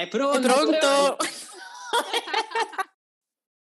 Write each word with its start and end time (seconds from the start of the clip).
È 0.00 0.08
pronto? 0.08 0.38
È 0.38 0.40
pronto? 0.40 1.16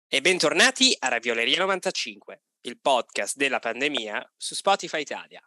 e 0.07 0.21
bentornati 0.21 0.95
a 0.97 1.09
Ravioleria 1.09 1.59
95, 1.59 2.43
il 2.61 2.79
podcast 2.79 3.35
della 3.35 3.59
pandemia 3.59 4.25
su 4.37 4.55
Spotify 4.55 5.01
Italia. 5.01 5.41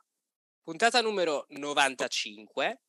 Puntata 0.63 1.01
numero 1.01 1.47
95. 1.49 2.83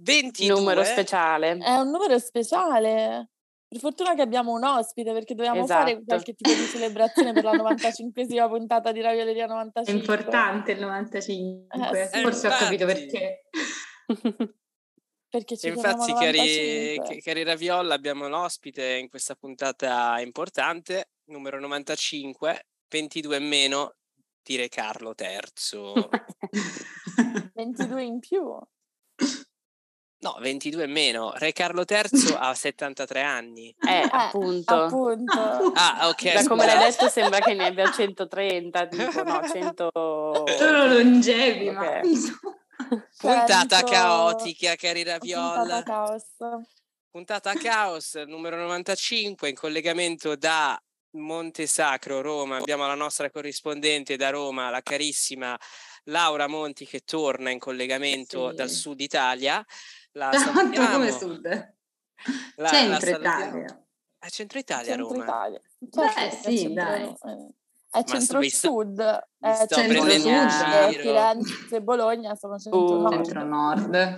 22. 0.00 0.54
Numero 0.54 0.84
speciale. 0.84 1.56
È 1.56 1.76
un 1.78 1.88
numero 1.88 2.18
speciale. 2.18 3.30
Per 3.66 3.78
fortuna 3.80 4.14
che 4.14 4.20
abbiamo 4.20 4.52
un 4.52 4.64
ospite 4.64 5.14
perché 5.14 5.34
dovevamo 5.34 5.64
Esatto. 5.64 5.80
fare 5.80 6.04
qualche 6.04 6.34
tipo 6.34 6.52
di 6.52 6.66
celebrazione 6.66 7.32
per 7.32 7.42
la 7.44 7.52
95esima 7.52 8.48
puntata 8.52 8.92
di 8.92 9.00
Ravioleria 9.00 9.46
È 9.46 9.48
95. 9.48 9.92
importante 9.98 10.72
il 10.72 10.80
95. 10.80 12.10
Eh, 12.12 12.20
Forse 12.20 12.48
ho 12.48 12.50
capito 12.50 12.82
infatti. 12.84 13.06
perché. 13.06 13.44
Perché 15.28 15.56
ci 15.56 15.68
Infatti, 15.68 16.12
cari, 16.12 16.38
95. 16.38 17.14
chi- 17.14 17.20
cari 17.20 17.42
Raviola, 17.42 17.94
abbiamo 17.94 18.28
l'ospite 18.28 18.94
in 18.94 19.08
questa 19.08 19.34
puntata 19.34 20.18
importante, 20.20 21.10
numero 21.30 21.58
95, 21.60 22.66
22 22.88 23.36
in 23.36 23.46
meno 23.46 23.94
di 24.42 24.56
Re 24.56 24.68
Carlo 24.68 25.14
III. 25.18 26.08
22 27.54 28.02
in 28.02 28.18
più. 28.20 28.42
No, 30.18 30.36
22 30.40 30.84
in 30.84 30.90
meno. 30.92 31.32
Re 31.34 31.52
Carlo 31.52 31.84
III 31.86 32.34
ha 32.36 32.54
73 32.54 33.20
anni. 33.22 33.74
Eh, 33.86 34.08
appunto. 34.10 34.74
Appunto. 34.74 35.38
Ah, 35.74 36.08
ok. 36.08 36.32
Da 36.32 36.44
come 36.46 36.64
l'hai 36.64 36.90
detto 36.90 37.08
sembra 37.08 37.38
che 37.40 37.52
ne 37.54 37.66
abbia 37.66 37.90
130, 37.90 38.86
tipo 38.86 39.22
no, 39.22 39.40
100... 39.46 39.90
Sono 40.56 40.86
longevi, 40.86 41.70
ma 41.70 41.98
Ok. 41.98 42.04
insomma. 42.04 42.56
Puntata 43.18 43.82
caotica, 43.82 44.74
cari 44.76 45.02
Puntata 45.02 45.18
Raviola. 45.18 45.82
caos. 45.82 46.24
Puntata 47.10 47.54
Caos, 47.54 48.14
numero 48.26 48.56
95, 48.56 49.48
in 49.48 49.54
collegamento 49.54 50.36
da 50.36 50.78
Monte 51.12 51.66
Sacro, 51.66 52.20
Roma. 52.20 52.58
Abbiamo 52.58 52.86
la 52.86 52.94
nostra 52.94 53.30
corrispondente 53.30 54.16
da 54.16 54.28
Roma, 54.28 54.68
la 54.68 54.82
carissima 54.82 55.58
Laura 56.04 56.46
Monti, 56.46 56.84
che 56.84 57.00
torna 57.00 57.48
in 57.48 57.58
collegamento 57.58 58.50
Sì. 58.50 58.56
dal 58.56 58.68
sud 58.68 59.00
Italia. 59.00 59.64
La 60.12 60.28
Tanto 60.76 60.86
come 60.90 61.10
sud. 61.10 61.42
La- 61.46 61.74
la 62.56 62.68
Centro 62.68 63.00
salutiamo. 63.00 63.46
Italia. 63.46 63.86
A 64.18 64.28
Centro 64.28 64.58
Italia, 64.58 64.84
Centro 64.84 65.08
Roma. 65.08 65.24
Italia. 65.24 65.60
Beh, 65.78 66.08
Certo, 66.12 66.48
è 66.48 66.56
sì, 66.56 66.72
dai. 66.74 67.02
eh, 67.02 67.48
È 67.96 68.00
Ma 68.00 68.04
centro 68.04 68.38
vi 68.40 68.50
sto- 68.50 68.68
sud, 68.68 68.94
vi 69.38 69.48
è 69.48 69.54
sto 69.54 69.74
centro 69.76 70.02
prendendo 70.02 70.28
in 70.28 70.50
sud, 70.50 70.88
giro. 70.90 71.02
Firenze 71.02 71.76
e 71.76 71.80
Bologna 71.82 72.34
sono 72.34 72.58
centro 72.58 72.80
Uh, 72.84 73.00
nord. 73.00 73.14
Centro 73.24 73.44
nord. 73.44 74.16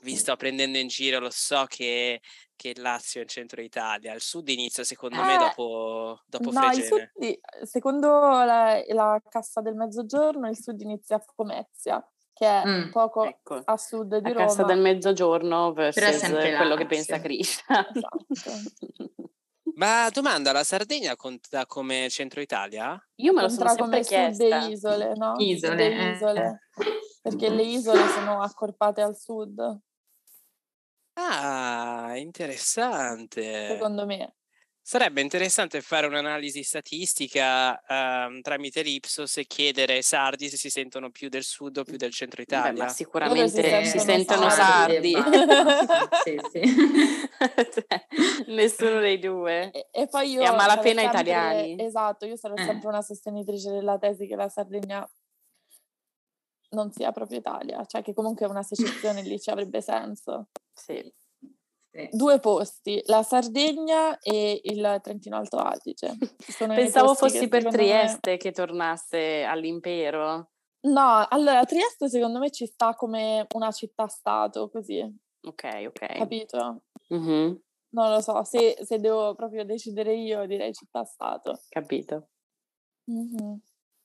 Vi 0.00 0.14
sto 0.16 0.36
prendendo 0.36 0.78
in 0.78 0.86
giro, 0.88 1.18
lo 1.18 1.28
so 1.30 1.64
che, 1.68 2.20
che 2.54 2.68
il 2.70 2.80
Lazio 2.80 3.20
è 3.20 3.22
in 3.24 3.28
centro 3.28 3.60
Italia. 3.60 4.14
Il 4.14 4.20
sud 4.22 4.48
inizia, 4.48 4.82
secondo 4.84 5.20
me, 5.20 5.34
Eh, 5.34 5.38
dopo, 5.38 6.20
dopo 6.26 6.50
No, 6.52 6.60
il 6.70 6.72
Fregene. 6.82 7.12
sud, 7.14 7.64
secondo 7.66 8.08
la, 8.08 8.82
la 8.88 9.20
Cassa 9.28 9.60
del 9.60 9.74
Mezzogiorno, 9.74 10.48
il 10.48 10.56
sud 10.56 10.80
inizia 10.80 11.16
a 11.16 11.24
Pomezia, 11.34 12.08
che 12.32 12.46
è 12.46 12.66
Mm, 12.66 12.90
poco 12.92 13.24
Ecco, 13.24 13.60
a 13.64 13.76
sud 13.76 14.16
di 14.16 14.22
la 14.28 14.32
Roma. 14.32 14.46
cassa 14.46 14.62
del 14.62 14.78
mezzogiorno 14.78 15.72
versus 15.72 16.20
quello 16.20 16.76
che 16.76 16.84
Lazio. 16.84 16.86
pensa 16.86 17.18
Krishna. 17.20 17.86
Esatto. 17.92 18.24
Ma 19.76 20.08
domanda, 20.10 20.52
la 20.52 20.64
Sardegna 20.64 21.16
conta 21.16 21.66
come 21.66 22.08
centro 22.08 22.40
Italia? 22.40 22.98
Io 23.16 23.32
me 23.34 23.42
lo 23.42 23.48
sono 23.50 23.68
sempre 23.68 24.02
sud 24.02 24.06
chiesta. 24.06 24.44
e 24.66 24.70
isole, 24.70 25.12
no? 25.16 25.34
Isole, 25.38 25.92
eh. 25.92 26.12
isole. 26.14 26.60
Perché 27.20 27.50
le 27.50 27.62
isole 27.62 28.06
sono 28.08 28.40
accorpate 28.40 29.02
al 29.02 29.16
sud, 29.16 29.80
Ah, 31.18 32.14
interessante. 32.16 33.68
secondo 33.68 34.06
me. 34.06 34.34
Sarebbe 34.88 35.20
interessante 35.20 35.80
fare 35.80 36.06
un'analisi 36.06 36.62
statistica 36.62 37.82
ehm, 37.84 38.40
tramite 38.40 38.82
l'Ipsos 38.82 39.36
e 39.38 39.44
chiedere 39.44 39.94
ai 39.94 40.02
sardi 40.04 40.48
se 40.48 40.56
si 40.56 40.70
sentono 40.70 41.10
più 41.10 41.28
del 41.28 41.42
sud 41.42 41.78
o 41.78 41.82
più 41.82 41.96
del 41.96 42.12
centro 42.12 42.36
Beh, 42.46 42.54
Italia. 42.56 42.84
ma 42.84 42.88
sicuramente 42.88 43.48
si 43.84 43.90
si 43.90 43.98
sentono 43.98 44.48
sentono 44.48 44.50
sardi. 44.50 45.10
basta. 45.10 46.08
Sì, 46.22 46.40
sì. 46.52 46.60
Cioè, 47.74 48.06
nessuno 48.54 49.00
dei 49.00 49.18
due. 49.18 49.72
E, 49.72 49.88
e 49.90 50.06
poi 50.06 50.30
io 50.30 50.42
E 50.42 50.44
a 50.44 50.52
malapena 50.54 51.00
sarò 51.02 51.14
sempre- 51.14 51.32
italiani. 51.32 51.82
Esatto, 51.84 52.24
io 52.24 52.36
sarò 52.36 52.54
Eh. 52.54 52.62
sempre 52.64 52.86
una 52.86 53.02
sostenitrice 53.02 53.72
della 53.72 53.98
tesi 53.98 54.28
che 54.28 54.36
la 54.36 54.48
Sardegna 54.48 55.04
non 56.70 56.92
sia 56.92 57.10
proprio 57.10 57.38
Italia, 57.38 57.84
cioè 57.86 58.02
che 58.02 58.14
comunque 58.14 58.46
una 58.46 58.62
secessione 58.62 59.22
lì 59.22 59.40
ci 59.40 59.50
avrebbe 59.50 59.80
senso. 59.80 60.46
Sì. 60.72 61.12
Sì. 61.96 62.08
Due 62.12 62.38
posti, 62.40 63.00
la 63.06 63.22
Sardegna 63.22 64.18
e 64.18 64.60
il 64.64 65.00
Trentino 65.02 65.36
Alto 65.36 65.56
Adige. 65.56 66.16
Pensavo 66.56 67.14
fossi 67.14 67.48
per 67.48 67.62
secondo 67.62 67.78
me- 67.82 67.86
Trieste 67.92 68.36
che 68.36 68.52
tornasse 68.52 69.44
all'impero. 69.44 70.50
No, 70.86 71.26
allora 71.28 71.64
Trieste 71.64 72.08
secondo 72.10 72.38
me 72.38 72.50
ci 72.50 72.66
sta 72.66 72.94
come 72.94 73.46
una 73.54 73.70
città-stato, 73.72 74.68
così, 74.68 75.00
Ok, 75.46 75.84
ok. 75.88 76.16
capito? 76.18 76.82
Mhm, 77.08 77.60
Non 77.94 78.10
lo 78.10 78.20
so, 78.20 78.44
se, 78.44 78.76
se 78.82 78.98
devo 79.00 79.34
proprio 79.34 79.64
decidere 79.64 80.14
io 80.14 80.44
direi 80.46 80.74
città-stato. 80.74 81.60
capito. 81.70 82.28
Mhm. 83.08 83.58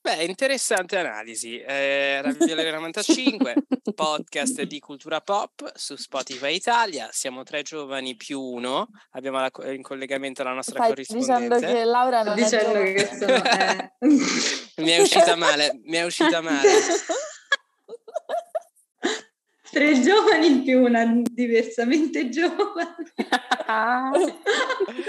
Beh, 0.04 0.24
interessante 0.24 0.98
analisi. 0.98 1.60
Eh, 1.60 2.22
Ravioleria 2.24 2.74
95, 2.74 3.54
podcast 3.94 4.64
di 4.64 4.80
cultura 4.80 5.22
pop 5.22 5.72
su 5.76 5.96
Spotify 5.96 6.56
Italia. 6.56 7.10
Siamo 7.12 7.44
tre 7.44 7.62
giovani 7.62 8.16
più 8.16 8.42
uno. 8.42 8.90
Abbiamo 9.12 9.40
la 9.40 9.52
co- 9.52 9.70
in 9.70 9.84
collegamento 9.84 10.42
la 10.42 10.54
nostra 10.54 10.84
Stai 10.84 10.96
dicendo 10.96 11.24
corrispondente. 11.28 11.74
che 11.78 11.84
Laura 11.86 12.24
non 12.24 12.34
è 12.40 12.42
dicendo 12.42 12.66
giovane. 12.74 12.94
che 12.94 13.10
sono... 13.16 13.44
eh. 13.44 13.94
Mi 14.82 14.90
è 14.90 15.02
uscita 15.02 15.36
male, 15.36 15.80
mi 15.84 15.98
è 15.98 16.04
uscita 16.04 16.42
male. 16.42 16.70
Tre 19.72 20.00
giovani 20.02 20.62
più 20.64 20.84
una 20.84 21.06
diversamente 21.24 22.28
giovane. 22.30 23.12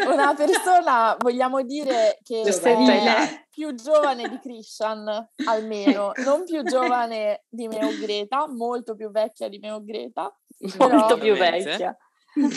Una 0.07 0.35
persona, 0.35 1.17
vogliamo 1.19 1.63
dire 1.63 2.19
che 2.23 2.43
Giovanile. 2.45 3.17
è 3.17 3.47
più 3.51 3.75
giovane 3.75 4.29
di 4.29 4.39
Christian, 4.39 5.29
almeno, 5.47 6.13
non 6.25 6.45
più 6.45 6.63
giovane 6.63 7.43
di 7.49 7.67
Meo 7.67 7.89
Greta, 7.99 8.47
molto 8.49 8.95
più 8.95 9.11
vecchia 9.11 9.49
di 9.49 9.59
Meo 9.59 9.83
Greta. 9.83 10.33
Molto 10.79 11.19
più 11.19 11.35
vecchia. 11.35 11.97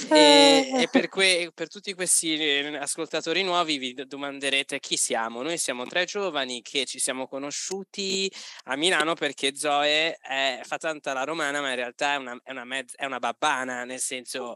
E, 0.09 0.71
e 0.83 0.87
per, 0.89 1.09
que- 1.09 1.51
per 1.53 1.67
tutti 1.67 1.93
questi 1.93 2.37
eh, 2.37 2.77
ascoltatori 2.77 3.43
nuovi 3.43 3.77
vi 3.77 3.93
domanderete 3.93 4.79
chi 4.79 4.95
siamo. 4.95 5.41
Noi 5.41 5.57
siamo 5.57 5.85
tre 5.85 6.05
giovani 6.05 6.61
che 6.61 6.85
ci 6.85 6.97
siamo 6.99 7.27
conosciuti 7.27 8.31
a 8.65 8.77
Milano 8.77 9.15
perché 9.15 9.55
Zoe 9.55 10.15
è- 10.15 10.61
fa 10.63 10.77
tanta 10.77 11.11
la 11.13 11.23
romana, 11.25 11.59
ma 11.59 11.69
in 11.69 11.75
realtà 11.75 12.13
è 12.13 12.15
una, 12.15 12.39
è 12.43 12.51
una, 12.51 12.63
mezz- 12.63 12.95
è 12.95 13.05
una 13.05 13.19
babbana, 13.19 13.83
nel 13.83 13.99
senso 13.99 14.53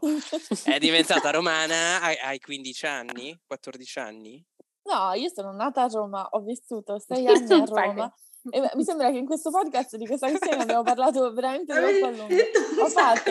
è 0.64 0.78
diventata 0.78 1.30
romana 1.30 2.00
ai, 2.00 2.16
ai 2.16 2.38
15 2.40 2.86
anni, 2.86 3.38
14 3.46 3.98
anni. 3.98 4.42
No, 4.84 5.12
io 5.12 5.28
sono 5.32 5.52
nata 5.52 5.82
a 5.82 5.86
Roma, 5.86 6.26
ho 6.30 6.40
vissuto 6.40 6.98
sei 6.98 7.26
anni 7.28 7.52
a 7.52 7.64
Roma. 7.64 8.14
E 8.48 8.70
mi 8.74 8.84
sembra 8.84 9.10
che 9.10 9.18
in 9.18 9.26
questo 9.26 9.50
podcast 9.50 9.96
di 9.96 10.06
questa 10.06 10.28
questione 10.28 10.62
abbiamo 10.62 10.82
parlato 10.82 11.32
veramente 11.32 11.74
troppo 11.74 12.06
a 12.06 12.10
lungo. 12.10 12.34
Ho 12.82 12.88
fatto 12.88 13.30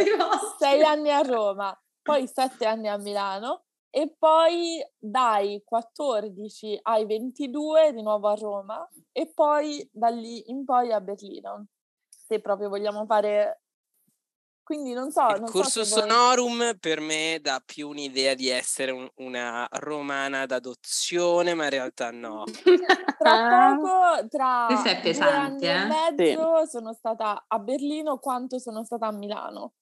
sei 0.60 0.84
anni 0.84 1.10
a 1.10 1.22
Roma, 1.22 1.76
poi 2.02 2.28
sette 2.28 2.66
anni 2.66 2.88
a 2.88 2.98
Milano 2.98 3.64
e 3.90 4.16
poi 4.18 4.86
dai 5.00 5.64
14 5.66 6.80
ai 6.84 7.06
22 7.08 7.94
di 7.94 8.04
nuovo 8.04 8.28
a 8.28 8.36
Roma 8.36 8.88
e 9.12 9.32
poi 9.34 9.88
da 9.92 10.10
lì 10.10 10.52
in 10.52 10.64
poi 10.64 10.92
a 10.92 11.02
Berlino. 11.02 11.68
Se 12.08 12.40
proprio 12.40 12.70
vogliamo 12.70 13.06
fare... 13.06 13.62
Quindi 14.70 14.94
non 14.94 15.10
so... 15.10 15.22
Il 15.22 15.26
Ah, 15.34 15.38
non 15.38 15.48
so 15.48 15.52
cursus 15.52 15.90
voi- 15.90 16.02
sonorum 16.02 16.78
per 16.80 17.00
me 17.00 17.40
dà 17.42 17.60
più 17.66 17.90
un'idea 17.90 18.36
di 18.36 18.50
essere 18.50 18.92
un- 18.92 19.10
una 19.16 19.68
romana 19.72 20.46
d'adozione, 20.46 21.56
ma 21.56 21.64
in 21.64 21.70
realtà 21.72 22.12
no. 22.12 22.44
Tra 23.18 23.34
poco, 23.50 24.28
tra 24.28 24.68
è 24.84 24.94
due 24.94 25.02
pesante, 25.02 25.68
anni 25.68 25.94
eh? 25.96 26.06
e 26.12 26.12
mezzo 26.22 26.66
sono 26.68 26.94
stata 26.94 27.46
a 27.48 27.58
Berlino 27.58 28.20
quanto 28.20 28.60
sono 28.60 28.84
stata 28.84 29.08
a 29.08 29.12
Milano. 29.12 29.74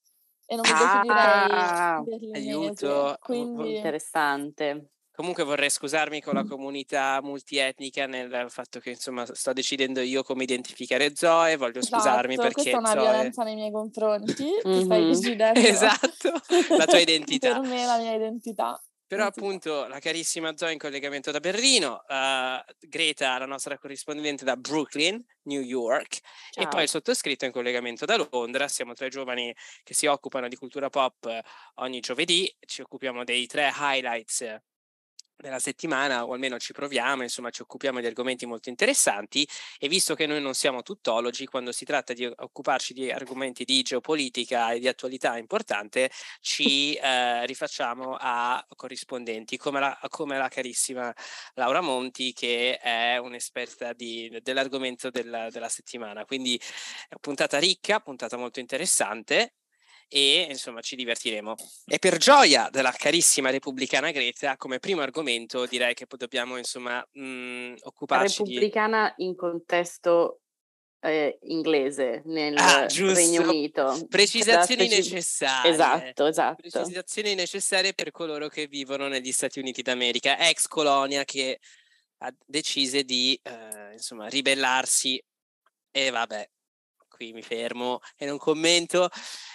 E 0.46 0.56
non 0.56 0.64
mi 0.66 0.72
Ah, 0.72 2.00
definirei 2.00 2.06
berlinese, 2.06 2.88
aiuto. 2.88 3.18
quindi... 3.20 3.76
Interessante. 3.76 4.92
Comunque 5.18 5.44
vorrei 5.44 5.72
scusarmi 5.72 6.22
con 6.22 6.36
la 6.36 6.46
comunità 6.46 7.20
multietnica 7.24 8.06
nel 8.06 8.46
fatto 8.50 8.80
che 8.80 8.92
insomma 8.92 9.26
sto 9.26 9.52
decidendo 9.52 10.00
io 10.02 10.22
come 10.22 10.44
identificare 10.44 11.16
Zoe, 11.16 11.58
voglio 11.58 11.82
scusarmi 11.82 12.34
Esatto, 12.34 12.48
perché 12.54 12.70
questa 12.70 12.78
è 12.78 12.80
una 12.80 12.92
Zoe... 12.92 13.02
violenza 13.02 13.44
nei 13.44 13.56
miei 13.56 13.72
confronti, 13.72 14.46
tu 14.62 14.84
stai 14.84 15.06
decidendo 15.08 15.60
Esatto, 15.60 16.34
la 16.78 16.86
tua 16.86 17.00
identità. 17.02 17.60
per 17.60 17.68
me 17.68 17.86
la 17.88 17.98
mia 17.98 18.14
identità. 18.14 18.80
Però 19.08 19.26
appunto 19.26 19.88
la 19.88 19.98
carissima 19.98 20.56
Zoe 20.56 20.74
in 20.74 20.78
collegamento 20.78 21.32
da 21.32 21.40
Berlino, 21.40 22.04
uh, 22.08 22.62
Greta, 22.80 23.40
la 23.40 23.48
nostra 23.48 23.76
corrispondente 23.80 24.46
da 24.46 24.56
Brooklyn, 24.56 25.20
New 25.46 25.62
York, 25.62 26.18
e 26.52 26.62
Ciao. 26.62 26.68
poi 26.68 26.84
il 26.84 26.90
sottoscritto 26.90 27.46
in 27.46 27.52
collegamento 27.52 28.06
da 28.06 28.18
Londra. 28.18 28.68
Siamo 28.68 28.94
tre 28.94 29.10
giovani 29.10 29.52
che 29.82 29.96
si 29.96 30.06
occupano 30.06 30.48
di 30.48 30.58
cultura 30.58 30.90
pop 30.90 31.26
eh, 31.26 31.42
ogni 31.76 32.02
giovedì, 32.02 32.56
ci 32.60 32.82
occupiamo 32.82 33.24
dei 33.24 33.48
tre 33.48 33.74
highlights 33.76 34.42
eh, 34.42 34.62
della 35.38 35.60
settimana, 35.60 36.26
o 36.26 36.34
almeno 36.34 36.58
ci 36.58 36.74
proviamo, 36.74 37.22
insomma 37.22 37.50
ci 37.50 37.62
occupiamo 37.62 38.00
di 38.00 38.08
argomenti 38.08 38.46
molto 38.46 38.70
interessanti 38.70 39.48
e 39.80 39.88
visto 39.88 40.16
che 40.16 40.26
noi 40.26 40.42
non 40.42 40.54
siamo 40.54 40.82
tuttologi, 40.82 41.46
quando 41.46 41.72
si 41.72 41.86
tratta 41.86 42.14
di 42.14 42.26
occuparci 42.26 42.94
di 42.94 43.12
argomenti 43.12 43.64
di 43.64 43.82
geopolitica 43.84 44.72
e 44.72 44.80
di 44.80 44.88
attualità 44.88 45.38
importante, 45.38 46.10
ci 46.42 46.94
eh, 46.98 47.46
rifacciamo 47.46 48.18
a 48.20 48.66
corrispondenti 48.76 49.58
come 49.58 49.80
la, 49.80 49.98
come 50.10 50.38
la 50.38 50.48
carissima 50.48 51.14
Laura 51.54 51.82
Monti 51.82 52.34
che 52.34 52.78
è 52.78 53.18
un'esperta 53.18 53.94
di- 53.94 54.40
dell'argomento 54.42 55.10
della, 55.10 55.50
della 55.50 55.70
settimana. 55.70 56.26
Quindi 56.26 56.60
è 57.10 57.16
puntata 57.20 57.60
ricca, 57.60 58.00
puntata 58.00 58.38
molto 58.38 58.60
interessante 58.60 59.54
e 60.08 60.48
insomma 60.50 60.82
ci 60.82 60.96
divertiremo. 60.96 61.56
E 61.86 62.00
per 62.00 62.18
gioia 62.18 62.70
della 62.72 62.92
carissima 62.92 63.50
repubblicana 63.50 64.12
Greta, 64.12 64.56
come 64.58 64.80
primo 64.80 65.02
argomento 65.02 65.66
direi 65.66 65.94
che 65.94 66.06
dobbiamo 66.10 66.58
insomma 66.58 67.06
mh, 67.12 67.76
occuparci 67.82 68.44
di... 68.44 68.54
Repubblicana 68.54 69.14
in 69.18 69.36
contesto 69.36 70.42
eh, 71.00 71.38
inglese 71.44 72.24
nel 72.26 72.58
Ah. 72.58 72.88
Regno 72.88 73.44
Unito. 73.44 74.06
Precisazioni 74.10 74.88
Da 74.88 74.94
speci- 74.96 75.10
necessarie. 75.14 75.72
Esatto, 75.72 76.26
esatto. 76.26 76.68
Precisazioni 76.68 77.36
necessarie 77.36 77.94
per 77.94 78.12
coloro 78.12 78.48
che 78.48 78.68
vivono 78.68 79.08
negli 79.08 79.32
Stati 79.32 79.60
Uniti 79.60 79.82
d'America, 79.82 80.40
ex 80.50 80.68
colonia 80.68 81.24
che 81.24 81.60
ha 82.20 82.34
decise 82.46 83.04
di 83.04 83.40
eh, 83.44 83.94
insomma 83.94 84.28
ribellarsi 84.28 85.24
e 85.92 86.10
vabbè, 86.10 86.50
qui 87.18 87.34
mi 87.34 87.42
fermo 87.42 88.00
e 88.16 88.26
non 88.26 88.38
commento. 88.38 89.10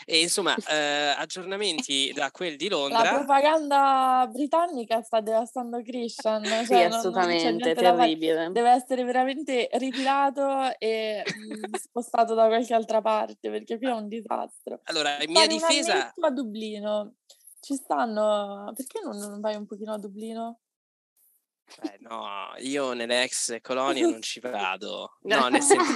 E 0.05 0.21
insomma, 0.21 0.55
eh, 0.69 1.15
aggiornamenti 1.17 2.13
da 2.13 2.31
quel 2.31 2.57
di 2.57 2.69
La 2.69 2.77
Londra. 2.77 3.15
propaganda 3.15 4.29
britannica 4.31 5.01
sta 5.01 5.21
devastando 5.21 5.81
Christian. 5.83 6.43
Cioè 6.45 6.65
Sì, 6.65 6.73
non- 6.73 6.89
non 6.89 6.99
assolutamente, 6.99 7.75
fare. 7.75 7.97
terribile. 7.97 8.51
Deve 8.53 8.71
essere 8.71 9.05
veramente 9.05 9.69
ritirato 9.75 10.77
e 10.79 11.23
mm, 11.25 11.73
spostato 11.75 12.35
da 12.35 12.47
qualche 12.49 12.75
altra 12.75 13.01
parte 13.01 13.49
perché 13.51 13.79
qui 13.79 13.87
è 13.87 13.93
un 13.93 14.09
disastro. 14.09 14.81
Allora, 14.85 15.23
in 15.23 15.31
mia 15.31 15.47
difesa, 15.47 16.13
a 16.21 16.31
Dublino. 16.31 17.15
Ci 17.61 17.77
stanno. 17.77 18.73
Perché 18.75 19.01
non, 19.05 19.17
non 19.17 19.41
vai 19.41 19.55
un 19.55 19.67
pochino 19.67 19.93
a 19.93 19.99
Dublino? 19.99 20.59
eh, 21.85 21.97
no, 22.01 22.53
io 22.59 22.93
nelle 22.93 23.23
ex 23.23 23.59
colonie 23.63 24.03
non 24.03 24.21
ci 24.21 24.41
vado. 24.41 25.17
No, 25.23 25.49
nel 25.49 25.63
senso... 25.63 25.93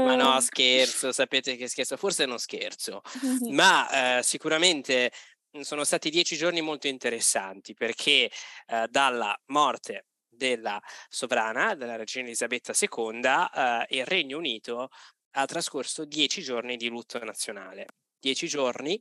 Ma 0.00 0.14
no, 0.16 0.38
Eh. 0.38 0.40
scherzo, 0.40 1.12
sapete 1.12 1.56
che 1.56 1.68
scherzo, 1.68 1.96
forse 1.96 2.26
non 2.26 2.38
scherzo, 2.38 3.00
ma 3.46 4.18
eh, 4.18 4.22
sicuramente 4.22 5.10
mh, 5.52 5.60
sono 5.60 5.84
stati 5.84 6.10
dieci 6.10 6.36
giorni 6.36 6.60
molto 6.60 6.86
interessanti 6.88 7.74
perché 7.74 8.30
eh, 8.66 8.86
dalla 8.90 9.34
morte 9.46 10.06
della 10.28 10.80
sovrana, 11.08 11.74
della 11.74 11.96
regina 11.96 12.26
Elisabetta 12.26 12.72
II, 12.74 13.50
eh, 13.54 13.86
il 13.90 14.04
Regno 14.04 14.38
Unito 14.38 14.88
ha 15.36 15.44
trascorso 15.46 16.04
dieci 16.04 16.42
giorni 16.42 16.76
di 16.76 16.88
lutto 16.88 17.18
nazionale. 17.24 17.86
Dieci 18.18 18.46
giorni 18.48 19.00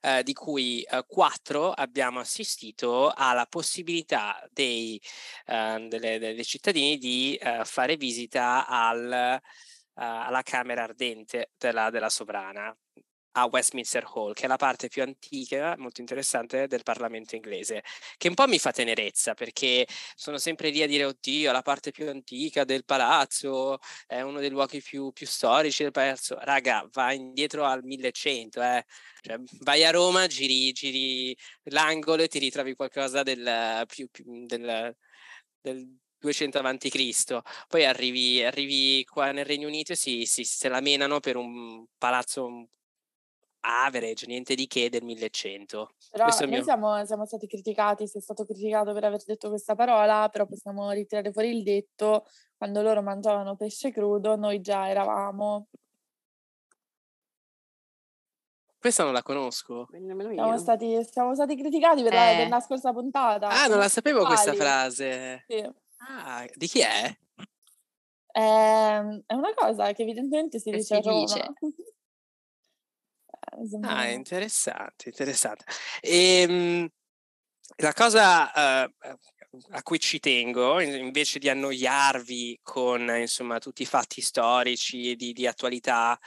eh, 0.00 0.22
di 0.22 0.32
cui 0.32 0.82
eh, 0.82 1.04
quattro 1.06 1.72
abbiamo 1.72 2.20
assistito 2.20 3.12
alla 3.14 3.46
possibilità 3.46 4.46
dei, 4.50 5.00
eh, 5.46 5.86
delle, 5.88 6.18
dei 6.18 6.44
cittadini 6.44 6.98
di 6.98 7.36
eh, 7.36 7.64
fare 7.64 7.96
visita 7.96 8.66
al, 8.66 9.12
eh, 9.12 9.40
alla 9.94 10.42
Camera 10.42 10.84
Ardente 10.84 11.52
della, 11.58 11.90
della 11.90 12.08
Sovrana 12.10 12.74
a 13.32 13.44
Westminster 13.46 14.04
Hall, 14.14 14.32
che 14.34 14.44
è 14.44 14.46
la 14.46 14.56
parte 14.56 14.88
più 14.88 15.02
antica, 15.02 15.74
molto 15.78 16.00
interessante 16.00 16.66
del 16.66 16.82
Parlamento 16.82 17.34
inglese, 17.36 17.82
che 18.16 18.28
un 18.28 18.34
po' 18.34 18.46
mi 18.46 18.58
fa 18.58 18.72
tenerezza 18.72 19.34
perché 19.34 19.86
sono 20.14 20.38
sempre 20.38 20.70
lì 20.70 20.82
a 20.82 20.86
dire 20.86 21.04
oddio, 21.04 21.52
la 21.52 21.62
parte 21.62 21.90
più 21.90 22.08
antica 22.08 22.64
del 22.64 22.84
palazzo, 22.84 23.78
è 24.06 24.20
uno 24.20 24.40
dei 24.40 24.50
luoghi 24.50 24.80
più, 24.82 25.12
più 25.12 25.26
storici 25.26 25.82
del 25.82 25.92
palazzo. 25.92 26.36
Raga, 26.40 26.86
va 26.92 27.12
indietro 27.12 27.64
al 27.64 27.82
1100, 27.84 28.62
eh. 28.62 28.84
Cioè, 29.20 29.38
vai 29.60 29.84
a 29.84 29.90
Roma, 29.90 30.26
giri, 30.26 30.72
giri 30.72 31.36
l'angolo 31.64 32.22
e 32.22 32.28
ti 32.28 32.38
ritrovi 32.38 32.74
qualcosa 32.74 33.22
del, 33.22 33.84
più, 33.86 34.08
più- 34.10 34.24
del, 34.46 34.96
del 35.60 35.98
200 36.18 36.58
avanti 36.58 36.90
Cristo. 36.90 37.42
Poi 37.68 37.84
arrivi, 37.84 38.42
arrivi 38.42 39.04
qua 39.04 39.32
nel 39.32 39.44
Regno 39.44 39.66
Unito 39.68 39.92
e 39.92 39.96
si, 39.96 40.24
si, 40.26 40.44
se 40.44 40.68
la 40.68 40.80
per 41.20 41.36
un 41.36 41.84
palazzo 41.98 42.68
average, 43.64 44.26
niente 44.26 44.54
di 44.54 44.66
che 44.66 44.88
del 44.90 45.02
1100. 45.04 45.94
Però 46.10 46.24
Questo 46.24 46.44
noi 46.44 46.54
mio- 46.54 46.62
siamo, 46.62 47.04
siamo 47.06 47.24
stati 47.26 47.46
criticati, 47.46 48.06
sei 48.06 48.20
stato 48.20 48.44
criticato 48.44 48.92
per 48.92 49.04
aver 49.04 49.22
detto 49.24 49.48
questa 49.48 49.74
parola, 49.74 50.28
però 50.30 50.46
possiamo 50.46 50.90
ritirare 50.90 51.32
fuori 51.32 51.56
il 51.56 51.62
detto, 51.62 52.26
quando 52.56 52.82
loro 52.82 53.02
mangiavano 53.02 53.56
pesce 53.56 53.90
crudo, 53.92 54.36
noi 54.36 54.60
già 54.60 54.88
eravamo. 54.88 55.68
Questa 58.78 59.04
non 59.04 59.12
la 59.12 59.22
conosco. 59.22 59.86
Siamo 59.92 60.58
stati, 60.58 61.04
siamo 61.08 61.34
stati 61.34 61.56
criticati 61.56 62.02
per, 62.02 62.12
la, 62.12 62.32
Eh. 62.32 62.36
per 62.38 62.48
la 62.48 62.60
scorsa 62.60 62.92
puntata. 62.92 63.46
Ah, 63.48 63.68
non 63.68 63.78
la 63.78 63.88
sapevo 63.88 64.24
questa 64.24 64.50
Quali? 64.50 64.58
frase. 64.58 65.44
Sì. 65.46 65.70
Ah, 65.98 66.44
di 66.52 66.66
chi 66.66 66.80
è? 66.80 67.16
Ehm, 68.32 69.22
È 69.24 69.34
una 69.34 69.54
cosa 69.54 69.92
che 69.92 70.02
evidentemente 70.02 70.58
si 70.58 70.70
Che 70.70 70.78
dice 70.78 71.00
si 71.00 71.08
a 71.08 71.10
Roma. 71.12 71.20
dice. 71.20 71.52
Sembra- 73.68 73.94
Ah, 73.94 74.08
interessante, 74.10 75.08
interessante. 75.08 75.64
Ehm, 76.00 76.88
la 77.76 77.92
cosa 77.92 78.52
eh, 78.84 78.94
a 79.70 79.82
cui 79.82 79.98
ci 80.00 80.18
tengo, 80.20 80.80
in- 80.80 80.94
invece 80.94 81.38
di 81.38 81.48
annoiarvi 81.48 82.60
con 82.62 83.02
insomma 83.18 83.58
tutti 83.58 83.82
i 83.82 83.86
fatti 83.86 84.20
storici 84.22 85.14
di, 85.16 85.32
di 85.32 85.46
attualità 85.46 86.18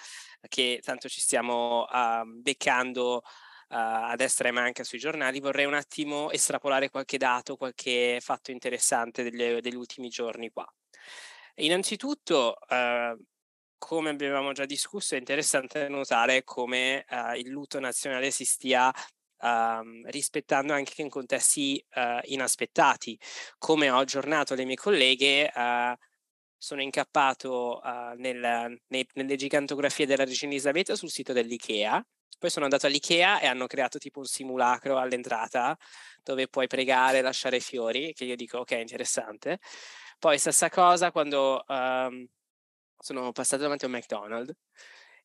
che 0.48 0.80
tanto 0.83 1.10
ci 1.10 1.19
stiamo 1.22 1.83
ah, 1.86 2.24
beccando 2.25 3.22
ah, 3.69 4.10
a 4.10 4.16
destra 4.16 4.50
e 4.50 4.51
manca 4.51 4.83
sui 4.83 5.00
giornali, 5.00 5.39
vorrei 5.39 5.66
un 5.66 5.74
attimo 5.74 6.30
estrapolare 6.31 6.89
qualche 6.89 7.18
dato, 7.18 7.56
qualche 7.57 8.19
fatto 8.22 8.51
interessante 8.51 9.24
degli, 9.24 9.60
degli 9.62 9.75
ultimi 9.75 10.10
giorni 10.10 10.50
qua. 10.51 10.66
Innanzitutto, 11.55 12.58
eh, 12.67 13.15
come 13.86 14.10
abbiamo 14.10 14.51
già 14.51 14.65
discusso, 14.65 15.13
è 15.13 15.20
interessante 15.20 15.88
notare 15.89 16.44
come 16.44 17.06
eh, 17.08 17.38
il 17.39 17.50
lutto 17.50 17.80
nazionale 17.80 18.32
si 18.32 18.44
stia 18.44 18.92
ehm, 19.39 20.10
rispettando 20.10 20.74
anche 20.74 21.04
in 21.04 21.10
contesti 21.10 21.77
eh, 21.92 22.20
inaspettati. 22.24 23.20
Come 23.60 23.92
ho 23.92 24.00
aggiornato 24.00 24.56
le 24.56 24.65
mie 24.65 24.75
colleghe, 24.75 25.51
eh, 25.54 25.98
sono 26.58 26.82
incappato 26.82 27.80
nel- 28.18 28.80
nei- 28.88 29.08
nelle 29.13 29.36
gigantografie 29.36 30.08
della 30.08 30.25
regina 30.25 30.51
Elisabetta 30.51 30.96
sul 30.96 31.12
sito 31.12 31.32
dell'IKEA. 31.32 32.04
Poi 32.39 32.50
sono 32.50 32.65
andato 32.65 32.88
all'IKEA 32.88 33.39
e 33.39 33.46
hanno 33.46 33.68
creato 33.68 34.00
tipo 34.00 34.18
un 34.20 34.25
simulacro 34.25 34.98
all'entrata 34.98 35.77
dove 36.24 36.48
puoi 36.48 36.65
pregare, 36.68 37.22
lasciare 37.22 37.60
fiori, 37.60 38.13
che 38.13 38.25
io 38.25 38.36
dico 38.36 38.60
ok, 38.60 38.72
interessante. 38.72 39.60
Poi 40.18 40.39
stessa 40.39 40.70
cosa 40.70 41.12
quando 41.12 41.63
ehm, 41.68 42.25
sono 42.98 43.32
passato 43.32 43.64
davanti 43.64 43.86
a 43.86 43.88
un 43.88 43.94
McDonald's 43.96 44.54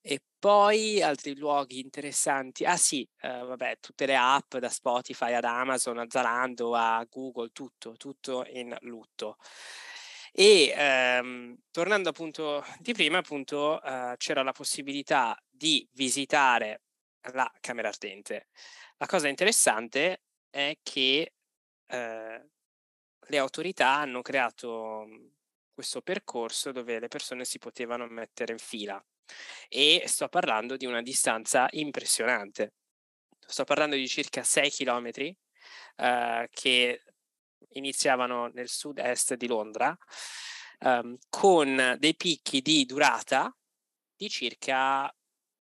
e 0.02 0.22
poi 0.38 1.02
altri 1.02 1.36
luoghi 1.36 1.80
interessanti. 1.80 2.64
Ah 2.64 2.76
sì, 2.76 3.06
eh, 3.20 3.28
vabbè, 3.28 3.78
tutte 3.80 4.06
le 4.06 4.16
app 4.16 4.56
da 4.56 4.68
Spotify 4.70 5.34
ad 5.34 5.44
Amazon, 5.44 5.98
a 5.98 6.06
Zalando, 6.08 6.74
a 6.74 7.04
Google, 7.08 7.50
tutto, 7.52 7.94
tutto 7.96 8.44
in 8.50 8.74
lutto. 8.80 9.36
E 10.32 10.72
ehm, 10.76 11.56
tornando 11.70 12.08
appunto 12.10 12.64
di 12.78 12.92
prima, 12.92 13.18
appunto, 13.18 13.82
eh, 13.82 14.14
c'era 14.16 14.42
la 14.42 14.52
possibilità 14.52 15.36
di 15.48 15.86
visitare 15.92 16.82
la 17.32 17.50
Camera 17.60 17.88
Ardente. 17.88 18.48
La 18.98 19.06
cosa 19.06 19.28
interessante 19.28 20.22
è 20.50 20.78
che 20.82 21.32
eh, 21.86 22.46
le 23.28 23.38
autorità 23.38 23.96
hanno 23.96 24.22
creato 24.22 25.04
mh, 25.06 25.30
questo 25.80 26.02
percorso 26.02 26.72
dove 26.72 27.00
le 27.00 27.08
persone 27.08 27.46
si 27.46 27.58
potevano 27.58 28.06
mettere 28.06 28.52
in 28.52 28.58
fila 28.58 29.02
e 29.66 30.02
sto 30.04 30.28
parlando 30.28 30.76
di 30.76 30.84
una 30.84 31.00
distanza 31.00 31.68
impressionante. 31.70 32.74
Sto 33.38 33.64
parlando 33.64 33.96
di 33.96 34.06
circa 34.06 34.42
6 34.42 34.70
km 34.70 35.10
che 36.50 37.02
iniziavano 37.72 38.48
nel 38.48 38.68
sud-est 38.68 39.34
di 39.36 39.46
Londra 39.46 39.96
ehm, 40.80 41.16
con 41.30 41.96
dei 41.98 42.14
picchi 42.14 42.60
di 42.60 42.84
durata 42.84 43.54
di 44.14 44.28
circa 44.28 45.10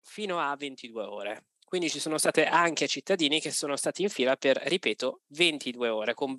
fino 0.01 0.41
a 0.41 0.57
22 0.57 1.03
ore. 1.05 1.48
Quindi 1.69 1.91
ci 1.91 2.01
sono 2.01 2.17
state 2.17 2.47
anche 2.47 2.89
cittadini 2.89 3.41
che 3.41 3.51
sono 3.51 3.77
stati 3.77 4.01
in 4.01 4.09
fila 4.09 4.37
per, 4.37 4.57
ripeto, 4.57 5.21
22 5.27 5.89
ore, 5.91 6.15
con 6.15 6.35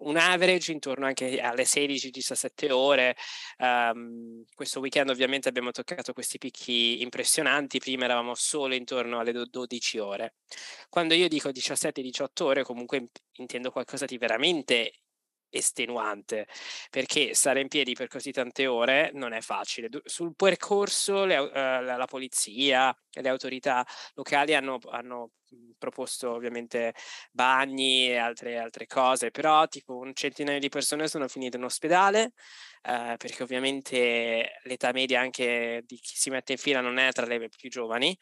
un 0.00 0.16
average 0.16 0.72
intorno 0.72 1.06
anche 1.06 1.38
alle 1.40 1.62
16-17 1.62 2.72
ore. 2.72 3.14
Um, 3.58 4.42
questo 4.52 4.80
weekend 4.80 5.10
ovviamente 5.10 5.48
abbiamo 5.48 5.70
toccato 5.70 6.12
questi 6.12 6.38
picchi 6.38 7.02
impressionanti, 7.02 7.78
prima 7.78 8.06
eravamo 8.06 8.34
solo 8.34 8.74
intorno 8.74 9.20
alle 9.20 9.30
12 9.48 9.98
ore. 9.98 10.34
Quando 10.88 11.14
io 11.14 11.28
dico 11.28 11.50
17-18 11.50 12.42
ore, 12.42 12.64
comunque 12.64 13.10
intendo 13.34 13.70
qualcosa 13.70 14.06
di 14.06 14.18
veramente 14.18 15.03
estenuante 15.50 16.46
perché 16.90 17.34
stare 17.34 17.60
in 17.60 17.68
piedi 17.68 17.94
per 17.94 18.08
così 18.08 18.32
tante 18.32 18.66
ore 18.66 19.10
non 19.14 19.32
è 19.32 19.40
facile. 19.40 19.88
Sul 20.04 20.34
percorso 20.34 21.24
le, 21.24 21.38
uh, 21.38 21.50
la, 21.52 22.06
polizia 22.08 22.94
e 23.10 23.22
le 23.22 23.28
autorità 23.28 23.86
locali 24.14 24.54
hanno, 24.54 24.78
hanno 24.90 25.30
mhmm, 25.50 25.72
proposto 25.78 26.32
ovviamente 26.32 26.94
bagni 27.30 28.08
e 28.08 28.16
altre, 28.16 28.58
altre, 28.58 28.86
cose, 28.86 29.30
però 29.30 29.66
tipo 29.68 29.96
un 29.96 30.12
centinaio 30.14 30.58
di 30.58 30.68
persone 30.68 31.08
sono 31.08 31.28
finite 31.28 31.56
in 31.56 31.64
ospedale 31.64 32.32
uh, 32.82 33.16
perché 33.16 33.42
ovviamente 33.42 34.60
l'età 34.64 34.92
media 34.92 35.20
anche 35.20 35.82
di 35.86 35.96
chi 35.96 36.16
si 36.16 36.30
mette 36.30 36.52
in 36.52 36.58
fila 36.58 36.80
non 36.80 36.98
è 36.98 37.10
tra 37.12 37.26
le 37.26 37.48
più 37.48 37.70
giovani 37.70 38.16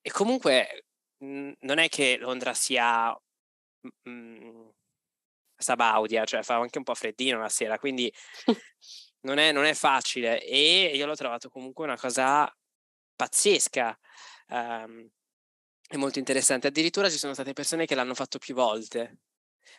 e 0.00 0.10
comunque 0.10 0.84
mh, 1.18 1.52
non 1.60 1.78
è 1.78 1.88
che 1.88 2.16
Londra 2.18 2.54
sia... 2.54 3.16
Mh, 4.02 4.70
Sabaudia, 5.62 6.24
cioè 6.24 6.42
fa 6.42 6.56
anche 6.56 6.78
un 6.78 6.84
po' 6.84 6.94
freddino 6.94 7.38
la 7.38 7.48
sera, 7.48 7.78
quindi 7.78 8.12
non, 9.22 9.38
è, 9.38 9.52
non 9.52 9.64
è 9.64 9.74
facile 9.74 10.42
e 10.44 10.92
io 10.94 11.06
l'ho 11.06 11.14
trovato 11.14 11.48
comunque 11.48 11.84
una 11.84 11.96
cosa 11.96 12.52
pazzesca. 13.16 13.98
Um, 14.48 15.08
è 15.92 15.96
molto 15.96 16.18
interessante. 16.18 16.68
Addirittura 16.68 17.10
ci 17.10 17.18
sono 17.18 17.34
state 17.34 17.52
persone 17.52 17.86
che 17.86 17.94
l'hanno 17.94 18.14
fatto 18.14 18.38
più 18.38 18.54
volte 18.54 19.18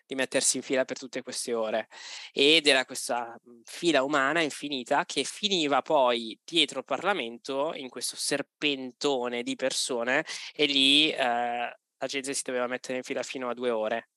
di 0.06 0.16
mettersi 0.16 0.58
in 0.58 0.64
fila 0.64 0.86
per 0.86 0.98
tutte 0.98 1.22
queste 1.22 1.54
ore 1.54 1.88
ed 2.32 2.68
era 2.68 2.86
questa 2.86 3.36
mhmm, 3.44 3.62
fila 3.66 4.04
umana 4.04 4.42
infinita 4.42 5.06
che 5.06 5.24
finiva 5.24 5.82
poi 5.82 6.40
dietro 6.44 6.80
il 6.80 6.86
Parlamento 6.86 7.74
in 7.74 7.90
questo 7.90 8.16
serpentone 8.16 9.44
di 9.44 9.56
persone 9.56 10.26
e 10.54 10.66
lì 10.66 11.12
eh, 11.12 11.18
la 11.18 12.08
gente 12.08 12.34
si 12.34 12.44
doveva 12.44 12.68
mettere 12.68 12.98
in 12.98 13.04
fila 13.04 13.24
fino 13.24 13.50
a 13.50 13.54
due 13.54 13.70
ore. 13.70 14.10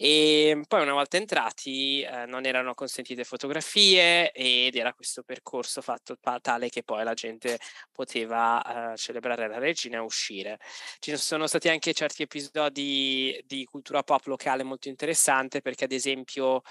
E 0.00 0.50
ehm, 0.50 0.62
poi 0.68 0.82
una 0.82 0.92
volta 0.92 1.16
entrati 1.16 2.02
eh, 2.02 2.24
non 2.26 2.46
erano 2.46 2.72
consentite 2.74 3.24
fotografie 3.24 4.30
ed 4.30 4.76
era 4.76 4.94
questo 4.94 5.24
percorso 5.24 5.82
fatto 5.82 6.16
tale 6.40 6.68
che 6.68 6.84
poi 6.84 7.02
la 7.02 7.14
gente 7.14 7.58
poteva 7.90 8.92
eh, 8.92 8.96
celebrare 8.96 9.48
la 9.48 9.58
regina 9.58 9.96
e 9.96 10.00
uscire. 10.00 10.60
Ci 11.00 11.16
sono 11.16 11.48
stati 11.48 11.68
anche 11.68 11.92
certi 11.94 12.22
episodi 12.22 13.42
di 13.44 13.64
cultura 13.64 14.04
pop 14.04 14.24
locale 14.26 14.62
molto 14.62 14.88
interessante 14.88 15.60
perché 15.60 15.84
ad 15.84 15.92
esempio 15.92 16.62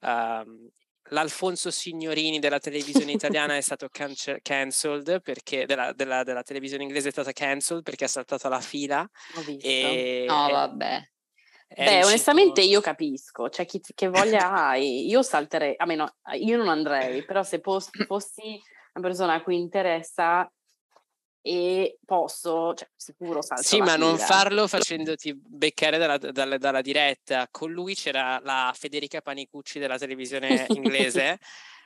ehm, 0.00 0.70
l'Alfonso 1.10 1.70
Signorini 1.70 2.38
della 2.38 2.58
televisione 2.58 3.12
italiana 3.12 3.54
è 3.54 3.60
stato 3.62 3.88
cance- 3.90 4.40
cancelled 4.40 5.20
perché 5.20 5.66
della, 5.66 5.92
della, 5.92 6.22
della, 6.22 6.42
televisione 6.42 6.84
inglese 6.84 7.08
è 7.08 7.12
stata 7.12 7.32
cancelled 7.32 7.82
perché 7.82 8.04
ha 8.04 8.08
saltato 8.08 8.48
la 8.48 8.60
fila. 8.60 9.06
Ho 9.34 9.40
visto. 9.42 9.66
E, 9.66 10.24
no, 10.26 10.48
vabbè. 10.48 11.10
Beh, 11.74 11.84
riuscito... 11.84 12.06
onestamente 12.06 12.60
io 12.62 12.80
capisco, 12.80 13.48
cioè 13.48 13.66
chi, 13.66 13.80
che 13.94 14.08
voglia 14.08 14.52
hai, 14.52 15.06
io 15.08 15.22
salterei, 15.22 15.74
a 15.76 15.86
meno, 15.86 16.16
io 16.34 16.56
non 16.56 16.68
andrei, 16.68 17.24
però 17.24 17.42
se 17.42 17.60
pos- 17.60 17.90
fossi 18.06 18.60
una 18.94 19.06
persona 19.06 19.34
a 19.34 19.42
cui 19.42 19.56
interessa 19.56 20.50
e 21.44 21.98
posso, 22.04 22.72
cioè 22.74 22.88
sicuro 22.94 23.42
salto 23.42 23.64
Sì, 23.64 23.78
ma 23.78 23.94
fila. 23.94 24.06
non 24.06 24.16
farlo 24.16 24.68
facendoti 24.68 25.34
beccare 25.34 25.98
dalla, 25.98 26.16
dalla, 26.16 26.56
dalla, 26.56 26.80
diretta. 26.80 27.48
Con 27.50 27.72
lui 27.72 27.94
c'era 27.94 28.38
la 28.42 28.72
Federica 28.76 29.20
Panicucci 29.20 29.80
della 29.80 29.98
televisione 29.98 30.66
inglese 30.70 31.40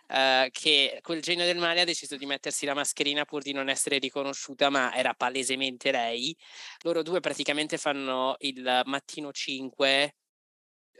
Uh, 0.08 0.48
che 0.52 1.00
quel 1.02 1.20
genio 1.20 1.44
del 1.44 1.58
male 1.58 1.80
ha 1.80 1.84
deciso 1.84 2.16
di 2.16 2.26
mettersi 2.26 2.64
la 2.64 2.74
mascherina 2.74 3.24
pur 3.24 3.42
di 3.42 3.52
non 3.52 3.68
essere 3.68 3.98
riconosciuta, 3.98 4.70
ma 4.70 4.94
era 4.94 5.14
palesemente 5.14 5.90
lei. 5.90 6.36
Loro 6.82 7.02
due 7.02 7.20
praticamente 7.20 7.76
fanno 7.76 8.36
il 8.38 8.82
mattino 8.84 9.32
5 9.32 10.04
uh, 10.04 10.25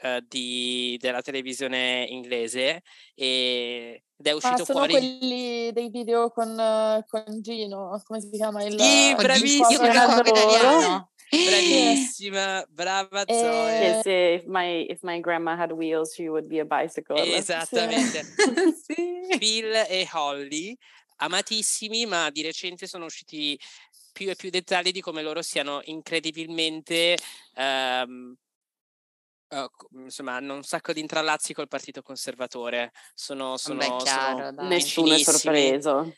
eh, 0.03 0.25
di, 0.27 0.97
della 1.01 1.23
televisione 1.23 2.07
inglese 2.09 2.83
e, 3.15 4.03
ed 4.19 4.27
è 4.27 4.33
uscito 4.33 4.63
ah, 4.63 4.65
sono 4.65 4.79
fuori. 4.79 4.93
quelli 4.93 5.73
dei 5.73 5.91
video 5.91 6.31
con, 6.31 6.55
con 7.07 7.25
Gino, 7.43 8.01
come 8.05 8.21
si 8.21 8.31
chiama? 8.31 8.65
Il, 8.65 8.81
sì, 8.81 9.15
bravissimo! 9.15 9.89
Bravissima, 11.29 12.65
brava 12.71 13.25
Zoe. 13.27 14.03
Yes, 14.05 14.05
if 14.07 14.45
my, 14.47 14.87
if 14.89 15.01
my 15.03 15.21
grandma 15.21 15.57
had 15.57 15.73
wheels, 15.73 16.15
she 16.15 16.29
would 16.29 16.47
be 16.47 16.61
a 16.61 16.65
bicycle. 16.65 17.17
Esattamente. 17.17 18.23
sì. 18.87 19.37
Phil 19.37 19.75
e 19.89 20.09
Holly, 20.13 20.77
amatissimi, 21.17 22.07
ma 22.07 22.31
di 22.31 22.43
recente 22.43 22.87
sono 22.87 23.07
usciti 23.07 23.59
più 24.13 24.31
e 24.31 24.37
più 24.37 24.49
dettagli 24.51 24.93
di 24.93 25.01
come 25.01 25.23
loro 25.23 25.43
siano 25.43 25.81
incredibilmente... 25.85 27.19
Um, 27.57 28.35
Uh, 29.49 30.03
insomma, 30.03 30.35
hanno 30.35 30.55
un 30.55 30.65
sacco 30.65 30.93
di 30.93 31.01
intrallazzi 31.01 31.55
col 31.55 31.69
partito 31.69 32.03
conservatore. 32.03 32.93
Sono, 33.15 33.57
sono, 33.57 33.79
Beh, 33.79 33.97
chiaro, 33.99 34.53
sono 34.55 34.69
Nessuno 34.69 35.15
è 35.15 35.19
sorpreso. 35.19 36.13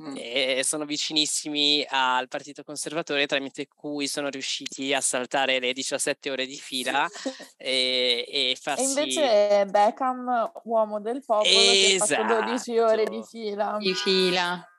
Mm. 0.00 0.14
e 0.16 0.62
sono 0.64 0.86
vicinissimi 0.86 1.84
al 1.86 2.26
Partito 2.26 2.64
Conservatore 2.64 3.26
tramite 3.26 3.68
cui 3.68 4.08
sono 4.08 4.30
riusciti 4.30 4.94
a 4.94 5.02
saltare 5.02 5.58
le 5.58 5.74
17 5.74 6.30
ore 6.30 6.46
di 6.46 6.56
fila 6.56 7.06
e, 7.58 8.24
e 8.26 8.58
farsi... 8.58 8.84
E 8.84 8.86
invece 8.86 9.66
Beckham, 9.66 10.50
uomo 10.64 10.98
del 10.98 11.22
popolo, 11.22 11.46
esatto. 11.46 12.14
che 12.14 12.20
ha 12.20 12.26
fatto 12.26 12.44
12 12.44 12.78
ore 12.78 13.04
di 13.04 13.18
Esatto. 13.18 13.28
fila. 13.28 13.76
Di 13.78 13.94
fila. 13.94 14.71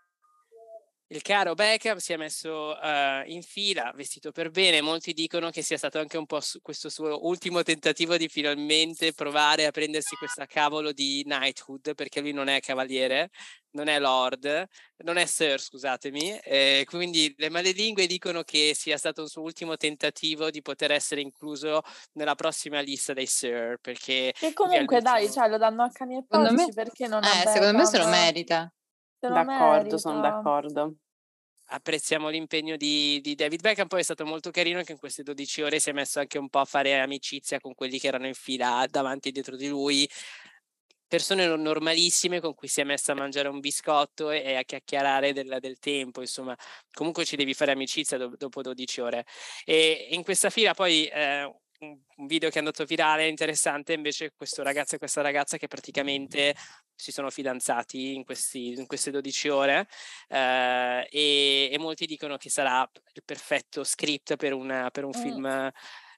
Il 1.13 1.22
caro 1.22 1.53
Beckham 1.53 1.98
si 1.98 2.12
è 2.12 2.17
messo 2.17 2.75
uh, 2.75 3.22
in 3.29 3.43
fila, 3.43 3.91
vestito 3.93 4.32
per 4.32 4.50
bene. 4.50 4.82
Molti 4.82 5.13
dicono 5.13 5.51
che 5.51 5.62
sia 5.62 5.77
stato 5.77 6.00
anche 6.00 6.17
un 6.17 6.25
po' 6.25 6.39
su 6.39 6.60
questo 6.60 6.89
suo 6.89 7.27
ultimo 7.27 7.62
tentativo 7.62 8.17
di 8.17 8.27
finalmente 8.27 9.13
provare 9.13 9.67
a 9.67 9.72
prendersi 9.72 10.15
questa 10.15 10.48
cavolo 10.48 10.91
di 10.91 11.22
knighthood, 11.24 11.93
perché 11.93 12.20
lui 12.20 12.32
non 12.32 12.48
è 12.48 12.60
cavaliere, 12.62 13.29
non 13.74 13.89
è 13.89 14.00
lord, 14.00 14.65
non 15.03 15.17
è 15.17 15.27
sir, 15.27 15.62
scusatemi. 15.62 16.39
Eh, 16.39 16.84
quindi 16.89 17.32
le 17.38 17.51
malelingue 17.51 18.08
dicono 18.08 18.41
che 18.41 18.72
sia 18.74 18.98
stato 18.98 19.22
un 19.22 19.27
suo 19.27 19.43
ultimo 19.43 19.77
tentativo 19.77 20.50
di 20.50 20.63
poter 20.63 20.93
essere 20.93 21.22
incluso 21.22 21.84
nella 22.13 22.34
prossima 22.34 22.79
lista 22.79 23.13
dei 23.13 23.27
sir, 23.27 23.77
perché... 23.79 24.34
Che 24.36 24.53
comunque 24.53 25.00
dai, 25.00 25.32
cioè, 25.32 25.48
lo 25.48 25.60
danno 25.60 25.84
a 25.84 25.91
cani 25.91 26.17
e 26.17 26.25
porci, 26.27 26.74
perché 26.74 27.05
non 27.05 27.24
eh, 27.24 27.48
secondo 27.51 27.77
me 27.77 27.86
se 27.86 28.00
lo 28.00 28.08
merita. 28.08 28.74
Se 29.20 29.27
lo 29.27 29.36
d'accordo, 29.36 29.75
merita. 29.75 29.98
sono 30.00 30.20
d'accordo 30.20 30.96
apprezziamo 31.74 32.30
l'impegno 32.30 32.77
di, 32.77 33.20
di, 33.22 33.36
David 33.36 33.62
Beckham, 33.62 33.88
poi 33.88 34.01
è 34.01 34.03
stato 34.03 34.25
molto 34.25 34.51
carino 34.51 34.84
che 34.84 34.92
in 34.94 35.00
queste 35.00 35.24
12 35.24 35.63
ore 35.63 35.80
si 35.80 35.89
è 35.89 35.94
messo 35.94 36.20
anche 36.20 36.38
un 36.38 36.48
po' 36.50 36.60
a 36.60 36.65
fare 36.65 37.00
amicizia 37.00 37.60
con 37.60 37.74
quelli 37.74 38.00
che 38.00 38.08
erano 38.08 38.27
in 38.27 38.36
fila 38.36 38.86
davanti 38.89 39.30
e 39.30 39.32
dietro 39.32 39.56
di 39.56 39.68
lui, 39.68 40.08
persone 41.08 41.46
normalissime 41.48 42.39
con 42.39 42.53
cui 42.53 42.68
si 42.68 42.82
è 42.82 42.84
messo 42.84 43.12
a 43.12 43.15
mangiare 43.15 43.48
un 43.48 43.60
biscotto 43.60 44.30
e 44.32 44.56
a 44.56 44.63
chiacchierare 44.63 45.34
del, 45.34 45.58
del, 45.60 45.80
tempo, 45.80 46.22
insomma, 46.22 46.56
comunque 46.92 47.25
ci 47.25 47.36
devi 47.36 47.53
fare 47.53 47.72
amicizia 47.72 48.18
do, 48.18 48.34
dopo 48.38 48.62
12 48.62 49.01
ore. 49.01 49.25
E 49.65 50.10
in 50.12 50.24
questa 50.24 50.50
fila 50.50 50.74
poi... 50.74 51.06
Eh, 51.08 51.51
un 51.84 52.28
video 52.28 52.50
che 52.50 52.56
è 52.56 52.60
andato 52.60 52.86
virale 52.86 53.28
interessante 53.28 53.94
invece 53.94 54.34
questo 54.36 54.63
ragazzo 54.63 54.96
e 54.96 54.98
questa 54.98 55.22
ragazza 55.22 55.58
che 55.58 55.68
praticamente 55.68 56.56
si 56.96 57.12
sono 57.12 57.30
fidanzati 57.30 58.16
in, 58.16 58.24
questi, 58.24 58.74
in 58.74 58.86
queste 58.86 59.12
12 59.12 59.50
ore 59.50 59.88
eh, 60.28 61.08
e, 61.10 61.70
e, 61.72 61.78
molti 61.80 62.06
dicono 62.06 62.38
che 62.38 62.50
sarà 62.50 62.88
il 63.13 63.24
perfetto 63.24 63.84
script 63.84 64.36
per, 64.36 64.54
una, 64.54 64.90
per 64.90 65.04
un 65.04 65.13
mm. 65.16 65.22
film 65.22 65.72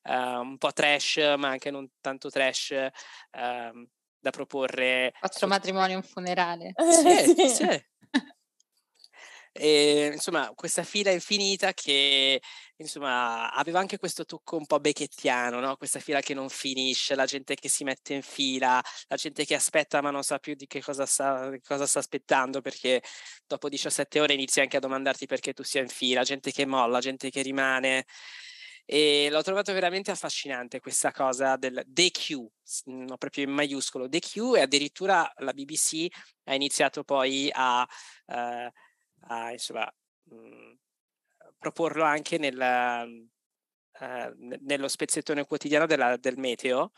uh, 0.03 0.13
un 0.13 0.57
po' 0.57 0.71
trash 0.71 1.17
ma 1.37 1.49
anche 1.49 1.71
non 1.71 1.89
tanto 2.01 2.29
trash 2.29 2.69
uh, 2.71 3.87
da 4.19 4.29
proporre 4.31 5.13
quattro 5.19 5.47
matrimoni 5.47 5.93
e 5.93 5.95
un 5.95 6.03
funerale 6.03 6.73
sì, 6.77 7.33
sì. 7.35 7.49
sì. 7.49 7.85
E, 9.57 10.09
insomma, 10.11 10.51
questa 10.53 10.83
fila 10.83 11.11
infinita 11.11 11.73
che 11.73 12.41
insomma 12.75 13.49
aveva 13.53 13.79
anche 13.79 13.97
questo 13.97 14.25
tocco 14.25 14.57
un 14.57 14.65
po' 14.65 14.81
becchettiano, 14.81 15.61
no? 15.61 15.77
questa 15.77 16.01
fila 16.01 16.19
che 16.19 16.33
non 16.33 16.49
finisce, 16.49 17.15
la 17.15 17.25
gente 17.25 17.55
che 17.55 17.69
si 17.69 17.85
mette 17.85 18.15
in 18.15 18.21
fila, 18.21 18.83
la 19.07 19.15
gente 19.15 19.45
che 19.45 19.55
aspetta 19.55 20.01
ma 20.01 20.11
non 20.11 20.23
sa 20.23 20.39
più 20.39 20.55
di 20.55 20.67
che 20.67 20.81
cosa 20.81 21.05
sta, 21.05 21.49
cosa 21.65 21.87
sta 21.87 21.99
aspettando 21.99 22.59
perché 22.59 23.01
dopo 23.47 23.69
17 23.69 24.19
ore 24.19 24.33
inizi 24.33 24.59
anche 24.59 24.75
a 24.75 24.81
domandarti 24.81 25.25
perché 25.25 25.53
tu 25.53 25.63
sia 25.63 25.79
in 25.81 25.87
fila, 25.87 26.23
gente 26.23 26.51
che 26.51 26.65
molla, 26.65 26.99
gente 26.99 27.29
che 27.29 27.41
rimane. 27.41 28.05
E 28.85 29.29
l'ho 29.31 29.41
trovato 29.41 29.71
veramente 29.73 30.11
affascinante 30.11 30.79
questa 30.81 31.11
cosa 31.11 31.55
del 31.55 31.81
DQ, 31.87 32.45
no, 32.85 33.17
proprio 33.17 33.45
in 33.45 33.51
maiuscolo 33.51 34.07
DQ 34.07 34.55
e 34.57 34.61
addirittura 34.61 35.31
la 35.37 35.53
BBC 35.53 36.07
ha 36.43 36.55
iniziato 36.55 37.03
poi 37.05 37.49
a... 37.53 37.87
Uh, 38.25 38.69
a 39.27 39.51
insomma, 39.51 39.91
mh, 40.23 40.73
proporlo 41.57 42.03
anche 42.03 42.37
nella, 42.37 43.03
eh, 43.99 44.33
nello 44.61 44.87
spezzettone 44.87 45.45
quotidiano 45.45 45.85
della, 45.85 46.17
del 46.17 46.37
meteo 46.37 46.91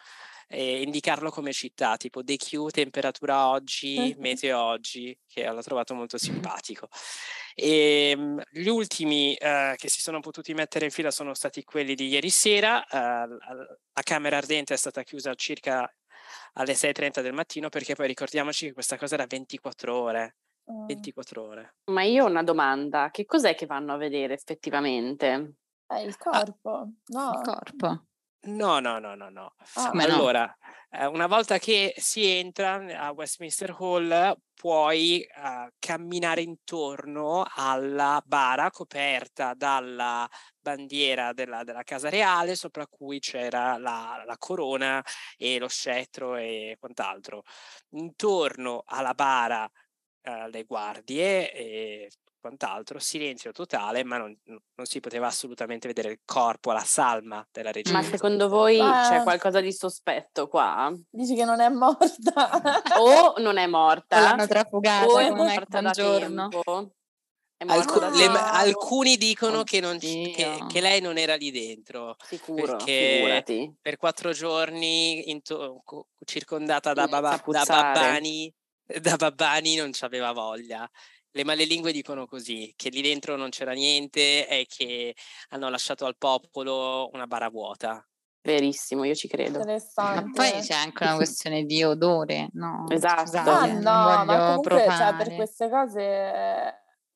e 0.48 0.82
indicarlo 0.82 1.30
come 1.30 1.52
città, 1.52 1.98
tipo 1.98 2.24
DQ, 2.24 2.70
temperatura 2.70 3.50
oggi, 3.50 4.16
meteo 4.20 4.60
oggi, 4.62 5.18
che 5.28 5.46
l'ho 5.46 5.62
trovato 5.62 5.94
molto 5.94 6.18
simpatico. 6.18 6.88
E, 7.54 8.12
ehm, 8.12 8.42
gli 8.52 8.68
ultimi 8.68 9.36
eh, 9.36 9.74
che 9.76 9.90
si 9.90 10.00
sono 10.00 10.20
potuti 10.22 10.54
mettere 10.54 10.86
in 10.86 10.92
fila 10.92 11.12
sono 11.12 11.34
stati 11.34 11.64
quelli 11.64 11.96
di 11.96 12.08
ieri 12.08 12.30
sera. 12.30 12.86
Eh, 12.86 12.98
la 12.98 14.02
Camera 14.04 14.38
Ardente 14.38 14.74
è 14.74 14.78
stata 14.78 15.04
chiusa 15.04 15.34
circa 15.36 15.92
alle 16.54 16.76
6.30 16.76 17.22
del 17.22 17.34
mattino 17.34 17.70
perché 17.70 17.96
poi 17.96 18.08
ricordiamoci 18.08 18.68
che 18.68 18.74
questa 18.74 18.98
cosa 18.98 19.16
era 19.16 19.26
24 19.28 19.96
ore. 19.96 20.36
24 20.68 21.44
ore. 21.44 21.76
Ma 21.86 22.04
io 22.04 22.26
ho 22.26 22.30
una 22.30 22.44
domanda, 22.44 23.10
che 23.12 23.26
cos'è 23.26 23.56
che 23.56 23.66
vanno 23.66 23.94
a 23.94 23.98
vedere 23.98 24.34
effettivamente? 24.34 25.56
È 25.86 25.96
il 26.00 26.18
corpo, 26.18 26.90
no? 27.08 27.32
Il 27.34 27.42
corpo. 27.42 28.06
No, 28.48 28.80
no, 28.80 29.00
no, 29.00 29.16
no, 29.16 29.30
no. 29.30 29.56
Ah. 29.76 29.90
Come 29.90 30.06
no? 30.06 30.14
allora, 30.14 30.58
eh, 30.90 31.06
una 31.06 31.28
volta 31.28 31.58
che 31.58 31.94
si 31.98 32.26
entra 32.26 32.76
a 32.76 33.12
Westminster 33.12 33.76
Hall, 33.78 34.38
puoi 34.54 35.22
eh, 35.22 35.72
camminare 35.80 36.42
intorno 36.42 37.46
alla 37.48 38.22
bara 38.26 38.70
coperta 38.72 39.54
dalla 39.54 40.28
bandiera 40.60 41.34
della, 41.34 41.64
della 41.64 41.84
Casa 41.84 42.10
Reale, 42.10 42.56
sopra 42.56 42.88
cui 42.88 43.20
c'era 43.20 43.78
la, 43.78 44.24
la 44.26 44.38
corona 44.38 45.04
e 45.38 45.60
lo 45.60 45.68
scettro 45.68 46.36
e 46.36 46.78
quant'altro. 46.80 47.44
Intorno 47.92 48.84
alla 48.86 49.14
bara 49.14 49.70
eh, 50.28 50.50
le 50.50 50.64
guardie 50.64 51.52
e 51.54 52.12
quant'altro, 52.40 53.00
silenzio 53.00 53.52
totale, 53.52 54.04
ma 54.06 54.18
non, 54.18 54.38
non, 54.46 54.60
si 54.86 55.00
poteva 55.00 55.28
assolutamente 55.28 55.88
vedere 55.88 56.12
il 56.12 56.20
corpo, 56.24 56.72
la 56.72 56.84
salma 56.84 57.46
della 57.52 57.72
regina. 57.72 57.98
Ma 58.00 58.04
secondo 58.04 58.48
voi 58.48 58.78
Ma- 58.78 59.08
c'è 59.10 59.24
qualcosa 59.24 59.60
di 59.60 59.74
sospetto 59.74 60.48
qua? 60.48 60.94
Dici 61.10 61.36
che 61.36 61.44
non 61.44 61.60
è 61.60 61.68
morta? 61.70 62.62
O 63.00 63.34
non 63.40 63.58
è 63.58 63.66
O 63.66 63.70
morta, 63.70 64.20
l'hanno 64.22 64.48
trafugata 64.48 65.08
o 65.08 65.18
è 65.20 65.30
morta 65.32 65.82
da 65.82 65.92
buongiorno. 65.92 66.48
tempo. 66.50 66.92
Alcu- 67.66 68.00
da 68.00 68.10
le- 68.12 68.28
alcuni 68.28 69.18
dicono 69.18 69.64
che, 69.64 69.80
non 69.80 69.98
che- 69.98 70.64
che 70.70 70.80
lei 70.80 71.02
non 71.02 71.18
era 71.18 71.36
lì 71.36 71.50
dentro. 71.50 72.16
Sicuro, 72.24 72.76
perché- 72.78 73.14
figurati. 73.16 73.76
Per 73.82 73.98
quattro 73.98 74.32
giorni 74.32 75.24
co- 75.84 76.08
circondata 76.24 76.94
da, 76.94 77.08
baba- 77.08 77.42
da 77.44 77.64
babbani, 77.66 78.54
da 79.02 79.16
babbani 79.18 79.76
non 79.76 79.94
ci 79.94 80.04
aveva 80.06 80.32
voglia. 80.32 80.90
Le 81.32 81.44
malelingue 81.44 81.92
dicono 81.92 82.26
così, 82.26 82.74
che 82.76 82.90
lì 82.90 83.02
dentro 83.02 83.36
non 83.36 83.50
c'era 83.50 83.74
niente 83.74 84.48
e 84.48 84.66
che 84.68 85.16
hanno 85.50 85.70
lasciato 85.70 86.06
al 86.06 86.18
popolo 86.18 87.10
una 87.14 87.28
bara 87.28 87.50
vuota. 87.50 88.04
Verissimo, 88.46 89.04
io 89.04 89.14
ci 89.14 89.28
credo. 89.28 89.60
Ma 89.60 89.66
Interessante. 89.66 90.32
poi 90.32 90.62
c'è 90.62 90.74
anche 90.74 91.04
una 91.04 91.16
questione 91.16 91.64
di 91.66 91.84
odore, 91.84 92.50
no? 92.54 92.86
Esatto. 92.90 93.50
Ah 93.50 93.66
non 93.66 93.82
no, 93.82 94.26
ma 94.26 94.42
comunque 94.44 94.92
cioè, 94.96 95.16
per 95.16 95.34
queste 95.34 95.70
cose 95.70 96.02
eh, 96.02 96.74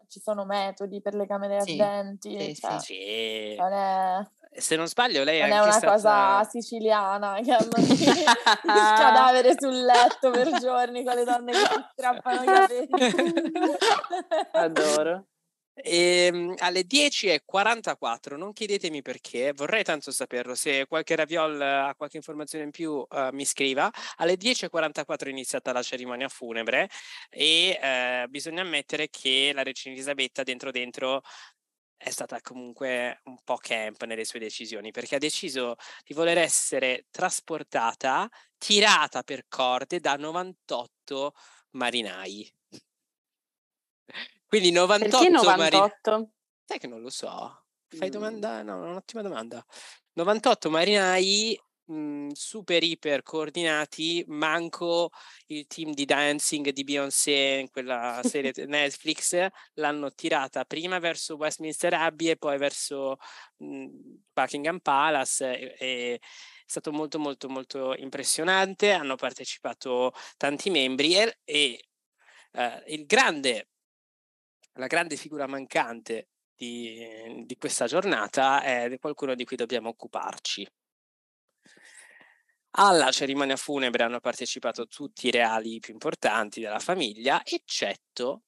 ci 0.07 0.19
sono 0.19 0.45
metodi 0.45 1.01
per 1.01 1.15
le 1.15 1.25
camere 1.25 1.57
Sì, 1.59 1.71
ardenti. 1.71 2.51
sì, 2.53 2.55
cioè, 2.55 2.79
Sì. 2.79 3.55
Non 3.57 3.71
è, 3.73 4.27
Se 4.53 4.75
non 4.75 4.87
sbaglio, 4.87 5.23
lei 5.23 5.39
è 5.39 5.47
non 5.47 5.57
è 5.57 5.61
una 5.61 5.71
stata... 5.71 5.93
cosa 5.93 6.49
siciliana 6.49 7.39
che 7.41 7.53
hanno 7.53 7.69
lì 7.77 7.93
il 8.03 8.57
cadavere 8.63 9.55
sul 9.57 9.85
letto 9.85 10.29
per 10.29 10.59
giorni 10.59 11.05
con 11.05 11.15
le 11.15 11.23
donne 11.23 11.51
che 11.53 11.57
si 11.57 11.85
strappano 11.93 12.43
i 12.43 12.45
capelli. 12.45 12.89
Adoro. 14.51 15.25
Ehm, 15.73 16.53
alle 16.59 16.81
10.44, 16.81 18.35
non 18.35 18.51
chiedetemi 18.51 19.01
perché, 19.01 19.53
vorrei 19.55 19.83
tanto 19.83 20.11
saperlo, 20.11 20.53
se 20.53 20.85
qualche 20.85 21.15
raviol 21.15 21.59
eh, 21.61 21.65
ha 21.65 21.95
qualche 21.95 22.17
informazione 22.17 22.65
in 22.65 22.71
più 22.71 23.05
eh, 23.09 23.29
mi 23.31 23.45
scriva, 23.45 23.89
alle 24.17 24.35
10.44 24.35 25.25
è 25.25 25.29
iniziata 25.29 25.71
la 25.71 25.81
cerimonia 25.81 26.27
funebre 26.27 26.89
e 27.29 27.79
eh, 27.81 28.25
bisogna 28.29 28.61
ammettere 28.61 29.09
che 29.09 29.51
la 29.53 29.63
regina 29.63 29.95
Elisabetta 29.95 30.43
dentro 30.43 30.71
dentro 30.71 31.21
è 32.03 32.09
stata 32.09 32.41
comunque 32.41 33.21
un 33.25 33.37
po' 33.43 33.57
camp 33.57 34.03
nelle 34.05 34.25
sue 34.25 34.39
decisioni 34.39 34.91
perché 34.91 35.15
ha 35.15 35.19
deciso 35.19 35.75
di 36.03 36.13
voler 36.15 36.37
essere 36.39 37.05
trasportata, 37.11 38.27
tirata 38.57 39.21
per 39.23 39.45
corde 39.47 39.99
da 39.99 40.15
98 40.15 41.33
marinai. 41.71 42.51
Quindi 44.47 44.71
98 44.71 45.17
Perché 45.17 45.29
marinai. 45.45 45.69
98? 45.69 46.31
Sai 46.65 46.79
che 46.79 46.87
non 46.87 47.01
lo 47.01 47.09
so. 47.09 47.63
Fai 47.87 48.07
Mm. 48.07 48.11
domanda? 48.11 48.61
No, 48.63 48.77
un'ottima 48.89 49.21
domanda. 49.21 49.63
98 50.13 50.69
marinai 50.69 51.59
mh, 51.91 52.31
super 52.33 52.83
iper 52.83 53.21
coordinati, 53.23 54.23
manco 54.27 55.09
il 55.47 55.67
team 55.67 55.93
di 55.93 56.05
dancing 56.05 56.69
di 56.69 56.83
Beyoncé 56.83 57.59
in 57.61 57.69
quella 57.69 58.21
serie 58.23 58.53
Netflix 58.67 59.47
l'hanno 59.73 60.13
tirata 60.13 60.65
prima 60.65 60.99
verso 60.99 61.35
Westminster 61.35 61.93
Abbey 61.93 62.29
e 62.29 62.37
poi 62.37 62.57
verso 62.57 63.17
mh, 63.57 63.87
Buckingham 64.33 64.79
Palace 64.79 65.57
e, 65.57 65.75
e 65.79 66.13
è 66.15 66.19
stato 66.65 66.91
molto 66.91 67.19
molto 67.19 67.49
molto 67.49 67.93
impressionante, 67.95 68.91
hanno 68.91 69.15
partecipato 69.15 70.13
tanti 70.37 70.69
membri 70.69 71.15
e, 71.15 71.37
e, 71.43 71.85
eh, 72.53 72.83
il 72.87 73.05
grande 73.05 73.67
la 74.75 74.87
grande 74.87 75.17
figura 75.17 75.47
mancante 75.47 76.29
di, 76.55 77.43
di 77.45 77.57
questa 77.57 77.87
giornata 77.87 78.61
è 78.61 78.97
qualcuno 78.99 79.35
di 79.35 79.43
cui 79.45 79.57
dobbiamo 79.57 79.89
occuparci. 79.89 80.65
Alla 82.73 83.11
cerimonia 83.11 83.57
funebre 83.57 84.03
hanno 84.03 84.19
partecipato 84.19 84.87
tutti 84.87 85.27
i 85.27 85.31
reali 85.31 85.79
più 85.79 85.93
importanti 85.93 86.61
della 86.61 86.79
famiglia, 86.79 87.41
eccetto 87.43 88.43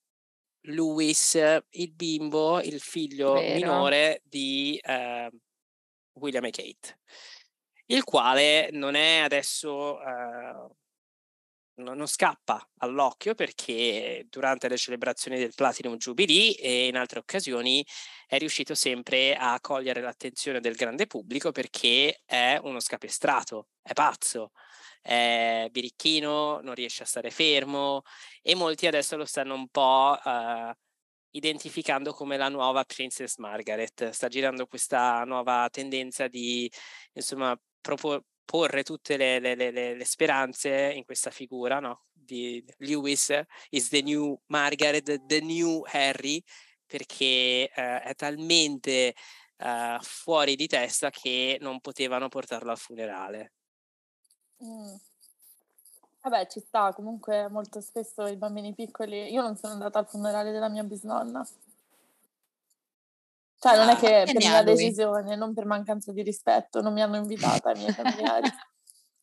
Louis, 0.68 1.34
il 1.72 1.92
bimbo, 1.92 2.62
il 2.62 2.80
figlio 2.80 3.34
Vero. 3.34 3.54
minore 3.56 4.22
di 4.24 4.80
eh, 4.82 5.30
William 6.14 6.46
e 6.46 6.52
Kate, 6.52 7.00
il 7.88 8.04
quale 8.06 8.70
non 8.72 8.96
è 8.96 9.18
adesso 9.20 10.00
eh, 10.02 10.68
non, 11.76 12.08
scappa 12.08 12.68
all'occhio 12.78 13.34
perché 13.34 14.26
durante 14.30 14.68
le 14.68 14.78
celebrazioni 14.78 15.38
del 15.38 15.54
Platinum 15.56 15.98
Jubilee 15.98 16.56
e 16.56 16.88
in 16.88 16.98
altre 16.98 17.20
occasioni 17.20 17.86
è 18.28 18.38
riuscito 18.38 18.76
sempre 18.76 19.36
a 19.36 19.60
cogliere 19.60 20.02
l'attenzione 20.02 20.60
del 20.60 20.76
grande 20.76 21.08
pubblico 21.08 21.52
perché 21.52 22.22
è 22.26 22.60
uno 22.62 22.80
scapestrato, 22.80 23.70
è 23.82 23.94
pazzo, 23.94 24.52
è 25.02 25.68
birichino, 25.72 26.60
non 26.62 26.76
riesce 26.76 27.04
a 27.04 27.06
stare 27.06 27.32
fermo 27.32 28.04
e 28.42 28.56
molti 28.56 28.88
adesso 28.88 29.18
lo 29.18 29.26
stanno 29.26 29.56
un 29.56 29.68
po' 29.70 30.18
eh, 30.24 30.74
identificando 31.32 32.14
come 32.14 32.38
la 32.38 32.50
nuova 32.50 32.84
Princess 32.84 33.38
Margaret. 33.38 34.10
Sta 34.10 34.28
girando 34.28 34.68
questa 34.68 35.24
nuova 35.24 35.68
tendenza 35.72 36.28
di 36.28 36.72
insomma 37.14 37.58
proporre 37.82 38.26
porre 38.46 38.84
tutte 38.84 39.18
le, 39.18 39.40
le- 39.40 39.56
le- 39.56 39.72
le- 39.72 40.06
speranze 40.06 40.92
in 40.94 41.06
questa 41.06 41.32
figura, 41.32 41.80
no? 41.80 42.06
Di 42.12 42.64
Lewis 42.78 43.34
is 43.70 43.90
the 43.90 44.02
new 44.02 44.40
Margaret, 44.48 45.26
the 45.26 45.42
new 45.42 45.82
Harry, 45.86 46.44
perché 46.86 47.70
eh, 47.74 48.02
è 48.02 48.14
talmente 48.16 49.14
eh, 49.58 49.98
fuori 50.02 50.56
di 50.56 50.68
testa 50.68 51.10
che 51.10 51.58
non 51.62 51.80
potevano 51.80 52.28
portarlo 52.28 52.72
al 52.72 52.78
funerale. 52.78 53.54
Mm. 54.64 54.96
Vabbè, 56.22 56.48
ci 56.48 56.62
sta, 56.62 56.94
comunque 56.94 57.50
molto 57.50 57.82
spesso 57.82 58.26
i 58.28 58.38
bambini 58.38 58.74
piccoli... 58.74 59.30
Io 59.32 59.42
non 59.42 59.58
sono 59.58 59.74
andata 59.74 60.00
al 60.00 60.08
funerale 60.08 60.52
della 60.52 60.70
mia 60.70 60.84
bisnonna. 60.84 61.46
Cioè, 63.64 63.78
non 63.78 63.88
Ah, 63.88 63.94
è 63.94 63.96
che 63.96 64.24
che 64.26 64.34
per 64.34 64.36
mia 64.42 64.62
lui? 64.62 64.74
decisione, 64.76 65.38
non 65.38 65.54
per 65.54 65.66
mancanza 65.66 66.12
di 66.12 66.22
rispetto, 66.22 66.82
non 66.82 66.92
mi 66.92 67.02
hanno 67.02 67.16
invitata 67.16 67.72
i 67.72 67.78
miei 67.78 67.94
familiari. 67.96 68.50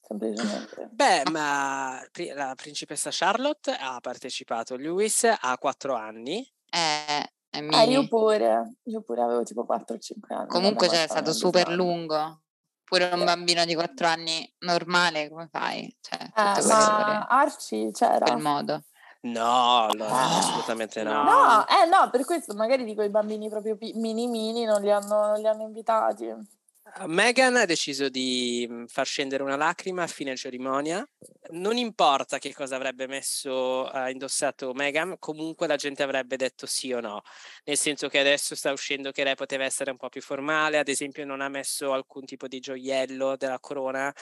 Semplicemente. 0.00 0.88
Beh, 0.92 1.24
ma 1.30 2.00
la 2.34 2.54
principessa 2.54 3.10
Charlotte 3.12 3.70
ha 3.78 4.00
partecipato, 4.00 4.76
Lewis 4.76 5.24
ha 5.24 5.58
quattro 5.58 5.94
anni, 5.94 6.40
Eh, 6.70 7.22
è 7.50 7.58
Eh, 7.60 7.84
io 7.90 8.08
pure, 8.08 8.76
io 8.84 9.02
pure 9.02 9.20
avevo 9.22 9.42
tipo 9.42 9.66
4-5 9.66 10.34
anni. 10.34 10.48
Comunque 10.48 10.88
cioè, 10.88 11.04
è 11.04 11.08
stato 11.08 11.34
super 11.34 11.66
bisnonna. 11.66 11.76
lungo. 11.90 12.42
Pure 12.84 13.10
un 13.12 13.24
bambino 13.24 13.64
di 13.66 13.74
4 13.74 14.06
anni 14.06 14.50
normale, 14.60 15.28
come 15.28 15.48
fai? 15.52 15.94
Cioè, 16.00 16.18
Eh, 16.34 16.62
ma 16.66 17.26
Arci 17.26 17.90
c'era? 17.92 18.24
quel 18.24 18.38
modo. 18.42 18.84
No, 19.22 19.88
no, 19.88 20.06
Ah. 20.06 20.38
assolutamente 20.38 21.02
no. 21.02 21.12
No. 21.12 21.24
No, 21.24 21.66
eh 21.68 21.86
no, 21.86 22.08
per 22.10 22.24
questo 22.24 22.54
magari 22.54 22.84
dico 22.84 23.02
i 23.02 23.10
bambini 23.10 23.50
proprio 23.50 23.76
pi- 23.76 23.92
mini 23.94 24.26
mini 24.26 24.64
non 24.64 24.80
li 24.80 24.90
hanno, 24.90 25.26
non 25.26 25.38
li 25.40 25.46
hanno 25.46 25.62
invitati. 25.62 26.58
Meghan 27.06 27.54
ha 27.54 27.66
deciso 27.66 28.08
di 28.08 28.66
mhmm, 28.68 28.86
far 28.86 29.06
scendere 29.06 29.44
una 29.44 29.54
lacrima 29.56 30.02
a 30.02 30.06
fine 30.08 30.34
cerimonia. 30.36 31.06
Non 31.50 31.76
importa 31.76 32.38
che 32.38 32.52
cosa 32.52 32.74
avrebbe 32.76 33.06
messo, 33.06 33.88
uh, 33.92 34.08
indossato 34.08 34.72
Meghan, 34.72 35.16
comunque 35.20 35.66
la 35.68 35.76
gente 35.76 36.02
avrebbe 36.02 36.36
detto 36.36 36.66
sì 36.66 36.92
o 36.92 37.00
no. 37.00 37.20
Nel 37.64 37.76
senso 37.76 38.08
che 38.08 38.18
adesso 38.18 38.56
sta 38.56 38.72
uscendo 38.72 39.12
che 39.12 39.22
lei 39.22 39.36
poteva 39.36 39.64
essere 39.64 39.90
un 39.92 39.98
po' 39.98 40.08
più 40.08 40.20
formale, 40.22 40.78
ad 40.78 40.88
esempio 40.88 41.24
non 41.24 41.40
ha 41.42 41.48
messo 41.48 41.92
alcun 41.92 42.24
tipo 42.24 42.48
di 42.48 42.58
gioiello 42.58 43.36
della 43.36 43.60
corona 43.60 44.12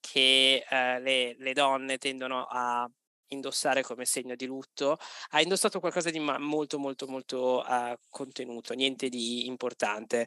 che 0.00 0.64
uh, 0.68 1.00
le, 1.02 1.34
le 1.38 1.52
donne 1.54 1.96
tendono 1.96 2.44
a 2.50 2.86
indossare 3.28 3.82
come 3.82 4.04
segno 4.04 4.34
di 4.34 4.46
lutto, 4.46 4.98
ha 5.30 5.40
indossato 5.40 5.80
qualcosa 5.80 6.10
di 6.10 6.18
molto 6.20 6.78
molto 6.78 7.06
molto 7.06 7.64
uh, 7.66 7.96
contenuto, 8.08 8.74
niente 8.74 9.08
di 9.08 9.46
importante. 9.46 10.26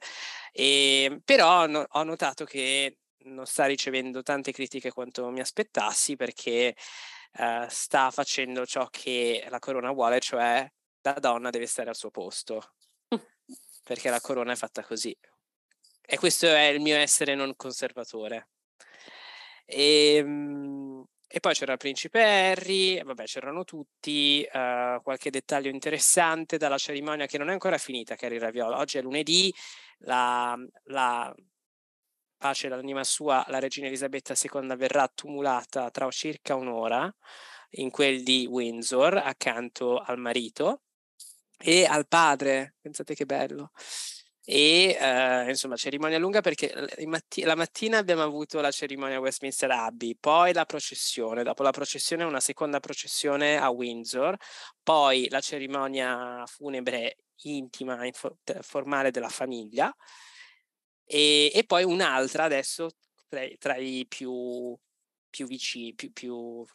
E, 0.51 1.03
ehm, 1.09 1.19
però 1.23 1.65
no, 1.67 1.85
ho 1.87 2.03
notato 2.03 2.45
che 2.45 2.97
non 3.23 3.45
sta 3.45 3.65
ricevendo 3.65 4.23
tante 4.23 4.51
critiche 4.51 4.91
quanto 4.91 5.29
mi 5.29 5.39
aspettassi 5.41 6.15
perché 6.15 6.75
uh, 7.39 7.67
sta 7.67 8.11
facendo 8.11 8.65
ciò 8.65 8.87
che 8.89 9.45
la 9.49 9.59
corona 9.59 9.91
vuole, 9.91 10.19
cioè 10.19 10.69
la 11.01 11.13
donna 11.13 11.49
deve 11.49 11.65
stare 11.65 11.89
al 11.89 11.95
suo 11.95 12.11
posto, 12.11 12.73
perché 13.83 14.09
la 14.09 14.21
corona 14.21 14.53
è 14.53 14.55
fatta 14.55 14.83
così. 14.83 15.15
E 16.01 16.17
questo 16.17 16.47
è 16.47 16.65
il 16.67 16.81
mio 16.81 16.97
essere 16.97 17.35
non 17.35 17.55
conservatore. 17.55 18.49
E, 19.65 20.21
um, 20.23 21.05
e 21.33 21.39
poi 21.39 21.53
c'era 21.53 21.71
il 21.71 21.77
principe 21.77 22.21
Harry, 22.21 23.01
vabbè 23.01 23.23
c'erano 23.23 23.63
tutti, 23.63 24.45
uh, 24.45 25.01
qualche 25.01 25.29
dettaglio 25.29 25.69
interessante 25.69 26.57
dalla 26.57 26.77
cerimonia 26.77 27.25
che 27.25 27.37
non 27.37 27.49
è 27.49 27.53
ancora 27.53 27.77
finita, 27.77 28.15
cari 28.15 28.37
Raviola. 28.37 28.77
Oggi 28.77 28.97
è 28.97 29.01
lunedì, 29.01 29.53
la, 29.99 30.57
la 30.85 31.33
pace 32.37 32.67
l'anima 32.67 33.03
sua, 33.05 33.45
la 33.47 33.59
regina 33.59 33.87
Elisabetta 33.87 34.33
II 34.39 34.75
verrà 34.75 35.07
tumulata 35.07 35.89
tra 35.89 36.09
circa 36.09 36.55
un'ora 36.55 37.13
in 37.75 37.89
quel 37.91 38.23
di 38.23 38.45
Windsor 38.45 39.15
accanto 39.15 39.99
al 39.99 40.17
marito 40.17 40.81
e 41.57 41.85
al 41.85 42.07
padre, 42.07 42.75
pensate 42.81 43.15
che 43.15 43.25
bello 43.25 43.71
e 44.43 44.97
eh, 44.99 45.49
insomma 45.49 45.75
cerimonia 45.75 46.17
lunga 46.17 46.41
perché 46.41 46.73
matti- 47.05 47.43
la 47.43 47.55
mattina 47.55 47.99
abbiamo 47.99 48.23
avuto 48.23 48.59
la 48.59 48.71
cerimonia 48.71 49.17
a 49.17 49.19
Westminster 49.19 49.69
Abbey, 49.69 50.15
poi 50.19 50.53
la 50.53 50.65
processione, 50.65 51.43
dopo 51.43 51.63
la 51.63 51.71
processione 51.71 52.23
una 52.23 52.39
seconda 52.39 52.79
processione 52.79 53.57
a 53.57 53.69
Windsor, 53.69 54.35
poi 54.81 55.27
la 55.29 55.39
cerimonia 55.41 56.43
funebre 56.47 57.17
intima, 57.43 58.05
info- 58.05 58.37
formale 58.61 59.11
della 59.11 59.29
famiglia 59.29 59.93
e, 61.05 61.51
e, 61.53 61.63
poi 61.65 61.83
un'altra 61.83 62.45
adesso 62.45 62.91
tra, 63.27 63.41
tra 63.59 63.75
i 63.75 64.05
più, 64.07 64.75
più 65.29 65.45
vicini, 65.45 65.93
più, 65.93 66.11
più 66.11 66.65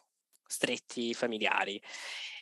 stretti 0.47 1.13
familiari. 1.13 1.81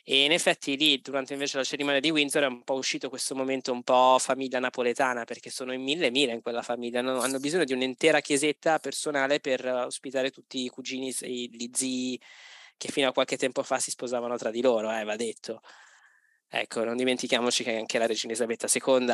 E 0.08 0.24
in 0.24 0.32
effetti 0.32 0.76
lì, 0.76 1.00
durante 1.00 1.32
invece 1.32 1.56
la 1.56 1.64
cerimonia 1.64 2.00
di 2.00 2.10
Windsor, 2.10 2.44
è 2.44 2.46
un 2.46 2.62
po' 2.62 2.74
uscito 2.74 3.08
questo 3.08 3.34
momento 3.34 3.72
un 3.72 3.82
po' 3.82 4.18
famiglia 4.20 4.60
napoletana, 4.60 5.24
perché 5.24 5.50
sono 5.50 5.72
in 5.72 5.82
mille 5.82 6.10
mille 6.10 6.32
in 6.32 6.42
quella 6.42 6.62
famiglia, 6.62 7.00
no? 7.02 7.18
hanno 7.20 7.40
bisogno 7.40 7.64
di 7.64 7.72
un'intera 7.72 8.20
chiesetta 8.20 8.78
personale 8.78 9.40
per 9.40 9.66
ospitare 9.66 10.30
tutti 10.30 10.62
i 10.64 10.68
cugini, 10.68 11.12
gli 11.20 11.70
zii 11.72 12.20
che 12.76 12.88
fino 12.90 13.08
a 13.08 13.12
qualche 13.12 13.36
tempo 13.36 13.62
fa 13.62 13.78
si 13.78 13.90
sposavano 13.90 14.36
tra 14.36 14.50
di 14.50 14.60
loro, 14.62 14.92
eh, 14.92 15.04
va 15.04 15.16
detto. 15.16 15.60
Ecco, 16.48 16.84
non 16.84 16.96
dimentichiamoci 16.96 17.64
che 17.64 17.76
anche 17.76 17.98
la 17.98 18.06
regina 18.06 18.32
Elisabetta 18.32 18.68
II 18.72 19.06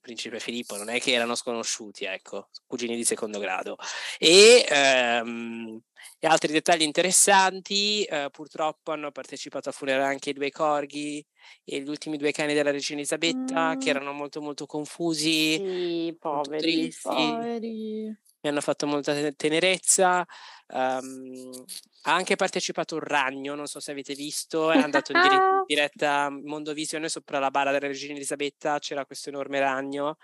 principe 0.00 0.40
Filippo 0.40 0.76
non 0.76 0.88
è 0.88 1.00
che 1.00 1.12
erano 1.12 1.34
sconosciuti, 1.34 2.04
ecco, 2.04 2.48
cugini 2.66 2.96
di 2.96 3.04
secondo 3.04 3.38
grado. 3.38 3.76
E 4.18 4.66
ehm, 4.68 5.82
e 6.22 6.26
altri 6.26 6.52
dettagli 6.52 6.82
interessanti, 6.82 8.04
eh, 8.04 8.28
purtroppo 8.30 8.92
hanno 8.92 9.10
partecipato 9.10 9.70
a 9.70 9.72
funerale 9.72 10.04
anche 10.04 10.30
i 10.30 10.34
due 10.34 10.50
corghi 10.50 11.24
e 11.64 11.80
gli 11.80 11.88
ultimi 11.88 12.18
due 12.18 12.30
cani 12.30 12.52
della 12.52 12.70
regina 12.70 12.98
Elisabetta, 12.98 13.74
mm. 13.74 13.78
che 13.78 13.88
erano 13.88 14.12
molto 14.12 14.42
molto 14.42 14.66
confusi, 14.66 15.56
sì, 15.56 16.16
poveri, 16.18 16.94
poveri. 17.00 18.18
Mi 18.42 18.48
hanno 18.48 18.60
fatto 18.62 18.86
molta 18.86 19.14
tenerezza. 19.32 20.24
Um, 20.68 21.64
ha 22.02 22.14
anche 22.14 22.36
partecipato 22.36 22.94
un 22.94 23.00
ragno, 23.02 23.54
non 23.54 23.66
so 23.66 23.80
se 23.80 23.90
avete 23.90 24.14
visto, 24.14 24.70
è 24.70 24.78
andato 24.78 25.12
in, 25.12 25.20
dire- 25.20 25.34
in 25.34 25.40
diretta 25.66 26.30
Mondovisione 26.30 27.08
sopra 27.10 27.38
la 27.38 27.50
bara 27.50 27.70
della 27.72 27.88
regina 27.88 28.14
Elisabetta, 28.14 28.78
c'era 28.78 29.04
questo 29.04 29.28
enorme 29.28 29.60
ragno 29.60 30.16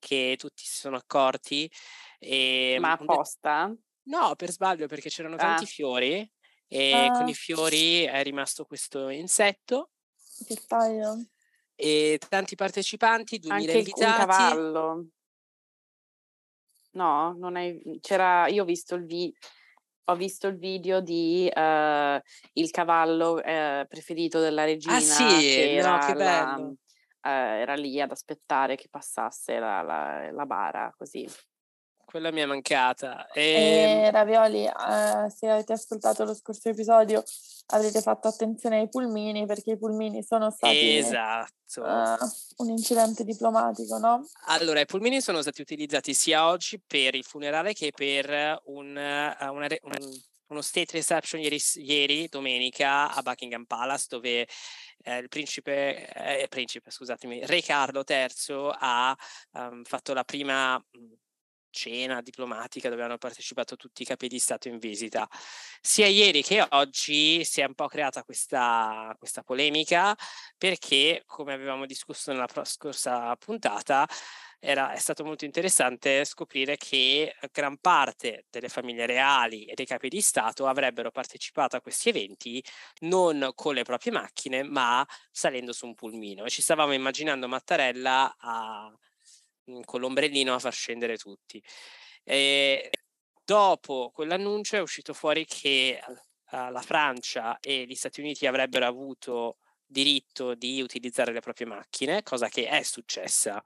che 0.00 0.34
tutti 0.38 0.64
si 0.64 0.74
sono 0.76 0.96
accorti. 0.96 1.70
E, 2.18 2.76
Ma 2.80 2.92
apposta? 2.92 3.72
No, 4.06 4.34
per 4.36 4.50
sbaglio 4.50 4.86
perché 4.88 5.08
c'erano 5.08 5.36
tanti 5.36 5.64
Ah. 5.64 5.66
fiori 5.66 6.30
e 6.66 7.08
con 7.12 7.22
Ah. 7.22 7.28
i 7.30 7.34
fiori 7.34 8.02
è 8.02 8.22
rimasto 8.22 8.64
questo 8.64 9.08
insetto 9.10 9.90
Che 10.46 10.58
paio. 10.66 11.26
e 11.76 12.18
tanti 12.28 12.54
partecipanti, 12.56 13.38
2000 13.38 13.72
Anche 13.72 13.78
il, 13.78 13.92
un 13.94 14.02
invitati. 14.02 14.26
cavallo. 14.26 15.06
No, 16.94 17.34
non 17.38 17.56
hai... 17.56 17.98
C'era... 18.00 18.46
Io 18.48 18.62
ho 18.62 18.66
visto 18.66 18.94
il, 18.94 19.04
vi... 19.04 19.34
ho 20.04 20.14
visto 20.16 20.46
il 20.46 20.56
video 20.58 21.00
di 21.00 21.48
eh, 21.48 22.22
il 22.52 22.70
cavallo 22.70 23.42
eh, 23.42 23.86
preferito 23.88 24.40
della 24.40 24.64
regina 24.64 24.94
Ah 24.94 25.00
sì, 25.00 25.54
che 25.54 25.60
no, 25.62 25.70
era, 25.72 25.98
che 25.98 26.14
la- 26.14 26.54
bello. 26.54 26.74
eh, 27.22 27.30
era 27.60 27.74
lì 27.74 28.00
ad 28.00 28.10
aspettare 28.10 28.76
che 28.76 28.88
passasse 28.90 29.58
la, 29.58 29.82
la- 29.82 30.30
la 30.30 30.46
bara, 30.46 30.92
così. 30.96 31.26
Quella 32.14 32.30
mi 32.30 32.42
è 32.42 32.46
mancata. 32.46 33.26
E... 33.32 34.04
E 34.04 34.10
Ravioli, 34.12 34.66
eh, 34.66 35.30
se 35.36 35.48
avete 35.48 35.72
ascoltato 35.72 36.22
lo 36.22 36.32
scorso 36.32 36.68
episodio, 36.68 37.24
avrete 37.70 38.00
fatto 38.02 38.28
attenzione 38.28 38.78
ai 38.78 38.88
pulmini 38.88 39.46
perché 39.46 39.72
i 39.72 39.76
pulmini 39.76 40.22
sono 40.22 40.48
stati 40.52 40.96
Esatto. 40.96 41.84
eh, 41.84 42.16
un 42.58 42.68
incidente 42.68 43.24
diplomatico, 43.24 43.98
no? 43.98 44.28
Allora, 44.46 44.78
i 44.78 44.86
pulmini 44.86 45.20
sono 45.20 45.42
stati 45.42 45.60
utilizzati 45.60 46.14
sia 46.14 46.46
oggi 46.46 46.80
per 46.86 47.16
il 47.16 47.24
funerale 47.24 47.72
che 47.72 47.90
per 47.90 48.60
un, 48.66 48.90
uh, 48.90 49.52
una 49.52 49.66
re- 49.66 49.80
un- 49.82 50.22
uno 50.46 50.62
state 50.62 50.92
reception 50.92 51.40
ieri, 51.40 51.60
ieri, 51.78 52.28
domenica, 52.28 53.12
a 53.12 53.22
Buckingham 53.22 53.64
Palace, 53.64 54.06
dove 54.08 54.46
eh, 55.02 55.18
il 55.18 55.26
principe, 55.28 56.06
eh, 56.12 56.46
principe, 56.48 56.92
scusatemi, 56.92 57.44
Re 57.44 57.60
Carlo 57.60 58.04
III 58.06 58.70
ha 58.78 59.16
um, 59.54 59.82
fatto 59.82 60.12
la 60.12 60.22
prima 60.22 60.80
cena 61.74 62.22
diplomatica 62.22 62.88
dove 62.88 63.02
hanno 63.02 63.18
partecipato 63.18 63.74
tutti 63.76 64.02
i 64.02 64.04
capi 64.06 64.28
di 64.28 64.38
Stato 64.38 64.68
in 64.68 64.78
visita. 64.78 65.28
Sia 65.80 66.06
ieri 66.06 66.42
che 66.42 66.64
oggi 66.70 67.44
si 67.44 67.60
è 67.60 67.64
un 67.66 67.74
po' 67.74 67.88
creata 67.88 68.22
questa, 68.22 69.14
questa 69.18 69.42
polemica 69.42 70.16
perché, 70.56 71.24
come 71.26 71.52
avevamo 71.52 71.84
discusso 71.84 72.32
nella 72.32 72.46
scorsa 72.64 73.34
puntata, 73.36 74.06
era, 74.60 74.92
è 74.92 74.98
stato 74.98 75.24
molto 75.24 75.44
interessante 75.44 76.24
scoprire 76.24 76.76
che 76.78 77.34
gran 77.52 77.76
parte 77.78 78.46
delle 78.48 78.68
famiglie 78.68 79.04
reali 79.04 79.66
e 79.66 79.74
dei 79.74 79.84
capi 79.84 80.08
di 80.08 80.22
Stato 80.22 80.66
avrebbero 80.66 81.10
partecipato 81.10 81.76
a 81.76 81.80
questi 81.82 82.08
eventi 82.08 82.64
non 83.00 83.50
con 83.54 83.74
le 83.74 83.82
proprie 83.82 84.12
macchine, 84.12 84.62
ma 84.62 85.06
salendo 85.30 85.72
su 85.72 85.86
un 85.86 85.94
pulmino. 85.94 86.44
E 86.44 86.50
ci 86.50 86.62
stavamo 86.62 86.92
immaginando 86.94 87.46
Mattarella 87.46 88.36
a, 88.38 88.90
con 89.84 90.00
l'ombrellino 90.00 90.54
a 90.54 90.58
far 90.58 90.72
scendere 90.72 91.16
tutti. 91.16 91.62
E 92.22 92.90
dopo 93.44 94.10
quell'annuncio 94.14 94.76
è 94.76 94.80
uscito 94.80 95.12
fuori 95.12 95.44
che 95.44 96.00
la 96.50 96.82
Francia 96.82 97.58
e 97.60 97.84
gli 97.84 97.94
Stati 97.94 98.20
Uniti 98.20 98.46
avrebbero 98.46 98.86
avuto 98.86 99.58
diritto 99.86 100.54
di 100.54 100.80
utilizzare 100.80 101.32
le 101.32 101.40
proprie 101.40 101.66
macchine, 101.66 102.22
cosa 102.22 102.48
che 102.48 102.68
è 102.68 102.82
successa. 102.82 103.62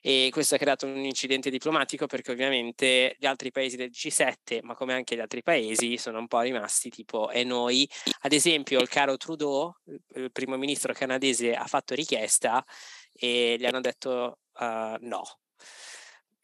E 0.00 0.28
questo 0.30 0.54
ha 0.54 0.58
creato 0.58 0.86
un 0.86 1.04
incidente 1.04 1.50
diplomatico 1.50 2.06
perché 2.06 2.30
ovviamente 2.30 3.16
gli 3.18 3.26
altri 3.26 3.50
paesi 3.50 3.76
del 3.76 3.90
G7, 3.90 4.60
ma 4.62 4.74
come 4.74 4.94
anche 4.94 5.16
gli 5.16 5.20
altri 5.20 5.42
paesi, 5.42 5.98
sono 5.98 6.18
un 6.18 6.28
po' 6.28 6.40
rimasti 6.40 6.88
tipo 6.88 7.30
e 7.30 7.42
noi. 7.44 7.88
Ad 8.20 8.32
esempio 8.32 8.80
il 8.80 8.88
caro 8.88 9.16
Trudeau, 9.16 9.74
il 10.14 10.30
primo 10.30 10.56
ministro 10.56 10.92
canadese, 10.92 11.54
ha 11.54 11.66
fatto 11.66 11.94
richiesta 11.94 12.64
e 13.12 13.56
gli 13.58 13.66
hanno 13.66 13.80
detto 13.80 14.38
uh, 14.58 14.96
no. 15.00 15.22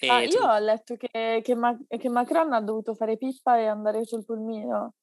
Ah, 0.07 0.22
io 0.22 0.42
ho 0.42 0.59
letto 0.59 0.96
che, 0.96 1.40
che, 1.42 1.55
Ma- 1.55 1.79
che 1.87 2.09
Macron 2.11 2.53
ha 2.53 2.61
dovuto 2.61 2.94
fare 2.94 3.16
pippa 3.16 3.57
e 3.59 3.66
andare 3.66 4.05
sul 4.05 4.24
pulmino. 4.24 4.94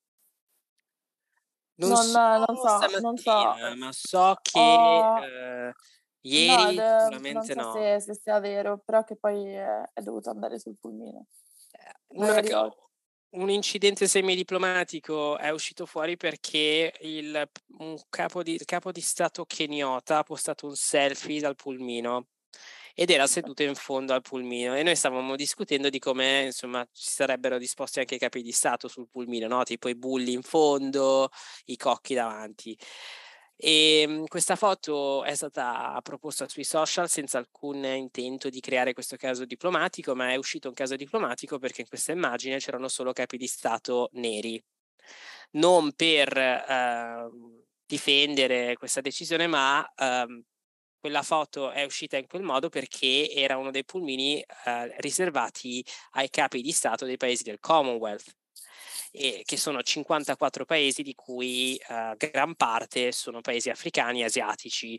Non, 1.76 1.90
Non- 1.90 2.04
so, 2.04 2.20
non 2.20 2.56
so, 2.58 3.00
non 3.00 3.18
so. 3.18 3.54
ma 3.78 3.92
so 3.92 4.38
che 4.42 4.60
Ho- 4.60 5.24
eh, 5.24 5.74
No, 6.24 6.30
ieri 6.30 6.76
non 6.76 7.00
sicuramente 7.00 7.54
so 7.54 7.62
no. 7.62 7.74
se, 7.74 8.00
se 8.00 8.14
sia 8.14 8.40
vero, 8.40 8.78
però 8.86 9.04
che 9.04 9.16
poi 9.16 9.44
è, 9.46 9.82
è 9.92 10.02
dovuto 10.02 10.30
andare 10.30 10.60
sul 10.60 10.78
pulmino. 10.80 11.26
Una- 12.10 12.36
oggi. 12.38 12.76
un 13.32 13.50
incidente 13.50 14.08
semidiplomatico 14.08 15.40
è 15.40 15.50
uscito 15.50 15.88
fuori 15.88 16.18
perché 16.18 16.94
il, 17.02 17.50
un 17.80 17.98
capo 18.10 18.44
di, 18.44 18.60
capo 18.66 18.92
di 18.92 19.02
stato 19.02 19.46
keniota 19.46 20.20
ha 20.20 20.24
postato 20.24 20.68
un 20.68 20.76
selfie 20.76 21.40
dal 21.40 21.56
pulmino 21.56 22.28
ed 23.02 23.10
era 23.10 23.26
seduto 23.26 23.64
in 23.64 23.74
fondo 23.74 24.14
al 24.14 24.22
pulmino 24.22 24.76
e 24.76 24.84
noi 24.84 24.96
stavamo 24.96 25.36
discutendo 25.36 25.90
di 25.90 25.98
come 25.98 26.44
insomma 26.44 26.88
ci 26.94 27.10
sarebbero 27.10 27.58
disposti 27.58 27.98
anche 27.98 28.14
i 28.14 28.20
capi 28.20 28.44
di 28.44 28.52
Stato 28.52 28.88
sul 28.88 29.10
pulmino, 29.10 29.48
no? 29.48 29.64
tipo 29.64 29.90
i 29.90 29.96
bulli 29.96 30.34
in 30.34 30.44
fondo, 30.44 31.30
i 31.66 31.78
cocchi 31.78 32.14
davanti. 32.14 32.78
E 33.56 34.02
ehm, 34.02 34.28
questa 34.28 34.56
foto 34.56 35.24
è 35.24 35.34
stata 35.34 36.00
proposta 36.04 36.48
sui 36.48 36.64
social 36.64 37.10
senza 37.10 37.40
alcun 37.40 37.84
intento 37.86 38.50
di 38.50 38.60
creare 38.60 38.94
questo 38.94 39.16
caso 39.16 39.46
diplomatico, 39.46 40.14
ma 40.14 40.32
è 40.32 40.36
uscito 40.36 40.68
un 40.68 40.76
caso 40.76 40.96
diplomatico 40.96 41.58
perché 41.58 41.82
in 41.82 41.88
questa 41.88 42.12
immagine 42.12 42.60
c'erano 42.60 42.88
solo 42.88 43.14
capi 43.14 43.38
di 43.38 43.48
Stato 43.48 44.10
neri. 44.14 44.64
Non 45.54 45.94
per 45.94 46.38
eh, 46.38 47.30
difendere 47.86 48.76
questa 48.78 49.02
decisione, 49.02 49.48
ma 49.48 49.92
eh, 49.96 50.44
quella 51.02 51.24
foto 51.24 51.72
è 51.72 51.84
uscita 51.84 52.18
in 52.18 52.28
quel 52.28 52.44
modo 52.44 52.70
perché 52.70 53.32
era 53.34 53.58
uno 53.58 53.72
dei 53.72 53.84
pulmini 53.84 54.40
eh, 54.66 54.96
riservati 55.00 55.84
ai 56.12 56.30
capi 56.30 56.62
di 56.62 56.72
Stato 56.72 57.06
dei 57.06 57.18
paesi 57.18 57.44
del 57.44 57.60
Commonwealth. 57.60 58.38
E 59.14 59.42
che 59.44 59.58
sono 59.58 59.82
54 59.82 60.64
paesi 60.64 61.02
di 61.02 61.14
cui 61.16 61.78
uh, 61.90 62.16
gran 62.16 62.56
parte 62.56 63.12
sono 63.12 63.42
paesi 63.42 63.70
africani, 63.70 64.24
asiatici, 64.24 64.98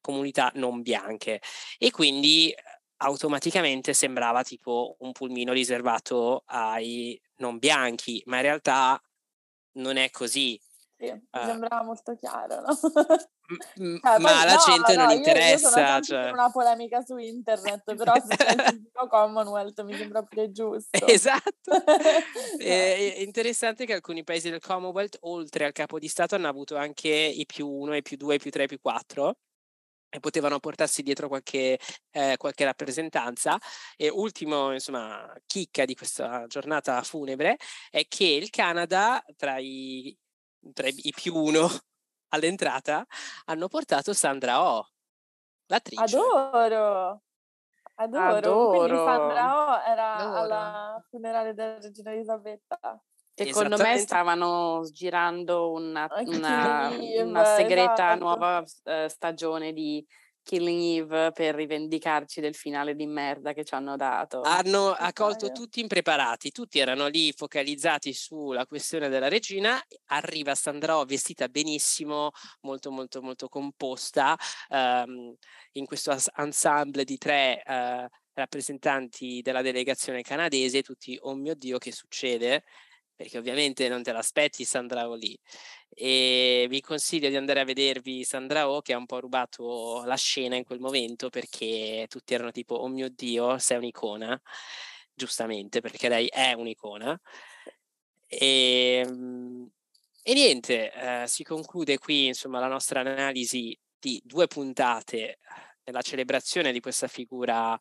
comunità 0.00 0.50
non 0.54 0.80
bianche 0.80 1.42
e 1.76 1.90
quindi 1.90 2.54
automaticamente 3.02 3.92
sembrava 3.92 4.42
tipo 4.44 4.96
un 5.00 5.12
pulmino 5.12 5.52
riservato 5.52 6.44
ai 6.46 7.20
non 7.36 7.58
bianchi, 7.58 8.22
ma 8.26 8.36
in 8.36 8.42
realtà 8.42 8.98
non 9.72 9.98
è 9.98 10.10
così. 10.10 10.58
Sì, 10.96 11.08
uh, 11.08 11.44
sembrava 11.44 11.82
molto 11.82 12.14
chiaro, 12.14 12.62
no? 12.62 12.78
Cioè, 13.76 14.18
ma 14.18 14.40
alla 14.40 14.54
no, 14.54 14.60
gente 14.64 14.96
no, 14.96 15.04
non 15.04 15.16
interessa. 15.16 15.80
Io, 15.80 15.96
io 15.96 16.02
cioè... 16.02 16.30
una 16.30 16.50
polemica 16.50 17.02
su 17.02 17.16
internet, 17.16 17.82
però 17.96 18.14
se 18.14 18.36
c'è 18.36 18.72
il 18.72 18.90
Commonwealth 19.08 19.82
mi 19.82 19.96
sembra 19.96 20.22
più 20.22 20.50
giusto. 20.50 20.98
Esatto. 21.10 21.72
è 22.58 23.14
interessante 23.18 23.84
che 23.84 23.94
alcuni 23.94 24.22
paesi 24.24 24.50
del 24.50 24.60
Commonwealth, 24.60 25.18
oltre 25.22 25.64
al 25.64 25.72
capo 25.72 25.98
di 25.98 26.08
Stato, 26.08 26.34
hanno 26.34 26.48
avuto 26.48 26.76
anche 26.76 27.08
i 27.08 27.44
più 27.46 27.68
1, 27.68 27.96
i 27.96 28.02
più 28.02 28.16
2, 28.16 28.34
i 28.36 28.38
più 28.38 28.50
3, 28.50 28.64
i 28.64 28.68
più 28.68 28.80
4 28.80 29.36
e 30.12 30.18
potevano 30.18 30.58
portarsi 30.58 31.02
dietro 31.02 31.28
qualche, 31.28 31.78
eh, 32.10 32.36
qualche 32.36 32.64
rappresentanza. 32.64 33.58
E 33.96 34.08
ultimo, 34.08 34.72
insomma, 34.72 35.32
chicca 35.46 35.84
di 35.84 35.94
questa 35.94 36.46
giornata 36.46 37.02
funebre 37.02 37.56
è 37.90 38.06
che 38.08 38.24
il 38.24 38.50
Canada, 38.50 39.22
tra 39.36 39.58
i 39.58 40.16
tra 40.74 40.88
i 40.88 41.12
più 41.14 41.34
uno 41.34 41.68
all'entrata, 42.30 43.06
hanno 43.46 43.68
portato 43.68 44.12
Sandra 44.12 44.62
Oh, 44.62 44.88
l'attrice. 45.66 46.02
Adoro! 46.02 47.22
Adoro. 47.94 48.24
Adoro. 48.24 48.68
Quindi 48.70 48.96
Sandra 48.96 49.68
Oh 49.68 49.80
era 49.82 50.14
Adoro. 50.16 50.36
alla 50.36 51.04
funerale 51.08 51.54
della 51.54 51.78
regina 51.78 52.12
Elisabetta. 52.12 52.78
Secondo 53.34 53.76
me 53.78 53.96
stavano 53.98 54.82
girando 54.90 55.70
una, 55.72 56.06
una, 56.26 56.90
una 57.22 57.44
segreta 57.44 57.92
esatto. 57.92 58.18
nuova 58.18 58.58
uh, 58.58 59.08
stagione 59.08 59.72
di 59.72 60.06
Killing 60.50 60.98
Eve 60.98 61.30
per 61.30 61.54
rivendicarci 61.54 62.40
del 62.40 62.56
finale 62.56 62.96
di 62.96 63.06
merda 63.06 63.52
che 63.52 63.62
ci 63.62 63.72
hanno 63.74 63.94
dato. 63.94 64.40
Hanno 64.40 64.88
accolto 64.88 65.52
tutti 65.52 65.78
impreparati, 65.78 66.50
tutti 66.50 66.80
erano 66.80 67.06
lì 67.06 67.32
focalizzati 67.32 68.12
sulla 68.12 68.66
questione 68.66 69.08
della 69.08 69.28
regina, 69.28 69.80
arriva 70.06 70.56
Sandra 70.56 70.98
oh 70.98 71.04
vestita 71.04 71.46
benissimo, 71.46 72.32
molto 72.62 72.90
molto 72.90 73.22
molto 73.22 73.48
composta, 73.48 74.36
um, 74.70 75.32
in 75.74 75.86
questo 75.86 76.16
ensemble 76.34 77.04
di 77.04 77.16
tre 77.16 77.62
uh, 77.64 78.08
rappresentanti 78.32 79.42
della 79.42 79.62
delegazione 79.62 80.22
canadese, 80.22 80.82
tutti, 80.82 81.16
oh 81.20 81.36
mio 81.36 81.54
Dio, 81.54 81.78
che 81.78 81.92
succede? 81.92 82.64
Perché 83.20 83.36
ovviamente 83.36 83.86
non 83.90 84.02
te 84.02 84.12
l'aspetti 84.12 84.64
Sandra 84.64 85.06
O 85.06 85.14
lì. 85.14 85.38
E 85.90 86.64
vi 86.70 86.80
consiglio 86.80 87.28
di 87.28 87.36
andare 87.36 87.60
a 87.60 87.64
vedervi 87.64 88.24
Sandra 88.24 88.70
O 88.70 88.80
che 88.80 88.94
ha 88.94 88.96
un 88.96 89.04
po' 89.04 89.20
rubato 89.20 90.02
la 90.06 90.14
scena 90.16 90.56
in 90.56 90.64
quel 90.64 90.80
momento 90.80 91.28
perché 91.28 92.06
tutti 92.08 92.32
erano 92.32 92.50
tipo 92.50 92.76
oh 92.76 92.88
mio 92.88 93.10
Dio, 93.10 93.58
sei 93.58 93.76
un'icona, 93.76 94.40
giustamente 95.12 95.82
perché 95.82 96.08
lei 96.08 96.28
è 96.28 96.54
un'icona. 96.54 97.20
E, 98.26 99.02
ehm, 99.04 99.70
e 100.22 100.32
niente, 100.32 100.90
eh, 100.90 101.24
si 101.26 101.42
conclude 101.44 101.98
qui 101.98 102.28
insomma 102.28 102.58
la 102.58 102.68
nostra 102.68 103.00
analisi 103.00 103.78
di 103.98 104.18
due 104.24 104.46
puntate 104.46 105.40
nella 105.84 106.00
celebrazione 106.00 106.72
di 106.72 106.80
questa 106.80 107.06
figura 107.06 107.78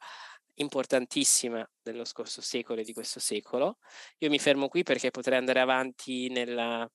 importantissima 0.59 1.67
dello 1.81 2.05
scorso 2.05 2.41
secolo 2.41 2.81
e 2.81 2.83
di 2.83 2.93
questo 2.93 3.19
secolo. 3.19 3.77
Io 4.19 4.29
mi 4.29 4.39
fermo 4.39 4.67
qui 4.67 4.83
perché 4.83 5.11
potrei 5.11 5.37
andare 5.37 5.59
avanti 5.59 6.29
nella, 6.29 6.89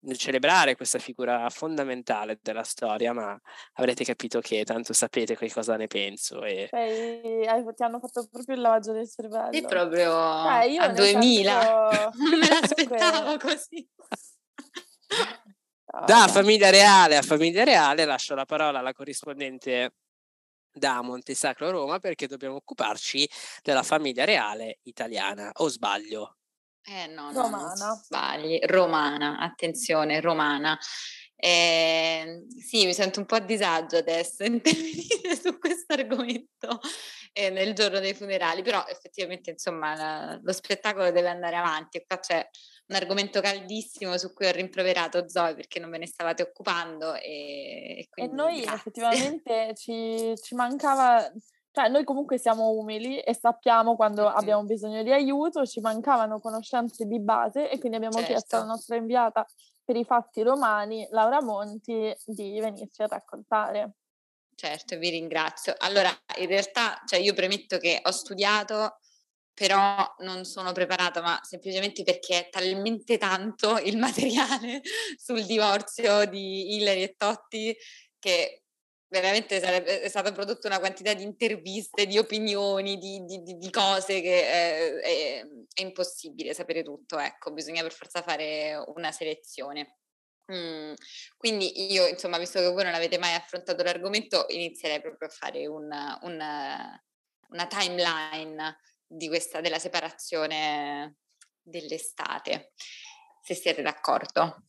nel 0.00 0.16
celebrare 0.16 0.76
questa 0.76 0.98
figura 0.98 1.48
fondamentale 1.50 2.38
della 2.42 2.62
storia, 2.64 3.12
ma 3.12 3.38
avrete 3.74 4.04
capito 4.04 4.40
che 4.40 4.64
tanto 4.64 4.92
sapete 4.92 5.36
che 5.36 5.50
cosa 5.50 5.76
ne 5.76 5.86
penso. 5.86 6.42
E... 6.44 6.68
Sei, 6.70 7.42
ti 7.74 7.82
hanno 7.82 8.00
fatto 8.00 8.26
proprio 8.30 8.56
il 8.56 8.60
lavaggio 8.60 8.92
del 8.92 9.08
cervello. 9.08 9.52
Sì, 9.52 9.62
proprio 9.62 10.10
cioè, 10.10 10.76
a 10.78 10.88
2000. 10.88 11.60
Senso... 11.60 12.10
non 12.16 12.38
me 12.38 12.48
l'aspettavo 12.48 13.36
così. 13.38 13.88
da 16.04 16.26
famiglia 16.28 16.68
reale 16.68 17.16
a 17.16 17.22
famiglia 17.22 17.64
reale 17.64 18.04
lascio 18.04 18.34
la 18.34 18.44
parola 18.44 18.80
alla 18.80 18.92
corrispondente 18.92 19.92
da 20.76 21.00
Montesacro 21.00 21.70
Roma 21.70 21.98
perché 21.98 22.26
dobbiamo 22.26 22.56
occuparci 22.56 23.28
della 23.62 23.82
famiglia 23.82 24.24
reale 24.24 24.80
italiana, 24.82 25.50
o 25.54 25.68
sbaglio? 25.68 26.36
Eh 26.84 27.06
no, 27.06 27.32
no 27.32 27.42
romana. 27.42 27.94
sbagli, 27.94 28.58
romana, 28.66 29.38
attenzione, 29.38 30.20
romana. 30.20 30.78
Eh, 31.38 32.46
sì, 32.58 32.86
mi 32.86 32.94
sento 32.94 33.20
un 33.20 33.26
po' 33.26 33.34
a 33.34 33.40
disagio 33.40 33.96
adesso 33.96 34.44
intervenire 34.44 35.36
su 35.36 35.58
questo 35.58 35.92
argomento 35.92 36.80
eh, 37.32 37.50
nel 37.50 37.74
giorno 37.74 37.98
dei 37.98 38.14
funerali, 38.14 38.62
però 38.62 38.84
effettivamente 38.86 39.50
insomma 39.50 39.94
la, 39.94 40.40
lo 40.42 40.52
spettacolo 40.52 41.10
deve 41.10 41.28
andare 41.28 41.56
avanti 41.56 41.98
e 41.98 42.04
qua 42.06 42.18
c'è 42.18 42.48
un 42.88 42.94
argomento 42.94 43.40
caldissimo 43.40 44.16
su 44.16 44.32
cui 44.32 44.46
ho 44.46 44.52
rimproverato 44.52 45.28
Zoe 45.28 45.54
perché 45.54 45.80
non 45.80 45.90
ve 45.90 45.98
ne 45.98 46.06
stavate 46.06 46.42
occupando 46.42 47.14
e, 47.14 48.08
e, 48.14 48.24
e 48.24 48.26
noi 48.28 48.60
grazie. 48.60 48.74
effettivamente 48.74 49.74
ci, 49.76 50.32
ci, 50.40 50.54
mancava, 50.54 51.32
cioè 51.72 51.88
noi 51.88 52.04
comunque 52.04 52.38
siamo 52.38 52.70
umili 52.70 53.18
e 53.20 53.34
sappiamo 53.34 53.96
quando 53.96 54.28
abbiamo 54.28 54.62
bisogno 54.64 55.02
di 55.02 55.12
aiuto, 55.12 55.66
ci 55.66 55.80
mancavano 55.80 56.38
conoscenze 56.38 57.06
di 57.06 57.20
base 57.20 57.68
e 57.70 57.78
quindi 57.78 57.96
abbiamo 57.96 58.18
certo. 58.18 58.32
chiesto 58.32 58.56
alla 58.56 58.66
nostra 58.66 58.96
inviata 58.96 59.44
per 59.84 59.96
i 59.96 60.04
fatti 60.04 60.42
romani, 60.42 61.06
Laura 61.10 61.42
Monti, 61.42 62.14
di 62.24 62.58
venirci 62.60 63.02
a 63.02 63.06
raccontare. 63.06 63.94
Certo, 64.56 64.96
vi 64.96 65.10
ringrazio. 65.10 65.74
Allora, 65.78 66.10
in 66.38 66.46
realtà, 66.46 67.02
cioè 67.04 67.18
io 67.20 67.34
premetto 67.34 67.78
che 67.78 68.00
ho 68.02 68.10
studiato 68.10 68.98
però 69.56 70.14
non 70.18 70.44
sono 70.44 70.72
preparata, 70.72 71.22
ma 71.22 71.40
semplicemente 71.42 72.02
perché 72.02 72.46
è 72.46 72.48
talmente 72.50 73.16
tanto 73.16 73.78
il 73.78 73.96
materiale 73.96 74.82
sul 75.16 75.46
divorzio 75.46 76.26
di 76.26 76.74
Hillary 76.76 77.02
e 77.02 77.14
Totti 77.16 77.74
che 78.18 78.64
veramente 79.08 79.58
sarebbe, 79.58 80.02
è 80.02 80.08
stata 80.08 80.30
prodotta 80.32 80.68
una 80.68 80.78
quantità 80.78 81.14
di 81.14 81.22
interviste, 81.22 82.04
di 82.04 82.18
opinioni, 82.18 82.98
di, 82.98 83.24
di, 83.24 83.56
di 83.56 83.70
cose 83.70 84.20
che 84.20 84.46
è, 84.46 84.92
è, 85.00 85.40
è, 85.74 85.80
impossibile 85.80 86.52
sapere 86.52 86.82
tutto, 86.82 87.18
ecco, 87.18 87.50
bisogna 87.52 87.80
per 87.80 87.92
forza 87.92 88.20
fare 88.20 88.74
una 88.94 89.10
selezione. 89.10 90.00
Mm, 90.52 90.92
quindi 91.38 91.92
io, 91.92 92.06
insomma, 92.06 92.36
visto 92.36 92.60
che 92.60 92.68
voi 92.68 92.84
non 92.84 92.94
avete 92.94 93.16
mai 93.16 93.32
affrontato 93.32 93.82
l'argomento, 93.82 94.44
inizierei 94.48 95.00
proprio 95.00 95.28
a 95.28 95.32
fare 95.32 95.66
una, 95.66 96.18
una, 96.22 97.02
una 97.48 97.66
timeline 97.66 98.76
questa, 99.28 99.60
della 99.60 99.78
separazione 99.78 101.16
dell'estate, 101.62 102.72
se 103.42 103.54
siete 103.54 103.82
d'accordo. 103.82 104.64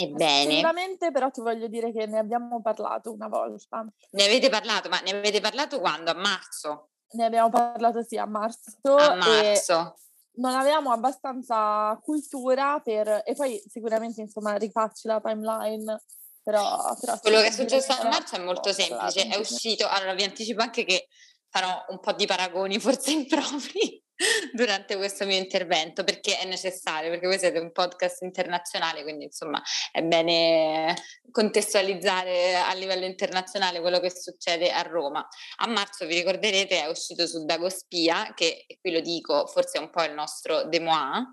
Ebbene. 0.00 0.54
Sicuramente 0.54 1.10
però 1.10 1.30
ti 1.30 1.40
voglio 1.40 1.66
dire 1.66 1.92
che 1.92 2.06
ne 2.06 2.18
abbiamo 2.18 2.62
parlato 2.62 3.12
una 3.12 3.28
volta. 3.28 3.84
Ne 4.12 4.24
avete 4.24 4.48
parlato, 4.48 4.88
ma 4.88 5.00
ne 5.00 5.10
avete 5.10 5.40
parlato 5.40 5.80
quando? 5.80 6.10
A 6.10 6.14
marzo? 6.14 6.90
Ne 7.10 7.24
abbiamo 7.24 7.50
parlato 7.50 8.02
sì, 8.02 8.16
a 8.16 8.26
marzo. 8.26 8.94
A 8.96 9.14
marzo. 9.14 9.96
non 10.38 10.54
avevamo 10.54 10.92
abbastanza 10.92 11.98
cultura 12.02 12.80
per... 12.80 13.22
E 13.24 13.34
poi 13.34 13.62
sicuramente, 13.68 14.20
insomma, 14.20 14.56
rifacci 14.56 15.08
la 15.08 15.20
timeline, 15.20 16.02
però... 16.42 16.94
però 17.00 17.18
Quello 17.18 17.40
che 17.40 17.46
è 17.46 17.50
successo 17.50 17.92
a 17.92 18.04
marzo 18.04 18.36
è 18.36 18.40
molto 18.40 18.72
semplice, 18.72 19.26
è 19.26 19.36
uscito... 19.36 19.86
Allora 19.88 20.14
vi 20.14 20.22
anticipo 20.22 20.60
anche 20.62 20.84
che 20.84 21.08
farò 21.50 21.84
un 21.88 22.00
po' 22.00 22.12
di 22.12 22.26
paragoni 22.26 22.78
forse 22.80 23.10
impropri, 23.12 24.02
durante 24.52 24.96
questo 24.96 25.24
mio 25.26 25.36
intervento 25.36 26.04
perché 26.04 26.38
è 26.38 26.44
necessario, 26.44 27.10
perché 27.10 27.26
voi 27.26 27.38
siete 27.38 27.58
un 27.58 27.72
podcast 27.72 28.22
internazionale, 28.22 29.02
quindi 29.02 29.24
insomma 29.24 29.62
è 29.92 30.02
bene 30.02 30.94
contestualizzare 31.30 32.56
a 32.56 32.72
livello 32.74 33.04
internazionale 33.04 33.80
quello 33.80 34.00
che 34.00 34.10
succede 34.10 34.70
a 34.70 34.82
Roma. 34.82 35.26
A 35.58 35.68
marzo, 35.68 36.06
vi 36.06 36.14
ricorderete, 36.14 36.82
è 36.82 36.88
uscito 36.88 37.26
su 37.26 37.44
Dagospia, 37.44 38.32
che 38.34 38.66
qui 38.80 38.90
lo 38.90 39.00
dico, 39.00 39.46
forse 39.46 39.78
è 39.78 39.80
un 39.80 39.90
po' 39.90 40.02
il 40.02 40.12
nostro 40.12 40.64
Demois, 40.64 41.24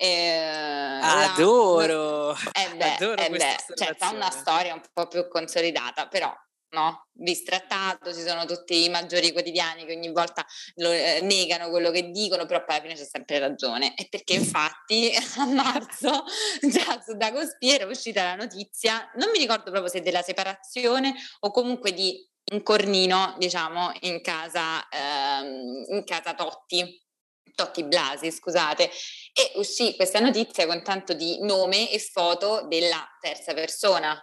eh, 0.00 1.00
adoro, 1.02 2.28
la, 2.28 2.36
eh 2.54 2.76
beh, 2.76 2.94
adoro 2.94 3.20
eh 3.20 3.30
beh, 3.30 3.56
cioè, 3.74 3.94
fa 3.96 4.10
una 4.10 4.30
storia 4.30 4.72
un 4.72 4.82
po' 4.92 5.08
più 5.08 5.26
consolidata, 5.26 6.06
però 6.06 6.32
no? 6.70 7.06
Bistrattato, 7.12 8.12
ci 8.12 8.20
sono 8.20 8.44
tutti 8.44 8.84
i 8.84 8.88
maggiori 8.88 9.32
quotidiani 9.32 9.84
che 9.84 9.94
ogni 9.94 10.10
volta 10.12 10.44
lo, 10.76 10.90
eh, 10.90 11.20
negano 11.22 11.70
quello 11.70 11.90
che 11.90 12.10
dicono, 12.10 12.46
però 12.46 12.64
poi 12.64 12.76
alla 12.76 12.84
fine 12.84 12.94
c'è 12.94 13.04
sempre 13.04 13.38
ragione. 13.38 13.94
E 13.96 14.06
perché 14.08 14.34
infatti 14.34 15.12
a 15.38 15.46
marzo 15.46 16.24
già 16.62 17.00
su 17.04 17.16
Dagospia 17.16 17.74
era 17.74 17.86
uscita 17.86 18.22
la 18.22 18.34
notizia, 18.34 19.10
non 19.16 19.30
mi 19.30 19.38
ricordo 19.38 19.70
proprio 19.70 19.88
se 19.88 20.00
della 20.00 20.22
separazione 20.22 21.14
o 21.40 21.50
comunque 21.50 21.92
di 21.92 22.26
un 22.50 22.62
cornino, 22.62 23.34
diciamo, 23.38 23.92
in 24.00 24.20
casa, 24.22 24.86
ehm, 24.88 25.84
in 25.88 26.04
casa 26.04 26.34
Totti. 26.34 27.06
Totti 27.54 27.82
Blasi, 27.82 28.30
scusate, 28.30 28.84
e 28.84 29.52
uscì 29.56 29.96
questa 29.96 30.20
notizia 30.20 30.64
con 30.64 30.80
tanto 30.84 31.12
di 31.12 31.38
nome 31.40 31.90
e 31.90 31.98
foto 31.98 32.64
della 32.68 33.04
terza 33.20 33.52
persona, 33.52 34.16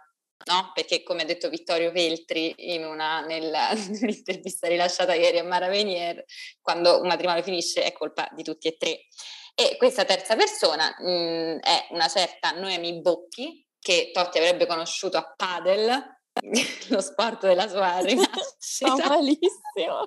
no? 0.46 0.72
Perché 0.74 1.04
come 1.04 1.24
ha 1.24 1.26
detto 1.26 1.50
Vittorio 1.50 1.92
Feltri 1.92 2.74
in 2.74 2.86
una, 2.86 3.22
nella, 3.22 3.72
nell'intervista 4.00 4.68
rilasciata 4.68 5.14
ieri 5.14 5.40
a 5.40 5.44
Mara 5.44 5.68
Venier, 5.68 6.24
quando 6.62 7.02
un 7.02 7.08
matrimonio 7.08 7.44
finisce 7.44 7.84
è 7.84 7.92
colpa 7.92 8.28
di 8.34 8.44
tutti 8.44 8.68
e 8.68 8.78
tre. 8.78 9.06
E 9.56 9.78
questa 9.78 10.04
terza 10.04 10.36
persona 10.36 10.94
mh, 10.98 11.10
mm, 11.10 11.58
è 11.60 11.88
una 11.92 12.08
certa 12.08 12.52
Noemi 12.52 13.02
Bocchi, 13.02 13.66
che 13.80 14.10
Totti 14.12 14.40
avrebbe 14.40 14.66
conosciuto 14.66 15.18
a 15.18 15.34
Padel, 15.36 16.04
lo 16.90 17.02
sport 17.02 17.46
della 17.46 17.68
sua 17.68 18.00
rinascita. 18.02 19.08
malissimo 19.08 20.06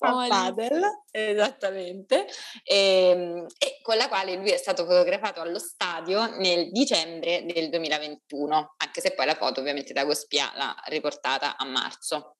a 0.00 0.26
padel, 0.28 0.82
esattamente, 1.10 2.26
e, 2.64 3.10
ehm, 3.10 3.46
e, 3.58 3.78
con 3.82 3.96
la 3.96 4.08
quale 4.08 4.34
lui 4.36 4.50
è 4.50 4.56
stato 4.56 4.84
fotografato 4.84 5.40
allo 5.40 5.58
stadio 5.58 6.36
nel 6.38 6.70
dicembre 6.70 7.44
del 7.44 7.68
2021, 7.68 8.74
anche 8.76 9.00
se 9.00 9.12
poi 9.12 9.26
la 9.26 9.34
foto 9.34 9.60
ovviamente 9.60 9.92
da 9.92 10.04
Gospia 10.04 10.52
l'ha 10.54 10.74
riportata 10.86 11.56
a 11.56 11.64
marzo. 11.64 12.36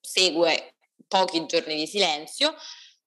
Segue 0.00 0.74
pochi 1.08 1.46
giorni 1.46 1.76
di 1.76 1.86
silenzio 1.86 2.54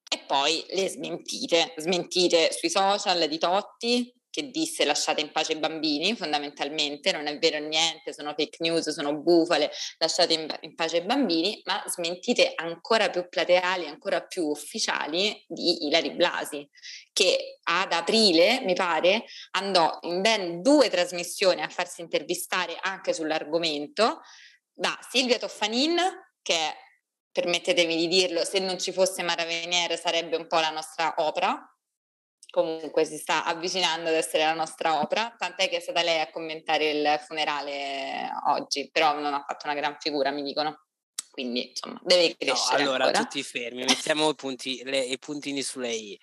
e 0.10 0.24
poi 0.26 0.66
le 0.70 0.88
smentite, 0.90 1.74
smentite 1.78 2.52
sui 2.54 2.70
social 2.70 3.28
di 3.28 3.38
Totti, 3.38 4.14
che 4.30 4.50
disse 4.50 4.86
lasciate 4.86 5.22
in 5.22 5.32
pace 5.32 5.54
i 5.54 5.58
bambini, 5.58 6.16
fondamentalmente, 6.16 7.12
non 7.12 7.28
è 7.28 7.38
vero 7.40 7.60
niente, 7.60 8.14
sono 8.14 8.34
fake 8.36 8.58
news, 8.60 8.90
sono 8.90 9.16
bufale, 9.18 9.72
lasciate 9.98 10.34
in, 10.34 10.58
in 10.62 10.76
pace 10.76 10.98
i 10.98 11.06
bambini, 11.06 11.62
ma 11.66 11.84
smentite 11.88 12.54
ancora 12.56 13.10
più 13.10 13.28
plateali, 13.28 13.88
ancora 13.88 14.22
più 14.22 14.46
ufficiali 14.46 15.44
di 15.48 15.88
Ilari 15.88 16.12
Blasi, 16.12 16.68
che 17.14 17.60
ad 17.64 17.92
aprile, 17.92 18.62
mi 18.62 18.74
pare, 18.74 19.26
andò 19.52 19.98
in 20.02 20.22
ben 20.22 20.62
due 20.62 20.90
trasmissioni 20.90 21.62
a 21.62 21.70
farsi 21.70 22.02
intervistare 22.02 22.78
anche 22.80 23.14
sull'argomento. 23.14 24.22
Da 24.72 24.98
Silvia 25.10 25.40
Toffanin, 25.40 25.98
che 26.44 26.76
permettetemi 27.32 27.96
di 27.96 28.08
dirlo, 28.08 28.44
se 28.44 28.60
non 28.60 28.80
ci 28.80 28.92
fosse 28.92 29.24
Mara 29.24 29.46
Venier 29.46 29.98
sarebbe 29.98 30.36
un 30.36 30.48
po' 30.48 30.60
la 30.60 30.70
nostra 30.70 31.16
opera, 31.18 31.60
comunque 32.50 33.06
si 33.06 33.18
sta 33.18 33.44
avvicinando 33.44 34.10
ad 34.10 34.16
essere 34.16 34.44
la 34.44 34.54
nostra 34.54 35.02
opera, 35.02 35.34
tant'è 35.38 35.70
che 35.70 35.78
è 35.78 35.80
stata 35.80 36.02
lei 36.02 36.20
a 36.22 36.30
commentare 36.30 36.90
il 36.90 37.20
funerale 37.26 38.30
oggi, 38.48 38.90
però 38.92 39.20
non 39.20 39.34
ha 39.34 39.44
fatto 39.46 39.68
una 39.68 39.76
gran 39.76 39.98
figura, 40.00 40.32
mi 40.32 40.44
dicono. 40.44 40.84
Quindi, 41.30 41.70
insomma, 41.70 42.00
deve 42.04 42.36
crescere. 42.36 42.84
No, 42.84 42.90
allora, 42.90 43.06
ancora. 43.06 43.24
tutti 43.24 43.44
fermi, 43.44 43.84
mettiamo 43.84 44.30
i, 44.30 44.36
punti, 44.36 44.82
le, 44.84 45.00
i 45.02 45.20
puntini 45.20 45.62
sulle 45.62 45.92
i. 45.92 46.20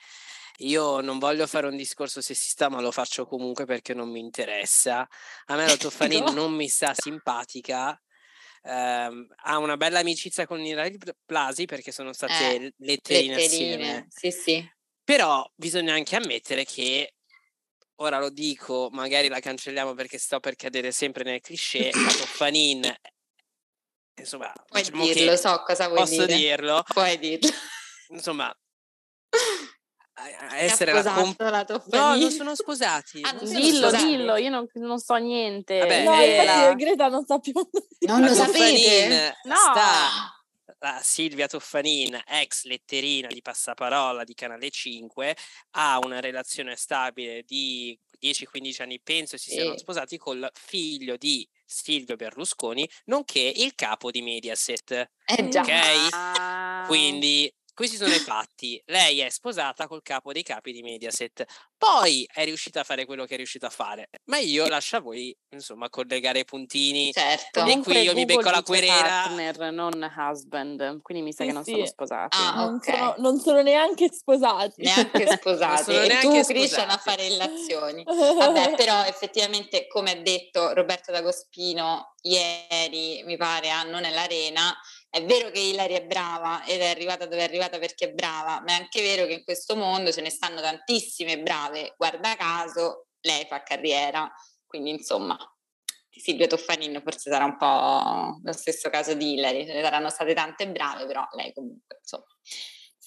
Io 0.58 1.00
non 1.00 1.18
voglio 1.18 1.46
fare 1.46 1.66
un 1.66 1.76
discorso 1.76 2.20
sessista, 2.20 2.68
ma 2.68 2.80
lo 2.80 2.90
faccio 2.90 3.26
comunque 3.26 3.64
perché 3.64 3.94
non 3.94 4.10
mi 4.10 4.20
interessa. 4.20 5.06
A 5.46 5.56
me 5.56 5.66
la 5.66 5.76
Toffanin 5.76 6.24
no. 6.24 6.30
non 6.32 6.52
mi 6.52 6.68
sta 6.68 6.94
simpatica. 6.94 8.00
Um, 8.62 9.26
ha 9.42 9.58
una 9.58 9.76
bella 9.76 9.98
amicizia 9.98 10.46
con 10.46 10.60
Irari 10.60 10.98
Plasi 11.24 11.66
perché 11.66 11.92
sono 11.92 12.12
state 12.12 12.54
eh, 12.54 12.74
letterine, 12.78 13.34
letterine 13.34 13.34
assieme. 13.34 14.06
Sì, 14.08 14.30
sì. 14.30 14.72
Però 15.04 15.46
bisogna 15.54 15.92
anche 15.92 16.16
ammettere 16.16 16.64
che, 16.64 17.14
ora 17.96 18.18
lo 18.18 18.30
dico, 18.30 18.88
magari 18.90 19.28
la 19.28 19.38
cancelliamo 19.38 19.92
perché 19.92 20.16
sto 20.16 20.40
per 20.40 20.56
cadere 20.56 20.92
sempre 20.92 21.24
nel 21.24 21.40
cliché, 21.40 21.90
la 21.92 22.10
Toffanin, 22.10 22.94
insomma... 24.14 24.50
Puoi 24.66 24.82
diciamo 24.82 25.04
dirlo, 25.04 25.36
so 25.36 25.62
cosa 25.64 25.88
vuoi 25.88 25.98
posso 25.98 26.24
dire. 26.24 26.26
Posso 26.26 26.38
dirlo? 26.38 26.82
Puoi 26.86 27.18
dirlo. 27.18 27.50
Insomma, 28.08 28.56
essere 30.56 30.92
la, 30.92 31.02
comp- 31.02 31.40
la 31.40 31.66
No, 31.90 32.16
non 32.16 32.30
sono 32.30 32.54
sposati. 32.54 33.20
Ah, 33.22 33.32
non 33.32 33.44
dillo, 33.44 33.88
sposati. 33.88 34.06
dillo, 34.06 34.36
io 34.36 34.48
non, 34.48 34.66
non, 34.74 34.98
so 34.98 35.16
niente. 35.16 35.80
Vabbè, 35.80 36.04
no, 36.04 36.18
eh, 36.18 36.44
la... 36.44 36.74
Greta 36.74 37.08
non 37.08 37.26
sa 37.26 37.38
più. 37.38 37.52
Non 38.00 38.22
lo 38.22 38.32
sapete? 38.32 39.36
No. 39.44 39.54
Sta 39.54 40.33
la 40.84 41.00
Silvia 41.02 41.46
Toffanin, 41.46 42.20
ex 42.26 42.64
letterina 42.64 43.28
di 43.28 43.40
Passaparola 43.40 44.22
di 44.22 44.34
Canale 44.34 44.68
5, 44.68 45.34
ha 45.76 45.98
una 46.02 46.20
relazione 46.20 46.76
stabile 46.76 47.42
di 47.46 47.98
10-15 48.20 48.82
anni, 48.82 49.00
penso 49.00 49.38
si 49.38 49.48
siano 49.48 49.78
sposati 49.78 50.18
col 50.18 50.46
figlio 50.52 51.16
di 51.16 51.48
Silvio 51.64 52.16
Berlusconi, 52.16 52.86
nonché 53.06 53.40
il 53.40 53.74
capo 53.74 54.10
di 54.10 54.20
Mediaset. 54.20 55.10
Eh 55.24 55.48
già. 55.48 55.62
Ok? 55.62 56.86
Quindi 56.86 57.50
questi 57.74 57.96
sono 57.96 58.14
i 58.14 58.18
fatti. 58.18 58.80
Lei 58.86 59.20
è 59.20 59.28
sposata 59.30 59.88
col 59.88 60.02
capo 60.02 60.32
dei 60.32 60.44
capi 60.44 60.72
di 60.72 60.80
Mediaset. 60.82 61.44
Poi 61.76 62.26
è 62.32 62.44
riuscita 62.44 62.80
a 62.80 62.84
fare 62.84 63.04
quello 63.04 63.24
che 63.24 63.34
è 63.34 63.36
riuscita 63.36 63.66
a 63.66 63.70
fare. 63.70 64.08
Ma 64.26 64.38
io 64.38 64.68
lascio 64.68 64.96
a 64.96 65.00
voi, 65.00 65.36
insomma, 65.50 65.90
collegare 65.90 66.38
i 66.38 66.44
puntini. 66.44 67.12
Certo. 67.12 67.64
E 67.64 67.80
qui 67.80 67.98
io 67.98 68.12
Google 68.12 68.14
mi 68.14 68.24
becco 68.24 68.50
la 68.50 68.62
querela. 68.62 68.94
partner, 68.94 69.72
non 69.72 70.12
husband. 70.16 71.02
Quindi 71.02 71.24
mi 71.24 71.32
sa 71.32 71.42
sì, 71.42 71.48
che 71.48 71.54
non 71.54 71.64
sì. 71.64 71.72
sono 71.72 71.86
sposati. 71.86 72.36
Ah, 72.40 72.54
non, 72.54 72.74
okay. 72.76 72.96
sono, 72.96 73.14
non, 73.18 73.40
sono, 73.40 73.62
neanche 73.62 74.08
sposati. 74.12 74.82
Neanche 74.82 75.26
sposati. 75.36 75.90
e 75.90 76.06
neanche 76.06 76.40
tu, 76.42 76.46
Christian, 76.46 76.90
a 76.90 76.96
fare 76.96 77.28
relazioni. 77.28 78.04
Vabbè, 78.04 78.74
però 78.78 79.02
effettivamente, 79.04 79.88
come 79.88 80.12
ha 80.12 80.16
detto 80.22 80.72
Roberto 80.72 81.10
D'Agospino 81.10 82.14
ieri, 82.24 83.22
mi 83.24 83.36
pare, 83.36 83.70
a 83.70 83.82
Non 83.82 84.04
è 84.04 84.10
l'Arena, 84.10 84.74
è 85.14 85.24
vero 85.24 85.52
che 85.52 85.60
Hilary 85.60 85.94
è 85.94 86.04
brava 86.04 86.64
ed 86.64 86.80
è 86.80 86.88
arrivata 86.88 87.26
dove 87.26 87.42
è 87.42 87.44
arrivata 87.44 87.78
perché 87.78 88.06
è 88.06 88.12
brava, 88.12 88.60
ma 88.62 88.72
è 88.72 88.80
anche 88.80 89.00
vero 89.00 89.26
che 89.26 89.34
in 89.34 89.44
questo 89.44 89.76
mondo 89.76 90.10
ce 90.10 90.20
ne 90.22 90.28
stanno 90.28 90.60
tantissime 90.60 91.40
brave. 91.40 91.94
Guarda 91.96 92.34
caso, 92.34 93.06
lei 93.20 93.46
fa 93.46 93.62
carriera, 93.62 94.28
quindi 94.66 94.90
insomma, 94.90 95.38
Silvia 96.10 96.48
Toffanin 96.48 97.00
forse 97.00 97.30
sarà 97.30 97.44
un 97.44 97.56
po' 97.56 98.40
lo 98.42 98.52
stesso 98.52 98.90
caso 98.90 99.14
di 99.14 99.34
Hilary, 99.34 99.64
ce 99.64 99.74
ne 99.74 99.82
saranno 99.84 100.10
state 100.10 100.34
tante 100.34 100.68
brave, 100.68 101.06
però 101.06 101.24
lei 101.36 101.52
comunque 101.52 101.98
insomma 102.00 102.26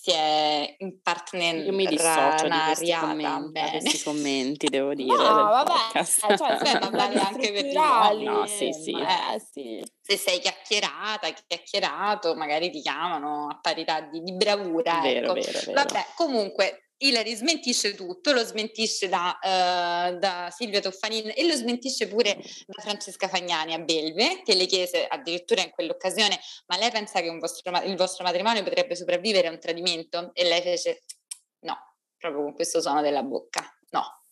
si 0.08 0.12
è 0.13 0.76
in 0.78 1.02
partner 1.02 1.65
Io 1.65 1.74
mi 1.74 1.86
dissocio 1.86 2.48
di 2.48 2.58
questi 2.65 2.93
commenti, 2.93 3.60
questi 3.60 4.04
commenti, 4.04 4.67
devo 4.67 4.93
dire. 4.96 5.12
No, 5.12 5.24
vabbè, 5.24 6.00
eh, 6.00 6.06
cioè, 6.06 6.58
beh, 6.58 6.89
ma 6.91 7.04
anche 7.28 7.52
per 7.52 7.65
no, 7.74 8.13
no, 8.13 8.46
sì, 8.46 8.72
sì. 8.72 8.91
Eh, 8.91 9.39
sì. 9.52 9.84
Se 10.02 10.15
sei 10.15 10.39
chiacchierata, 10.39 11.28
chiacchierato, 11.46 12.36
magari 12.36 12.70
ti 12.70 12.80
chiamano 12.80 13.48
a 13.50 13.60
parità 13.62 14.00
di, 14.02 14.22
di 14.24 14.32
bravura. 14.34 15.02
Vero, 15.02 15.26
ecco. 15.26 15.34
vero, 15.34 15.52
vero. 15.52 15.74
Vabbè, 15.74 16.06
comunque 16.15 16.87
Ilari 17.00 17.36
smentisce 17.36 17.94
tutto, 17.94 18.32
lo 18.32 18.44
smentisce 18.44 19.08
da, 19.08 19.38
uh, 19.40 20.18
da, 20.18 20.50
Silvia 20.52 20.80
Toffanin 20.80 21.32
e 21.36 21.46
lo 21.46 21.54
smentisce 21.54 22.08
pure 22.08 22.36
da 22.66 22.82
Francesca 22.82 23.28
Fagnani 23.28 23.74
a 23.74 23.80
Belve, 23.80 24.42
che 24.44 24.56
le 24.56 24.66
chiese 24.66 25.06
addirittura 25.06 25.62
in 25.62 25.70
quell'occasione, 25.70 26.40
ma 26.68 26.78
lei 26.78 26.90
pensa 26.90 27.22
che 27.22 27.30
vostro, 27.38 27.72
il 27.84 27.96
vostro 27.96 28.24
matrimonio 28.24 28.64
potrebbe 28.64 28.96
sopravvivere 28.96 29.48
a 29.48 29.52
un 29.52 29.60
tradimento? 29.60 30.32
E 30.34 30.44
lei 30.44 30.62
fece 30.62 31.04
no, 31.60 31.78
proprio 32.18 32.42
con 32.42 32.54
questo 32.54 32.82
suono 32.82 33.02
della 33.02 33.22
bocca, 33.22 33.64
no. 33.92 34.24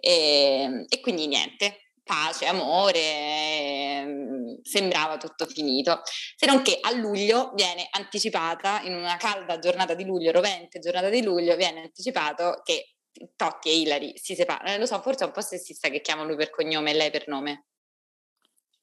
E, 0.00 0.86
e 0.88 1.00
quindi 1.00 1.26
niente, 1.26 1.92
pace, 2.04 2.46
amore, 2.46 3.87
ehm, 3.98 4.60
sembrava 4.62 5.16
tutto 5.16 5.46
finito. 5.46 6.00
Se 6.36 6.46
non 6.46 6.62
che 6.62 6.78
a 6.80 6.92
luglio 6.92 7.52
viene 7.54 7.86
anticipata, 7.90 8.80
in 8.82 8.94
una 8.94 9.16
calda 9.16 9.58
giornata 9.58 9.94
di 9.94 10.04
luglio, 10.04 10.32
rovente 10.32 10.78
giornata 10.78 11.08
di 11.08 11.22
luglio, 11.22 11.56
viene 11.56 11.82
anticipato 11.82 12.60
che 12.64 12.94
Totti 13.36 13.68
e 13.68 13.76
Hilary 13.78 14.12
si 14.16 14.34
separano. 14.34 14.70
Eh, 14.70 14.78
lo 14.78 14.86
so, 14.86 15.00
forse 15.00 15.24
è 15.24 15.26
un 15.26 15.32
po' 15.32 15.40
sessista 15.40 15.88
che 15.88 16.00
chiamo 16.00 16.24
lui 16.24 16.36
per 16.36 16.50
cognome 16.50 16.90
e 16.90 16.94
lei 16.94 17.10
per 17.10 17.28
nome. 17.28 17.66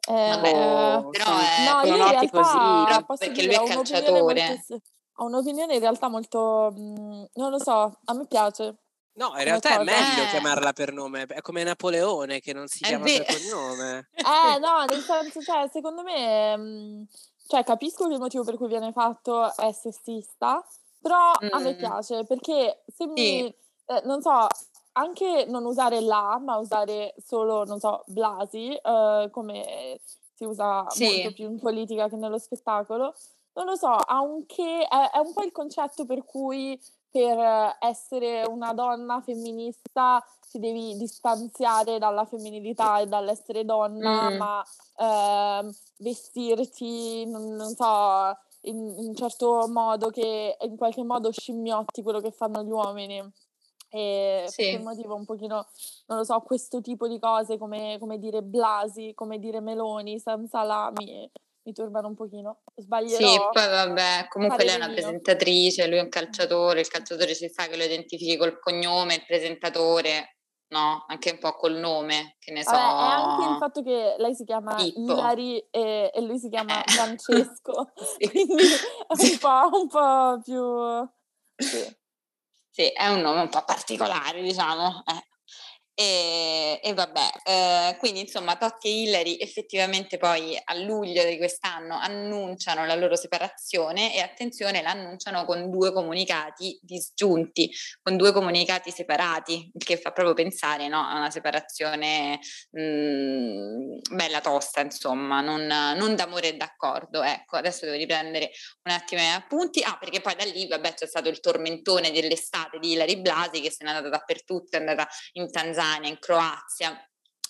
Eh, 0.07 0.11
Vabbè, 0.11 0.51
oh, 0.53 1.09
però 1.09 1.25
è 1.25 1.65
no, 1.65 1.81
io 1.87 1.95
in 1.95 2.09
realtà, 2.09 2.29
così, 2.29 2.85
però 2.85 3.05
perché 3.17 3.43
lui 3.45 3.55
è 3.55 3.63
calciatore. 3.63 4.65
Ho 5.19 5.25
un'opinione 5.25 5.75
in 5.75 5.79
realtà 5.79 6.09
molto, 6.09 6.73
mhmm, 6.75 7.27
non 7.33 7.49
lo 7.49 7.57
so, 7.57 7.99
a 8.03 8.13
me 8.13 8.27
piace. 8.27 8.75
No, 9.15 9.33
in 9.37 9.43
realtà 9.45 9.79
è 9.79 9.83
meglio 9.83 10.23
eh. 10.23 10.29
chiamarla 10.29 10.73
per 10.73 10.91
nome, 10.91 11.23
è 11.23 11.41
come 11.41 11.63
Napoleone 11.63 12.41
che 12.41 12.53
non 12.53 12.67
si 12.67 12.83
chiama 12.83 13.05
per 13.05 13.25
cognome. 13.49 14.09
Eh 14.13 14.59
no, 14.59 14.83
nel 14.85 15.01
senso, 15.01 15.41
cioè, 15.41 15.69
secondo 15.71 16.03
me, 16.03 16.57
mhmm, 16.57 17.05
cioè, 17.47 17.63
capisco 17.63 18.07
che 18.07 18.13
il 18.13 18.19
motivo 18.19 18.43
per 18.43 18.57
cui 18.57 18.67
viene 18.67 18.91
fatto 18.91 19.55
è 19.55 19.71
sessista, 19.71 20.65
però 21.01 21.31
mm. 21.43 21.47
a 21.51 21.59
me 21.59 21.75
piace 21.75 22.25
perché 22.25 22.83
se 22.93 23.07
mi, 23.07 23.15
sì. 23.15 23.55
eh, 23.85 24.01
non 24.03 24.21
so, 24.21 24.47
anche 24.93 25.45
non 25.47 25.63
usare 25.63 26.01
la, 26.01 26.37
ma 26.43 26.57
usare 26.57 27.13
solo, 27.17 27.63
non 27.63 27.79
so, 27.79 28.03
Blasi, 28.07 28.73
eh, 28.73 29.29
come 29.31 29.99
si 30.33 30.43
usa 30.43 30.85
sì. 30.89 31.05
molto 31.05 31.33
più 31.33 31.49
in 31.49 31.59
politica 31.59 32.09
che 32.09 32.17
nello 32.17 32.37
spettacolo, 32.37 33.15
non 33.53 33.65
lo 33.65 33.75
so, 33.75 33.87
ha 33.91 34.19
un 34.21 34.45
che, 34.45 34.85
è, 34.85 35.11
è 35.11 35.19
un 35.19 35.31
po' 35.31 35.43
il 35.43 35.53
concetto 35.53 36.05
per 36.05 36.25
cui 36.25 36.77
per 37.15 37.77
essere 37.79 38.43
una 38.45 38.73
donna 38.73 39.21
femminista 39.21 40.21
ti 40.51 40.59
devi 40.59 40.97
distanziare 40.97 41.97
dalla 41.97 42.25
femminilità 42.25 42.99
e 42.99 43.05
dall'essere 43.05 43.63
donna, 43.63 44.29
mm. 44.29 44.35
ma 44.35 44.65
eh, 44.97 45.73
vestirti, 45.99 47.25
non, 47.25 47.55
non 47.55 47.73
so, 47.73 48.37
in, 48.63 48.93
un 48.97 49.15
certo 49.15 49.65
modo 49.69 50.09
che 50.09 50.57
in 50.59 50.75
qualche 50.75 51.05
modo 51.05 51.31
scimmiotti 51.31 52.03
quello 52.03 52.19
che 52.19 52.31
fanno 52.31 52.61
gli 52.63 52.71
uomini. 52.71 53.23
E 53.87 54.43
sì. 54.47 54.63
per 54.63 54.71
quel 54.73 54.83
motivo 54.83 55.15
un 55.15 55.23
pochino, 55.23 55.67
non 56.07 56.17
lo 56.17 56.23
so, 56.25 56.37
questo 56.41 56.81
tipo 56.81 57.07
di 57.07 57.17
cose 57.17 57.57
come, 57.57 57.95
come 57.97 58.19
dire 58.19 58.41
Blasi, 58.41 59.13
come 59.15 59.39
dire 59.39 59.61
Meloni, 59.61 60.19
senza 60.19 60.63
la 60.63 60.91
mi, 60.97 61.31
mi 61.65 61.73
turbano 61.73 62.07
un 62.07 62.15
pochino. 62.15 62.61
Sbaglierò. 62.75 63.27
Sì, 63.27 63.37
poi 63.51 63.67
vabbè, 63.67 64.27
comunque 64.29 64.63
lei 64.63 64.75
è 64.75 64.77
una 64.77 64.91
presentatrice, 64.91 65.87
lui 65.87 65.97
è 65.97 66.01
un 66.01 66.09
calciatore, 66.09 66.79
il 66.79 66.87
calciatore 66.87 67.33
ci 67.33 67.49
sa 67.49 67.65
che 67.65 67.75
lo 67.75 67.83
identifichi 67.83 68.37
col 68.37 68.59
cognome, 68.59 69.15
il 69.15 69.25
presentatore, 69.25 70.37
no? 70.69 71.05
Anche 71.07 71.31
un 71.31 71.39
po' 71.39 71.53
col 71.53 71.75
nome, 71.75 72.35
che 72.39 72.51
ne 72.51 72.63
so. 72.63 72.71
Vabbè, 72.71 72.83
è 72.83 73.21
anche 73.21 73.51
il 73.51 73.57
fatto 73.57 73.81
che 73.81 74.15
lei 74.19 74.35
si 74.35 74.43
chiama 74.45 74.75
Pippo. 74.75 74.99
Ilari 74.99 75.57
e, 75.71 76.11
e, 76.13 76.21
lui 76.21 76.37
si 76.37 76.49
chiama 76.49 76.83
eh. 76.83 76.91
Francesco, 76.91 77.91
sì. 78.17 78.29
quindi 78.29 78.63
è 78.63 79.13
un 79.23 79.37
po', 79.39 79.69
un 79.77 79.87
po 79.87 80.41
più... 80.43 81.13
Sì. 81.57 81.97
sì. 82.69 82.87
è 82.89 83.07
un 83.07 83.21
nome 83.21 83.41
un 83.41 83.49
po' 83.49 83.63
particolare, 83.65 84.41
diciamo. 84.43 85.03
Eh. 85.05 85.34
E, 85.97 86.81
e 86.83 86.93
vabbè, 86.93 87.29
eh, 87.45 87.95
quindi 87.99 88.19
insomma 88.19 88.57
Totti 88.57 88.89
e 88.89 89.03
Hillary 89.03 89.37
effettivamente 89.39 90.17
poi 90.17 90.59
a 90.61 90.73
luglio 90.73 91.23
di 91.23 91.37
quest'anno 91.37 91.95
annunciano 91.97 92.85
la 92.85 92.95
loro 92.95 93.15
separazione 93.15 94.13
e 94.13 94.19
attenzione 94.19 94.81
l'annunciano 94.81 95.45
con 95.45 95.71
due 95.71 95.93
comunicati 95.93 96.77
disgiunti, 96.81 97.71
con 98.01 98.17
due 98.17 98.33
comunicati 98.33 98.91
separati, 98.91 99.71
il 99.73 99.85
che 99.85 99.95
fa 99.95 100.11
proprio 100.11 100.33
pensare 100.33 100.89
no, 100.89 100.99
a 100.99 101.15
una 101.15 101.31
separazione 101.31 102.41
mh, 102.71 102.81
mm, 102.81 103.97
bella 104.11 104.41
tosta 104.41 104.81
insomma, 104.81 105.39
non, 105.39 105.65
non 105.65 106.13
d'amore 106.13 106.49
e 106.49 106.57
d'accordo. 106.57 107.23
Ecco, 107.23 107.55
adesso 107.55 107.85
devo 107.85 107.95
riprendere 107.95 108.51
un 108.83 108.91
attimo 108.91 109.21
gli 109.21 109.25
appunti. 109.27 109.81
Ah, 109.81 109.95
perché 109.97 110.19
poi 110.19 110.35
da 110.35 110.43
lì 110.43 110.67
vabbè 110.67 110.93
c'è 110.93 111.07
stato 111.07 111.29
il 111.29 111.39
tormentone 111.39 112.11
dell'estate 112.11 112.79
di 112.79 112.91
Hillary 112.91 113.21
Blasi 113.21 113.61
che 113.61 113.71
se 113.71 113.85
n'è 113.85 113.91
andata 113.91 114.09
dappertutto, 114.09 114.75
è 114.75 114.79
andata 114.79 115.07
in 115.33 115.49
Tanzania 115.49 115.83
Tanzania, 115.85 116.09
in 116.09 116.19
Croazia, 116.19 116.99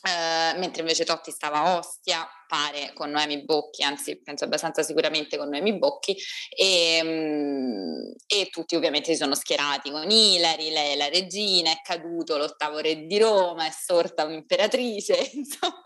Uh, 0.05 0.55
mentre 0.59 0.81
invece 0.81 1.03
Totti 1.03 1.31
stava 1.31 1.61
a 1.61 1.77
Ostia, 1.79 2.27
pare 2.47 2.93
con 2.93 3.09
Noemi 3.09 3.43
Bocchi, 3.43 3.81
anzi 3.81 4.21
penso 4.21 4.43
abbastanza 4.43 4.83
sicuramente 4.83 5.35
con 5.35 5.49
Noemi 5.49 5.79
Bocchi, 5.79 6.15
e, 6.55 6.99
um, 7.03 8.13
e 8.27 8.49
tutti 8.51 8.75
ovviamente 8.75 9.11
si 9.11 9.17
sono 9.17 9.33
schierati 9.33 9.89
con 9.89 10.07
Ilari, 10.07 10.69
lei 10.69 10.91
è 10.91 10.95
la 10.95 11.09
regina, 11.09 11.71
è 11.71 11.81
caduto 11.81 12.37
l'ottavo 12.37 12.77
re 12.81 13.07
di 13.07 13.17
Roma, 13.17 13.65
è 13.65 13.71
sorta 13.71 14.25
un'imperatrice, 14.25 15.17
insomma, 15.33 15.81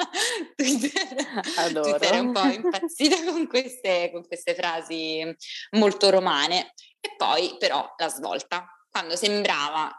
Twitter, 0.53 1.41
Twitter 1.71 2.11
è 2.11 2.19
un 2.19 2.33
po' 2.33 2.43
impazzita 2.43 3.23
con 3.31 3.47
queste, 3.47 4.11
con 4.11 4.27
queste 4.27 4.53
frasi 4.53 5.33
molto 5.77 6.09
romane. 6.09 6.73
E 6.99 7.15
poi 7.15 7.55
però 7.57 7.89
la 7.95 8.09
svolta, 8.09 8.67
quando 8.89 9.15
sembrava 9.15 9.89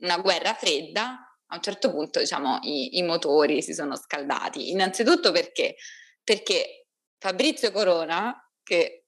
una 0.00 0.18
guerra 0.18 0.54
fredda, 0.54 1.27
a 1.50 1.56
un 1.56 1.62
certo 1.62 1.90
punto 1.90 2.18
diciamo, 2.18 2.58
i, 2.62 2.98
i 2.98 3.02
motori 3.02 3.62
si 3.62 3.74
sono 3.74 3.96
scaldati. 3.96 4.70
Innanzitutto 4.70 5.32
perché? 5.32 5.76
Perché 6.22 6.86
Fabrizio 7.18 7.70
Corona, 7.72 8.34
che 8.62 9.06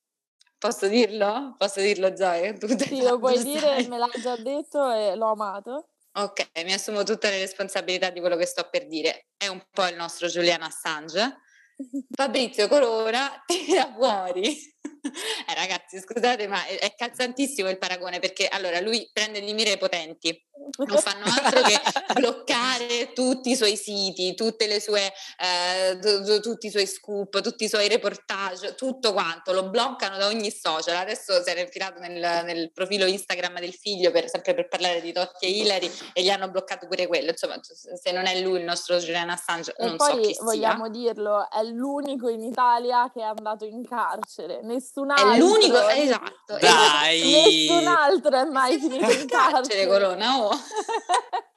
posso 0.58 0.88
dirlo? 0.88 1.54
Posso 1.58 1.80
dirlo 1.80 2.16
Zoe? 2.16 2.54
Tu 2.54 2.68
sì, 2.78 3.02
lo 3.02 3.18
puoi 3.18 3.42
dire, 3.42 3.86
me 3.88 3.98
l'hai 3.98 4.20
già 4.20 4.36
detto 4.36 4.90
e 4.90 5.14
l'ho 5.14 5.30
amato. 5.30 5.90
Ok, 6.12 6.48
mi 6.64 6.72
assumo 6.72 7.04
tutte 7.04 7.30
le 7.30 7.38
responsabilità 7.38 8.10
di 8.10 8.20
quello 8.20 8.36
che 8.36 8.46
sto 8.46 8.68
per 8.68 8.86
dire. 8.86 9.28
È 9.36 9.46
un 9.46 9.62
po' 9.70 9.86
il 9.86 9.94
nostro 9.94 10.26
Julian 10.26 10.62
Assange. 10.62 11.38
Fabrizio 12.10 12.66
Corona 12.68 13.42
tira 13.46 13.92
fuori. 13.92 14.42
eh, 14.82 15.54
ragazzi, 15.54 16.00
scusate, 16.00 16.48
ma 16.48 16.66
è 16.66 16.94
calzantissimo 16.96 17.68
il 17.68 17.78
paragone 17.78 18.18
perché 18.18 18.48
allora 18.48 18.80
lui 18.80 19.08
prende 19.12 19.40
di 19.40 19.52
mira 19.52 19.70
i 19.70 19.78
potenti 19.78 20.36
non 20.76 20.98
fanno 20.98 21.24
altro 21.24 21.62
che 21.62 21.80
bloccare 22.14 23.12
tutti 23.12 23.50
i 23.50 23.56
suoi 23.56 23.76
siti, 23.76 24.34
tutte 24.34 24.66
le 24.66 24.80
sue, 24.80 25.12
eh, 25.38 25.98
t- 25.98 26.22
t- 26.22 26.40
tutti 26.40 26.66
i 26.66 26.70
suoi 26.70 26.86
scoop, 26.86 27.40
tutti 27.40 27.64
i 27.64 27.68
suoi 27.68 27.88
reportage, 27.88 28.74
tutto 28.74 29.12
quanto, 29.12 29.52
lo 29.52 29.68
bloccano 29.68 30.16
da 30.16 30.26
ogni 30.26 30.50
social. 30.50 30.96
Adesso 30.96 31.42
si 31.42 31.50
era 31.50 31.60
infilato 31.60 32.00
nel, 32.00 32.44
nel 32.44 32.72
profilo 32.72 33.06
Instagram 33.06 33.58
del 33.60 33.74
figlio 33.74 34.10
per, 34.10 34.28
sempre 34.28 34.54
per 34.54 34.68
parlare 34.68 35.00
di 35.00 35.12
Totti 35.12 35.46
e 35.46 35.50
Hillary 35.50 35.90
e 36.12 36.22
gli 36.22 36.30
hanno 36.30 36.50
bloccato 36.50 36.86
pure 36.86 37.06
quello. 37.06 37.30
Insomma, 37.30 37.58
se 37.62 38.12
non 38.12 38.26
è 38.26 38.40
lui 38.40 38.58
il 38.58 38.64
nostro 38.64 38.96
Julian 38.96 39.30
Assange, 39.30 39.74
e 39.76 39.86
non 39.86 39.98
so 39.98 40.16
chi 40.18 40.36
vogliamo 40.40 40.84
sia. 40.84 40.92
dirlo, 40.92 41.50
è 41.50 41.62
l'unico 41.62 42.28
in 42.28 42.42
Italia 42.42 43.10
che 43.12 43.20
è 43.20 43.24
andato 43.24 43.64
in 43.64 43.86
carcere. 43.86 44.60
Nessun 44.62 45.10
altro. 45.10 45.32
È 45.32 45.38
l'unico, 45.38 45.88
esatto. 45.88 46.58
Dai! 46.58 47.66
Nessun 47.68 47.86
altro 47.86 48.36
è 48.36 48.44
mai 48.44 48.78
finito 48.78 49.10
in 49.10 49.26
carcere. 49.26 49.86
Corona, 49.86 50.38
oh. 50.38 50.59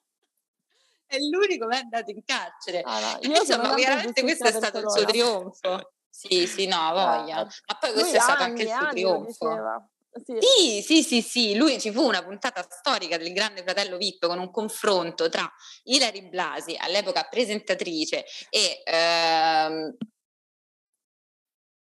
è 1.14 1.20
l'unico 1.20 1.68
che 1.68 1.78
è 1.78 1.80
andato 1.80 2.12
in 2.12 2.24
carcere. 2.26 2.82
Ah, 2.82 3.00
no, 3.00 3.20
Insomma, 3.40 3.76
chiaramente 3.76 4.22
questo 4.22 4.48
è 4.48 4.52
stato 4.52 4.80
il 4.80 4.90
suo 4.90 5.06
trionfo. 5.06 5.94
Sì, 6.10 6.46
sì, 6.48 6.68
no, 6.68 6.92
voglia. 6.92 7.38
Ah, 7.38 7.44
Ma 7.44 7.78
poi 7.80 7.94
questo 7.94 8.18
è 8.18 8.20
stato 8.20 8.44
anche 8.44 8.64
il 8.64 8.70
suo 8.70 8.88
trionfo. 8.90 9.90
Sì. 10.24 10.38
sì. 10.40 10.82
sì, 10.84 11.04
sì, 11.04 11.22
sì, 11.24 11.56
lui 11.56 11.80
ci 11.80 11.92
fu 11.92 12.04
una 12.04 12.24
puntata 12.24 12.64
storica 12.70 13.18
del 13.18 13.34
Grande 13.34 13.64
Fratello 13.64 13.98
VIP 13.98 14.28
con 14.28 14.38
un 14.38 14.52
confronto 14.52 15.28
tra 15.28 15.52
Ilari 15.86 16.30
Blasi, 16.30 16.78
all'epoca 16.80 17.24
presentatrice, 17.24 18.24
e 18.52 18.84
ehm, 18.86 19.98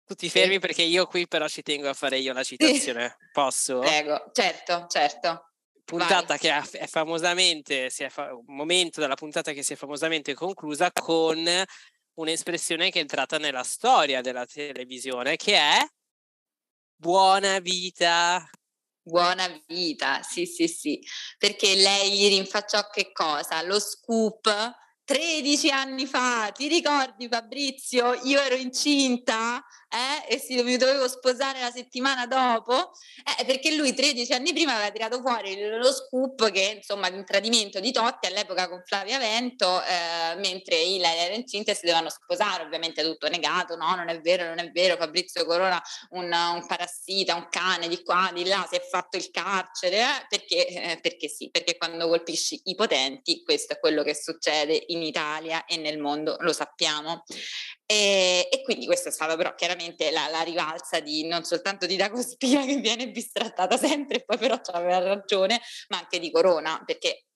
tutti 0.07 0.31
fermi 0.31 0.61
perché 0.61 0.81
io 0.81 1.07
qui 1.07 1.29
però 1.29 1.47
ci 1.47 1.61
tengo 1.61 1.91
a 1.91 1.95
fare 1.95 2.19
io 2.19 2.33
la 2.33 2.43
citazione. 2.43 3.19
Posso? 3.33 3.81
Prego, 3.81 4.31
certo, 4.33 4.87
certo 4.89 5.52
puntata 5.85 6.37
Vai. 6.37 6.39
che 6.39 6.79
è 6.79 6.87
famosamente, 6.87 7.91
si 7.91 8.05
è 8.05 8.09
fa- 8.09 8.35
un 8.35 8.55
momento 8.55 9.01
della 9.01 9.15
puntata 9.15 9.53
che 9.53 9.63
si 9.63 9.75
è 9.75 9.77
famosamente 9.77 10.35
conclusa 10.35 10.91
con 10.93 11.45
un'espressione 12.15 12.91
che 12.91 12.99
è 12.99 13.03
entrata 13.03 13.39
nella 13.39 13.63
storia 13.63 14.21
della 14.21 14.47
televisione, 14.47 15.37
che 15.37 15.57
è 15.57 15.87
buona 16.97 17.59
vita. 17.59 18.49
Buona 19.05 19.49
vita, 19.67 20.23
sì, 20.23 20.47
sì, 20.47 20.69
sì, 20.69 21.01
perché 21.37 21.75
lei 21.75 22.13
gli 22.13 22.29
rinfacciò 22.29 22.89
che 22.89 23.11
cosa? 23.11 23.61
Lo 23.63 23.81
scoop 23.81 24.79
13 25.05 25.71
anni 25.71 26.07
fa, 26.07 26.53
ti 26.53 26.69
ricordi 26.69 27.27
Fabrizio? 27.29 28.15
Io 28.23 28.41
ero 28.41 28.55
incinta 28.55 29.61
eh? 29.93 30.35
e 30.35 30.39
si, 30.39 30.61
mi 30.63 30.77
dovevo 30.77 31.07
sposare 31.07 31.61
la 31.61 31.71
settimana 31.71 32.27
dopo, 32.27 32.93
eh, 33.39 33.45
perché 33.45 33.75
lui 33.75 33.95
13 33.95 34.33
anni 34.33 34.53
prima 34.53 34.75
aveva 34.75 34.91
tirato 34.91 35.21
fuori 35.21 35.69
lo 35.69 35.93
scoop 35.93 36.51
che 36.51 36.77
insomma 36.77 37.11
di 37.11 37.17
un 37.17 37.25
tradimento 37.25 37.79
di 37.79 37.93
Totti 37.93 38.27
all'epoca 38.27 38.69
con 38.69 38.83
Flavia 38.85 39.19
Vento, 39.19 39.83
eh, 39.83 40.35
mentre 40.37 40.77
Ila 40.81 41.15
era 41.15 41.35
incinta 41.35 41.73
e 41.73 41.75
si 41.75 41.83
dovevano 41.85 42.09
sposare, 42.09 42.65
ovviamente 42.65 43.03
tutto 43.03 43.29
negato, 43.29 43.77
no, 43.77 43.95
non 43.95 44.09
è 44.09 44.21
vero, 44.21 44.47
non 44.47 44.59
è 44.59 44.71
vero, 44.71 44.97
Fabrizio 44.97 45.45
Corona 45.45 45.81
un, 46.11 46.33
un 46.33 46.67
parassita, 46.67 47.35
un 47.35 47.49
cane 47.51 47.89
di 47.89 48.03
qua, 48.03 48.31
di 48.33 48.47
là, 48.47 48.67
si 48.69 48.77
è 48.77 48.81
fatto 48.81 49.17
il 49.17 49.31
carcere, 49.31 49.99
eh? 49.99 50.27
perché, 50.29 50.67
eh, 50.67 50.99
perché 51.01 51.29
sì, 51.29 51.51
perché 51.51 51.77
quando 51.77 52.09
colpisci 52.09 52.63
i 52.65 52.75
potenti 52.75 53.43
questo 53.43 53.75
è 53.75 53.79
quello 53.79 54.03
che 54.03 54.15
succede 54.15 54.85
in 54.89 55.03
Italia 55.03 55.65
e 55.67 55.77
nel 55.77 55.99
mondo, 55.99 56.37
lo 56.41 56.53
sappiamo. 56.53 57.25
E, 57.93 58.49
e, 58.51 58.63
quindi 58.63 58.87
questa 58.87 59.11
è 59.11 59.13
stata 59.13 59.37
però 59.37 59.55
chiaramente 59.55 60.11
la, 60.11 60.27
la, 60.29 60.41
rivalsa 60.41 61.01
di 61.01 61.27
non 61.27 61.45
soltanto 61.45 61.85
di 61.85 61.97
Dago 61.97 62.23
Spia 62.23 62.65
che 62.65 62.77
viene 62.77 63.11
bistrattata 63.11 63.77
sempre 63.77 64.17
e 64.17 64.25
poi 64.25 64.39
però 64.39 64.59
aveva 64.73 64.99
ragione, 65.01 65.61
ma 65.89 65.99
anche 65.99 66.19
di 66.19 66.31
Corona, 66.31 66.83
perché 66.87 67.27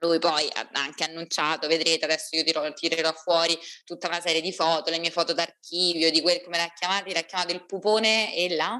lui 0.00 0.18
poi 0.18 0.46
ha 0.52 0.68
anche 0.72 1.04
annunciato, 1.04 1.68
vedrete 1.68 2.04
adesso 2.04 2.36
io 2.36 2.44
tirerò, 2.44 2.70
tirerò 2.74 3.12
fuori 3.14 3.58
tutta 3.86 4.08
una 4.08 4.20
serie 4.20 4.42
di 4.42 4.52
foto, 4.52 4.90
le 4.90 4.98
mie 4.98 5.10
foto 5.10 5.32
d'archivio, 5.32 6.10
di 6.10 6.20
quel 6.20 6.42
come 6.42 6.58
l'ha 6.58 6.70
chiamato, 6.74 7.10
l'ha 7.10 7.22
chiamato 7.22 7.54
il 7.54 7.64
pupone 7.64 8.34
e 8.34 8.54
la 8.54 8.78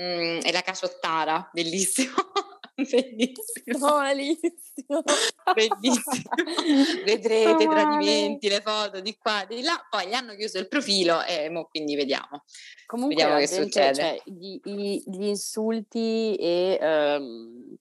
mm, 0.00 0.40
e 0.44 0.50
la 0.50 0.62
caciottara, 0.62 1.50
bellissimo. 1.52 2.14
Bellissimo. 2.88 3.96
Malissimo. 3.96 5.02
Bellissimo. 5.52 6.30
Vedrete 7.04 7.62
i 7.64 7.66
tradimenti, 7.66 8.48
le 8.48 8.60
foto 8.60 9.00
di 9.00 9.16
qua, 9.16 9.44
di 9.48 9.62
là. 9.62 9.84
Poi 9.90 10.06
gli 10.06 10.12
hanno 10.12 10.34
chiuso 10.36 10.58
il 10.58 10.68
profilo 10.68 11.24
e 11.24 11.48
mo 11.50 11.64
quindi 11.64 11.96
vediamo. 11.96 12.44
Comunque 12.86 13.16
Vediamo 13.16 13.40
che 13.40 13.46
gente, 13.46 13.62
succede. 13.64 13.94
cioè, 13.94 14.20
gli, 14.26 14.60
gli- 14.62 15.26
insulti 15.26 16.36
e 16.36 16.78
ehm, 16.80 17.74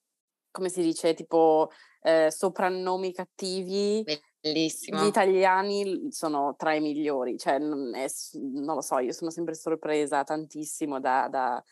come 0.49 0.69
si 0.69 0.81
dice, 0.81 1.13
tipo 1.13 1.69
eh, 2.01 2.31
soprannomi 2.31 3.13
cattivi, 3.13 4.03
Bellissimo. 4.41 5.03
gli 5.03 5.05
italiani 5.05 6.07
sono 6.11 6.55
tra 6.57 6.73
i 6.73 6.81
migliori, 6.81 7.37
cioè 7.37 7.59
non, 7.59 7.93
è 7.93 8.07
non 8.33 8.75
lo 8.75 8.81
so, 8.81 8.97
io 8.97 9.11
sono 9.11 9.29
sempre 9.29 9.53
sorpresa 9.53 10.23
tantissimo 10.23 10.99
da- 10.99 11.27
da- 11.29 11.63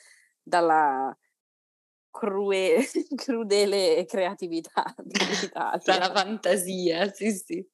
dalla 0.43 1.17
crue- 2.16 2.89
crudele 3.16 4.05
creatività. 4.05 4.95
Dalla 5.84 6.11
fantasia, 6.13 7.11
sì, 7.11 7.32
sì. 7.32 7.68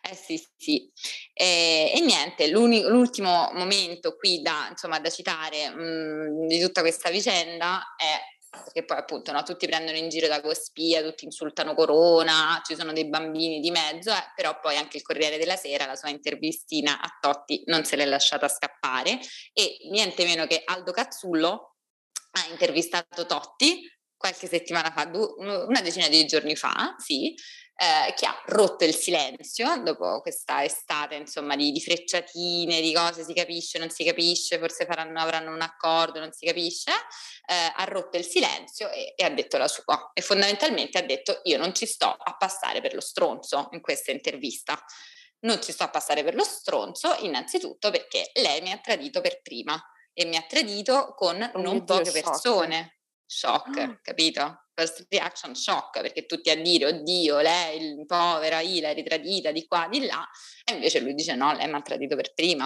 Eh 0.00 0.14
sì, 0.14 0.44
sì. 0.56 0.90
E, 1.32 1.92
e 1.94 2.00
niente, 2.00 2.48
l'ultimo 2.48 3.50
momento 3.54 4.16
qui 4.16 4.42
da, 4.42 4.68
insomma, 4.70 4.98
da 4.98 5.10
citare 5.10 5.70
mh, 5.70 6.46
di 6.46 6.60
tutta 6.60 6.80
questa 6.80 7.10
vicenda 7.10 7.94
è 7.96 8.36
perché 8.50 8.82
poi 8.84 8.96
appunto 8.96 9.30
no, 9.30 9.42
tutti 9.42 9.66
prendono 9.66 9.98
in 9.98 10.08
giro 10.08 10.26
da 10.26 10.40
Cospia, 10.40 11.02
tutti 11.02 11.26
insultano 11.26 11.74
Corona, 11.74 12.62
ci 12.64 12.74
sono 12.74 12.92
dei 12.92 13.06
bambini 13.06 13.60
di 13.60 13.70
mezzo, 13.70 14.10
eh, 14.10 14.32
però 14.34 14.58
poi 14.58 14.76
anche 14.76 14.96
il 14.96 15.02
Corriere 15.02 15.36
della 15.36 15.56
Sera, 15.56 15.84
la 15.84 15.96
sua 15.96 16.08
intervistina 16.08 16.98
a 16.98 17.18
Totti 17.20 17.62
non 17.66 17.84
se 17.84 17.96
l'è 17.96 18.06
lasciata 18.06 18.48
scappare 18.48 19.18
e 19.52 19.76
niente 19.90 20.24
meno 20.24 20.46
che 20.46 20.62
Aldo 20.64 20.92
Cazzullo 20.92 21.77
ha 22.32 22.46
intervistato 22.50 23.26
Totti 23.26 23.80
qualche 24.16 24.48
settimana 24.48 24.90
fa, 24.90 25.08
una 25.12 25.80
decina 25.80 26.08
di 26.08 26.26
giorni 26.26 26.56
fa, 26.56 26.96
sì, 26.98 27.34
eh, 27.80 28.12
che 28.14 28.26
ha 28.26 28.42
rotto 28.46 28.84
il 28.84 28.94
silenzio 28.94 29.80
dopo 29.84 30.20
questa 30.20 30.64
estate, 30.64 31.14
insomma, 31.14 31.54
di, 31.54 31.70
di 31.70 31.80
frecciatine, 31.80 32.80
di 32.80 32.92
cose, 32.92 33.22
si 33.22 33.32
capisce, 33.32 33.78
non 33.78 33.88
si 33.88 34.04
capisce, 34.04 34.58
forse 34.58 34.84
faranno, 34.84 35.20
avranno 35.20 35.54
un 35.54 35.60
accordo, 35.60 36.18
non 36.18 36.32
si 36.32 36.44
capisce, 36.44 36.90
eh, 36.90 37.72
ha 37.76 37.84
rotto 37.84 38.16
il 38.18 38.24
silenzio 38.24 38.90
e, 38.90 39.14
e 39.16 39.24
ha 39.24 39.30
detto 39.30 39.56
la 39.56 39.68
sua. 39.68 40.10
E 40.12 40.20
fondamentalmente 40.20 40.98
ha 40.98 41.02
detto 41.02 41.40
io 41.44 41.56
non 41.56 41.72
ci 41.72 41.86
sto 41.86 42.08
a 42.08 42.36
passare 42.36 42.80
per 42.80 42.94
lo 42.94 43.00
stronzo 43.00 43.68
in 43.70 43.80
questa 43.80 44.10
intervista. 44.10 44.76
Non 45.40 45.62
ci 45.62 45.70
sto 45.70 45.84
a 45.84 45.90
passare 45.90 46.24
per 46.24 46.34
lo 46.34 46.42
stronzo 46.42 47.14
innanzitutto 47.20 47.90
perché 47.90 48.32
lei 48.34 48.60
mi 48.60 48.72
ha 48.72 48.78
tradito 48.78 49.20
per 49.20 49.40
prima 49.40 49.80
e 50.18 50.24
mi 50.24 50.36
ha 50.36 50.42
tradito 50.42 51.14
con 51.14 51.40
Oh 51.54 51.60
non 51.60 51.74
Dio, 51.76 51.84
poche 51.84 52.06
shock. 52.10 52.24
persone. 52.24 52.98
Shock, 53.24 53.76
Ah. 53.78 53.98
capito? 54.02 54.64
First 54.74 55.06
reaction 55.10 55.54
shock, 55.54 56.00
perché 56.00 56.26
tutti 56.26 56.50
a 56.50 56.56
dire, 56.60 56.86
oddio, 56.86 57.38
lei, 57.40 57.80
il- 57.82 58.06
povera 58.06 58.60
Hilary, 58.60 59.02
tradita 59.04 59.52
di 59.52 59.66
qua, 59.66 59.86
di 59.88 60.04
là, 60.06 60.26
e 60.64 60.72
invece 60.74 61.00
lui 61.00 61.14
dice 61.14 61.34
no, 61.34 61.52
lei 61.52 61.68
mi 61.68 61.74
ha 61.74 61.82
tradito 61.82 62.16
per 62.16 62.32
prima. 62.34 62.64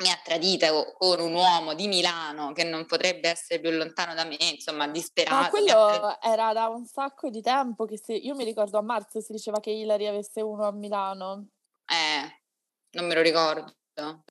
Mi 0.00 0.10
ha 0.10 0.20
tradita 0.22 0.70
co- 0.70 0.92
con 0.96 1.18
un 1.18 1.32
uomo 1.34 1.74
di 1.74 1.88
Milano 1.88 2.52
che 2.52 2.62
non 2.62 2.86
potrebbe 2.86 3.28
essere 3.30 3.58
più 3.60 3.70
lontano 3.70 4.14
da 4.14 4.24
me, 4.24 4.36
insomma, 4.38 4.86
disperato. 4.86 5.34
Ma 5.42 5.48
quello 5.48 6.20
era 6.20 6.52
da 6.52 6.68
un 6.68 6.84
sacco 6.86 7.30
di 7.30 7.40
tempo 7.42 7.84
che 7.86 7.98
se, 7.98 8.12
io 8.14 8.36
mi 8.36 8.44
ricordo 8.44 8.78
a 8.78 8.82
marzo 8.82 9.20
si 9.20 9.32
diceva 9.32 9.58
che 9.58 9.70
Hillary 9.70 10.06
avesse 10.06 10.40
uno 10.40 10.66
a 10.66 10.72
Milano. 10.72 11.48
Eh, 11.86 12.42
non 12.92 13.06
me 13.06 13.14
lo 13.14 13.22
ricordo. 13.22 13.74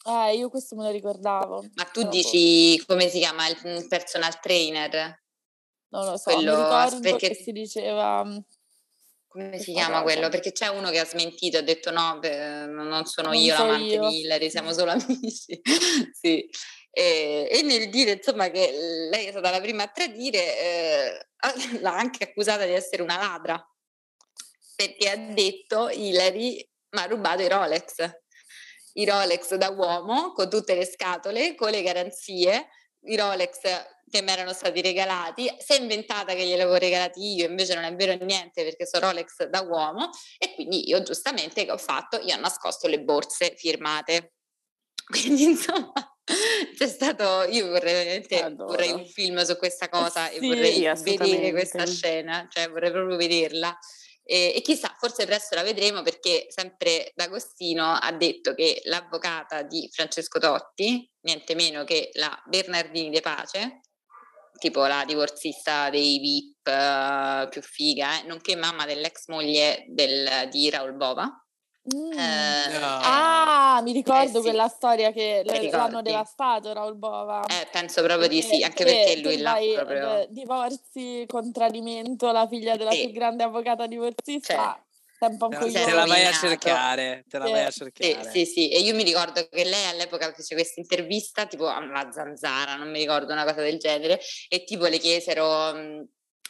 Eh, 0.05 0.35
io 0.37 0.49
questo 0.49 0.75
me 0.75 0.83
lo 0.85 0.91
ricordavo. 0.91 1.65
Ma 1.75 1.83
tu 1.85 1.99
Però 2.01 2.05
boh, 2.05 2.09
dici, 2.11 2.83
come 2.85 3.09
si 3.09 3.19
chiama, 3.19 3.47
il 3.47 3.57
mm, 3.65 3.87
personal 3.87 4.39
trainer? 4.39 5.21
non 5.89 6.03
lo 6.05 6.17
so, 6.17 6.33
quello- 6.33 6.99
perché- 6.99 7.33
si 7.33 7.51
diceva 7.51 8.23
mm, 8.23 8.37
Come 9.27 9.59
si 9.59 9.71
chiama 9.73 10.01
cosa. 10.01 10.03
quello? 10.03 10.29
Perché 10.29 10.51
c'è 10.51 10.67
uno 10.67 10.89
che 10.89 10.99
ha 10.99 11.05
smentito, 11.05 11.57
ha 11.57 11.61
detto 11.61 11.91
no, 11.91 12.19
non 12.21 13.05
sono 13.05 13.29
Non 13.29 13.37
io 13.37 13.55
so 13.55 13.63
l'amante 13.65 13.93
io. 13.93 14.09
di 14.09 14.19
Hillary, 14.19 14.49
siamo 14.49 14.73
solo 14.73 14.91
amici. 14.97 15.61
sì. 16.11 16.49
E, 16.89 17.47
e 17.51 17.61
nel 17.61 17.89
dire 17.89 18.11
insomma 18.13 18.49
che 18.49 18.71
lei 19.11 19.27
è 19.27 19.29
stata 19.31 19.51
la 19.51 19.61
prima 19.61 19.83
a 19.83 19.87
tradire, 19.87 20.59
eh, 20.59 21.27
l'ha 21.81 21.95
anche 21.95 22.23
accusata 22.23 22.65
di 22.65 22.71
essere 22.73 23.01
una 23.03 23.17
ladra, 23.17 23.63
perché 24.75 25.09
ha 25.09 25.15
detto 25.17 25.89
Hillary 25.89 26.67
mi 26.89 26.99
ha 27.01 27.05
rubato 27.05 27.41
i 27.43 27.47
Rolex, 27.47 27.95
i 28.97 29.05
Rolex 29.05 29.55
da 29.55 29.69
uomo 29.69 30.31
con 30.33 30.49
tutte 30.49 30.75
le 30.75 30.85
scatole, 30.85 31.55
con 31.55 31.69
le 31.69 31.81
garanzie, 31.81 32.67
i 33.01 33.15
Rolex 33.15 33.59
che 34.09 34.21
mi 34.21 34.31
erano 34.31 34.53
stati 34.53 34.81
regalati, 34.81 35.53
si 35.59 35.73
è 35.73 35.79
inventata 35.79 36.33
che 36.33 36.45
glieli 36.45 36.61
avevo 36.61 36.77
regalati 36.77 37.35
io, 37.35 37.45
invece 37.47 37.75
non 37.75 37.83
è 37.83 37.93
vero 37.95 38.13
niente 38.23 38.63
perché 38.63 38.85
sono 38.85 39.07
Rolex 39.07 39.47
da 39.47 39.61
uomo 39.61 40.09
e 40.37 40.53
quindi 40.55 40.87
io 40.87 41.01
giustamente 41.03 41.65
che 41.65 41.71
ho 41.71 41.77
fatto? 41.77 42.19
Io 42.21 42.35
ho 42.35 42.39
nascosto 42.39 42.87
le 42.87 43.01
borse 43.01 43.53
firmate. 43.55 44.33
Quindi 45.09 45.43
insomma 45.43 45.93
c'è 46.75 46.87
stato, 46.87 47.43
io 47.49 47.67
vorrei 47.67 47.93
veramente 47.93 48.53
vorrei 48.57 48.91
un 48.91 49.05
film 49.05 49.41
su 49.43 49.55
questa 49.55 49.87
cosa 49.87 50.29
e 50.29 50.39
Sì, 50.39 50.47
vorrei 50.47 50.73
sì, 50.95 51.17
vedere 51.17 51.51
questa 51.51 51.85
scena, 51.85 52.45
cioè 52.51 52.69
vorrei 52.69 52.91
proprio 52.91 53.15
vederla. 53.15 53.77
E, 54.29 54.53
e 54.57 54.61
chissà, 54.61 54.93
forse 54.99 55.25
presto 55.25 55.55
la 55.55 55.63
vedremo 55.63 56.01
perché 56.01 56.47
sempre 56.49 57.13
D'Agostino 57.15 57.93
ha 57.93 58.11
detto 58.11 58.53
che 58.53 58.81
l'avvocata 58.83 59.61
di 59.63 59.89
Francesco 59.89 60.37
Totti, 60.37 61.09
niente 61.21 61.55
meno 61.55 61.85
che 61.85 62.09
la 62.15 62.37
Bernardini 62.45 63.09
De 63.09 63.21
Pace, 63.21 63.79
tipo 64.59 64.85
la 64.85 65.05
divorzista 65.05 65.89
dei 65.89 66.19
VIP 66.19 66.67
eh, 66.67 67.47
più 67.49 67.61
figa, 67.61 68.19
eh, 68.19 68.27
nonché 68.27 68.55
mamma 68.57 68.85
dell'ex 68.85 69.27
moglie 69.27 69.85
del- 69.87 70.49
di 70.49 70.69
Raul 70.69 70.93
Bova. 70.93 71.46
Mm. 71.93 72.11
eh, 72.11 72.79
No. 72.79 72.99
Ah, 73.01 73.79
mi 73.81 73.93
ricordo 73.93 74.39
sì. 74.39 74.41
quella 74.41 74.67
storia 74.67 75.11
che 75.11 75.43
l'hanno 75.71 76.01
devastato 76.01 76.73
Raul 76.73 76.95
Bova. 76.95 77.45
eh, 77.45 77.67
penso 77.71 78.03
proprio 78.03 78.27
di 78.27 78.41
sì, 78.41 78.61
anche 78.61 78.83
perché 78.83 79.21
lui 79.21 79.37
là 79.37 79.51
vai, 79.53 79.73
proprio... 79.73 80.15
eh, 80.21 80.27
divorzi 80.29 81.23
con 81.27 81.51
tradimento, 81.53 82.31
la 82.31 82.45
figlia 82.47 82.75
della 82.75 82.91
Sì. 82.91 83.05
più 83.05 83.11
grande 83.13 83.43
avvocata 83.43 83.87
divorzista, 83.87 84.83
sei 85.17 85.29
un 85.29 85.37
po' 85.37 85.45
un 85.47 85.51
Te 85.51 85.69
Sì, 85.69 85.91
la- 85.91 86.05
vai 86.05 86.25
a 86.25 86.31
cercare, 86.33 87.23
te 87.29 87.37
la 87.37 87.45
Sì. 87.45 87.51
vai 87.51 87.63
a 87.63 87.71
Sì, 87.71 87.81
cercare. 87.93 88.29
sì, 88.31 88.45
sì, 88.45 88.69
e 88.69 88.79
io 88.81 88.93
mi 88.93 89.03
ricordo 89.03 89.47
che 89.47 89.63
lei 89.63 89.85
all'epoca 89.85 90.33
fece 90.33 90.55
questa 90.55 90.81
intervista 90.81 91.45
tipo 91.45 91.67
alla 91.67 92.11
zanzara, 92.11 92.75
non 92.75 92.91
mi 92.91 92.99
ricordo 92.99 93.31
una 93.31 93.45
cosa 93.45 93.61
del 93.61 93.77
genere, 93.77 94.19
e 94.49 94.65
tipo 94.65 94.87
le 94.87 94.97
chiesero, 94.97 95.73
mh, 95.73 96.07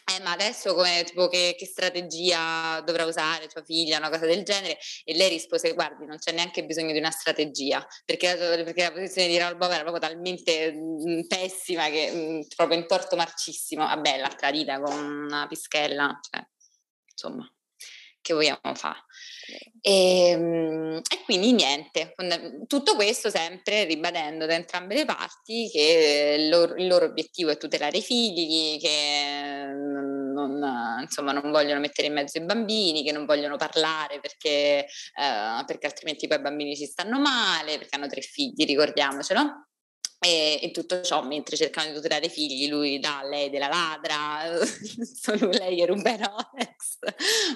eh, 0.08 0.22
ma 0.22 0.32
adesso 0.32 0.74
come, 0.74 1.04
tipo, 1.04 1.28
che, 1.28 1.54
che 1.58 1.66
strategia 1.66 2.80
dovrà 2.84 3.04
usare 3.04 3.46
tua 3.46 3.62
figlia, 3.62 3.98
una 3.98 4.08
cosa 4.08 4.26
del 4.26 4.42
genere, 4.42 4.78
e 5.04 5.14
lei 5.16 5.28
rispose, 5.28 5.74
guardi, 5.74 6.06
non 6.06 6.18
c'è 6.18 6.32
neanche 6.32 6.64
bisogno 6.64 6.92
di 6.92 6.98
una 6.98 7.10
strategia, 7.10 7.86
perché, 8.04 8.34
perché 8.36 8.82
la 8.84 8.92
posizione 8.92 9.28
di 9.28 9.36
Raul 9.36 9.56
Bova 9.56 9.74
era 9.74 9.84
proprio 9.84 10.08
talmente 10.08 10.72
mh, 10.72 11.26
pessima 11.26 11.88
che 11.88 12.10
mh, 12.10 12.46
proprio 12.56 12.78
in 12.78 12.86
torto 12.86 13.16
marcissimo, 13.16 13.84
vabbè, 13.84 14.18
l'altra 14.18 14.50
dita 14.50 14.80
con 14.80 14.94
una 14.98 15.46
pischella, 15.46 16.18
cioè, 16.30 16.42
insomma, 17.10 17.46
che 18.20 18.32
vogliamo 18.34 18.74
fare? 18.74 19.04
E, 19.80 20.34
mm, 20.36 20.96
e 20.96 21.22
quindi 21.24 21.52
niente, 21.52 22.14
tutto 22.66 22.94
questo 22.94 23.30
sempre 23.30 23.84
ribadendo 23.84 24.46
da 24.46 24.54
entrambe 24.54 24.94
le 24.94 25.04
parti 25.04 25.68
che 25.70 26.36
il 26.38 26.48
loro, 26.48 26.74
il 26.74 26.86
loro 26.86 27.06
obiettivo 27.06 27.50
è 27.50 27.56
tutelare 27.56 27.98
i 27.98 28.02
figli, 28.02 28.78
che 28.78 29.72
non, 29.72 31.00
insomma, 31.00 31.32
non 31.32 31.50
vogliono 31.50 31.80
mettere 31.80 32.08
in 32.08 32.14
mezzo 32.14 32.38
i 32.38 32.44
bambini, 32.44 33.02
che 33.04 33.12
non 33.12 33.24
vogliono 33.26 33.56
parlare 33.56 34.20
perché, 34.20 34.84
eh, 34.84 35.64
perché 35.66 35.86
altrimenti 35.86 36.26
poi 36.26 36.38
i 36.38 36.42
bambini 36.42 36.76
ci 36.76 36.86
stanno 36.86 37.18
male, 37.20 37.78
perché 37.78 37.96
hanno 37.96 38.08
tre 38.08 38.20
figli, 38.20 38.64
ricordiamocelo. 38.64 39.67
E, 40.20 40.58
e 40.60 40.70
tutto 40.72 41.00
ciò 41.02 41.22
mentre 41.22 41.56
cercano 41.56 41.88
di 41.88 41.94
tutelare 41.94 42.26
i 42.26 42.30
figli, 42.30 42.68
lui 42.68 42.98
dà 42.98 43.20
a 43.20 43.24
lei 43.24 43.50
della 43.50 43.68
ladra, 43.68 44.58
solo 45.14 45.48
lei 45.50 45.86
ruba 45.86 46.10
i 46.10 46.16
Rolex, 46.16 46.98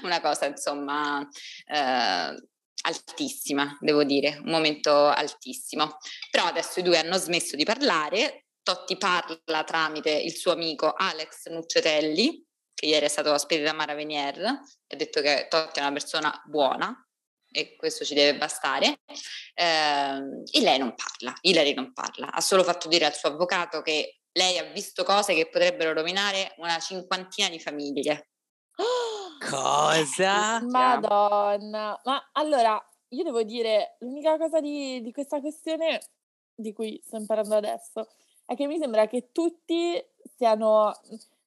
una 0.02 0.20
cosa 0.20 0.46
insomma 0.46 1.26
eh, 1.66 2.48
altissima, 2.82 3.76
devo 3.80 4.04
dire, 4.04 4.40
un 4.44 4.50
momento 4.50 5.06
altissimo. 5.06 5.96
Però 6.30 6.46
adesso 6.46 6.80
i 6.80 6.82
due 6.82 6.98
hanno 6.98 7.18
smesso 7.18 7.56
di 7.56 7.64
parlare, 7.64 8.46
Totti 8.62 8.96
parla 8.96 9.64
tramite 9.64 10.10
il 10.10 10.36
suo 10.36 10.52
amico 10.52 10.92
Alex 10.92 11.48
Nuccetelli, 11.48 12.46
che 12.74 12.86
ieri 12.86 13.06
è 13.06 13.08
stato 13.08 13.32
ospite 13.32 13.62
da 13.62 13.72
Mara 13.72 13.94
Venier, 13.94 14.40
ha 14.40 14.96
detto 14.96 15.20
che 15.20 15.46
Totti 15.50 15.80
è 15.80 15.82
una 15.82 15.92
persona 15.92 16.42
buona 16.46 16.96
e 17.52 17.76
questo 17.76 18.04
ci 18.04 18.14
deve 18.14 18.36
bastare. 18.38 19.00
Ehm, 19.54 20.42
e 20.50 20.60
lei 20.60 20.78
non 20.78 20.94
parla, 20.94 21.36
Hilary 21.42 21.74
non 21.74 21.92
parla, 21.92 22.32
ha 22.32 22.40
solo 22.40 22.64
fatto 22.64 22.88
dire 22.88 23.04
al 23.04 23.14
suo 23.14 23.28
avvocato 23.28 23.82
che 23.82 24.20
lei 24.32 24.58
ha 24.58 24.64
visto 24.64 25.04
cose 25.04 25.34
che 25.34 25.48
potrebbero 25.48 25.92
rovinare 25.92 26.54
una 26.56 26.78
cinquantina 26.78 27.48
di 27.48 27.60
famiglie. 27.60 28.30
Cosa? 29.48 30.60
Madonna, 30.62 32.00
ma 32.04 32.30
allora 32.32 32.82
io 33.08 33.24
devo 33.24 33.42
dire, 33.42 33.96
l'unica 34.00 34.38
cosa 34.38 34.60
di, 34.60 35.02
di 35.02 35.12
questa 35.12 35.40
questione 35.40 36.00
di 36.54 36.72
cui 36.72 37.00
sto 37.04 37.16
imparando 37.16 37.56
adesso 37.56 38.08
è 38.46 38.54
che 38.54 38.66
mi 38.66 38.78
sembra 38.78 39.06
che 39.06 39.30
tutti 39.32 40.02
siano, 40.36 40.92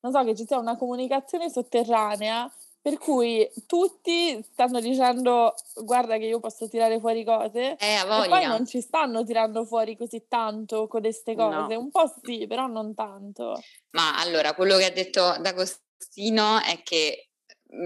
non 0.01 0.12
so, 0.12 0.24
che 0.24 0.36
ci 0.36 0.45
sia 0.45 0.60
una 0.60 0.78
comunicazione 0.78 1.49
sotterranea 1.49 2.51
per 2.86 2.99
cui 2.99 3.49
tutti 3.65 4.39
stanno 4.43 4.79
dicendo 4.79 5.55
guarda 5.73 6.17
che 6.17 6.25
io 6.25 6.39
posso 6.39 6.69
tirare 6.69 6.99
fuori 6.99 7.23
cose 7.25 7.75
eh, 7.77 7.95
e 7.95 8.05
poi 8.05 8.45
non 8.45 8.67
ci 8.67 8.79
stanno 8.79 9.23
tirando 9.23 9.65
fuori 9.65 9.97
così 9.97 10.27
tanto 10.27 10.86
con 10.86 11.01
queste 11.01 11.33
cose, 11.33 11.73
no. 11.73 11.79
un 11.79 11.89
po' 11.89 12.13
sì, 12.23 12.45
però 12.45 12.67
non 12.67 12.93
tanto. 12.93 13.59
Ma 13.93 14.19
allora, 14.19 14.53
quello 14.53 14.77
che 14.77 14.86
ha 14.86 14.91
detto 14.91 15.36
D'Agostino 15.39 16.61
è 16.61 16.83
che 16.83 17.31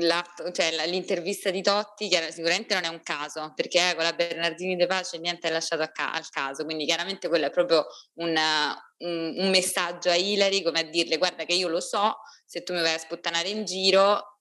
la, 0.01 0.21
cioè, 0.51 0.85
l'intervista 0.87 1.49
di 1.49 1.61
Totti 1.61 2.09
sicuramente 2.31 2.73
non 2.73 2.83
è 2.83 2.89
un 2.89 3.01
caso 3.01 3.53
perché 3.55 3.93
con 3.95 4.03
la 4.03 4.11
Bernardini 4.11 4.75
De 4.75 4.85
Pace 4.85 5.17
niente 5.17 5.47
è 5.47 5.51
lasciato 5.51 5.89
ca- 5.93 6.11
al 6.11 6.27
caso 6.29 6.65
quindi 6.65 6.83
chiaramente 6.83 7.29
quello 7.29 7.45
è 7.45 7.51
proprio 7.51 7.85
una, 8.15 8.77
un, 8.97 9.33
un, 9.37 9.49
messaggio 9.49 10.09
a 10.09 10.15
Hilary 10.15 10.61
come 10.61 10.81
a 10.81 10.83
dirle 10.83 11.17
guarda 11.17 11.45
che 11.45 11.53
io 11.53 11.69
lo 11.69 11.79
so 11.79 12.17
se 12.45 12.63
tu 12.63 12.73
mi 12.73 12.81
vai 12.81 12.95
a 12.95 12.99
sputtanare 12.99 13.47
in 13.47 13.63
giro 13.63 14.38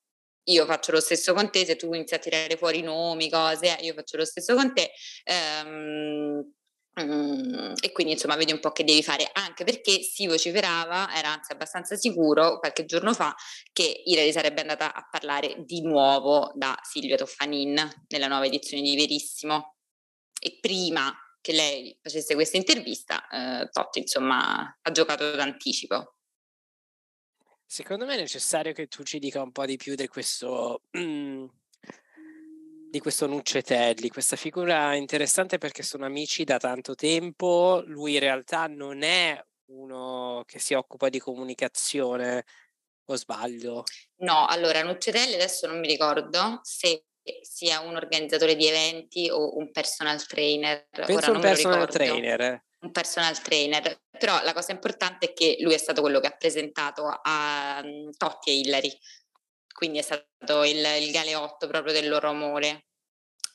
io 0.50 0.66
faccio 0.66 0.92
lo 0.92 1.00
stesso 1.00 1.34
con 1.34 1.50
te 1.50 1.64
se 1.64 1.76
tu 1.76 1.92
inizi 1.92 2.14
a 2.14 2.18
tirare 2.18 2.56
fuori 2.56 2.82
nomi 2.82 3.30
cose 3.30 3.78
eh, 3.78 3.84
io 3.84 3.94
faccio 3.94 4.16
lo 4.16 4.24
stesso 4.24 4.54
con 4.54 4.72
te 4.74 4.90
ehm, 5.24 6.44
Mm, 7.00 7.74
e 7.80 7.92
quindi 7.92 8.14
insomma 8.14 8.34
vedi 8.34 8.52
un 8.52 8.58
po' 8.60 8.72
che 8.72 8.82
devi 8.82 9.02
fare, 9.02 9.28
anche 9.32 9.62
perché 9.64 10.00
si 10.02 10.26
vociferava, 10.26 11.14
era 11.14 11.30
anzi 11.32 11.52
abbastanza 11.52 11.94
sicuro 11.96 12.58
qualche 12.58 12.84
giorno 12.86 13.14
fa, 13.14 13.34
che 13.72 14.02
Ilari 14.04 14.32
sarebbe 14.32 14.62
andata 14.62 14.92
a 14.92 15.06
parlare 15.08 15.62
di 15.64 15.82
nuovo 15.82 16.50
da 16.56 16.76
Silvia 16.82 17.16
Toffanin 17.16 18.04
nella 18.08 18.26
nuova 18.26 18.46
edizione 18.46 18.82
di 18.82 18.96
Verissimo. 18.96 19.76
E 20.40 20.58
prima 20.60 21.16
che 21.40 21.52
lei 21.52 21.96
facesse 22.02 22.34
questa 22.34 22.56
intervista, 22.56 23.28
eh, 23.28 23.68
Totti 23.70 24.00
insomma 24.00 24.78
ha 24.80 24.90
giocato 24.90 25.30
d'anticipo. 25.34 26.17
Secondo 27.70 28.06
me 28.06 28.14
è 28.14 28.18
necessario 28.18 28.72
che 28.72 28.86
tu 28.86 29.02
ci 29.02 29.18
dica 29.18 29.42
un 29.42 29.52
po' 29.52 29.66
di 29.66 29.76
più 29.76 29.94
di 29.94 30.08
questo... 30.08 30.82
Mm 30.96 31.46
di 32.90 33.00
questo 33.00 33.26
Nuccetelli, 33.26 34.08
questa 34.08 34.36
figura 34.36 34.94
interessante 34.94 35.58
perché 35.58 35.82
sono 35.82 36.06
amici 36.06 36.44
da 36.44 36.56
tanto 36.56 36.94
tempo, 36.94 37.82
lui 37.84 38.14
in 38.14 38.20
realtà 38.20 38.66
non 38.66 39.02
è 39.02 39.38
uno 39.66 40.42
che 40.46 40.58
si 40.58 40.72
occupa 40.72 41.10
di 41.10 41.18
comunicazione, 41.18 42.44
o 43.04 43.16
sbaglio? 43.16 43.84
No, 44.22 44.46
allora 44.46 44.82
Nuccetelli 44.82 45.34
adesso 45.34 45.66
non 45.66 45.80
mi 45.80 45.86
ricordo 45.86 46.60
se 46.62 47.04
sia 47.42 47.80
un 47.80 47.94
organizzatore 47.94 48.56
di 48.56 48.66
eventi 48.66 49.28
o 49.30 49.56
un 49.58 49.70
personal 49.70 50.24
trainer. 50.26 50.88
Penso 50.88 51.32
un 51.32 51.40
personal 51.40 51.88
trainer. 51.88 52.64
Un 52.80 52.92
personal 52.92 53.40
trainer, 53.42 54.02
però 54.10 54.40
la 54.44 54.52
cosa 54.52 54.72
importante 54.72 55.30
è 55.30 55.32
che 55.32 55.56
lui 55.60 55.74
è 55.74 55.78
stato 55.78 56.00
quello 56.00 56.20
che 56.20 56.28
ha 56.28 56.36
presentato 56.36 57.06
a 57.06 57.80
um, 57.82 58.12
Totti 58.16 58.50
e 58.50 58.58
Hillary, 58.58 58.96
quindi 59.72 59.98
è 59.98 60.02
stato 60.02 60.64
il, 60.64 60.84
il 61.00 61.10
galeotto 61.10 61.66
proprio 61.66 61.92
del 61.92 62.08
loro 62.08 62.28
amore 62.28 62.87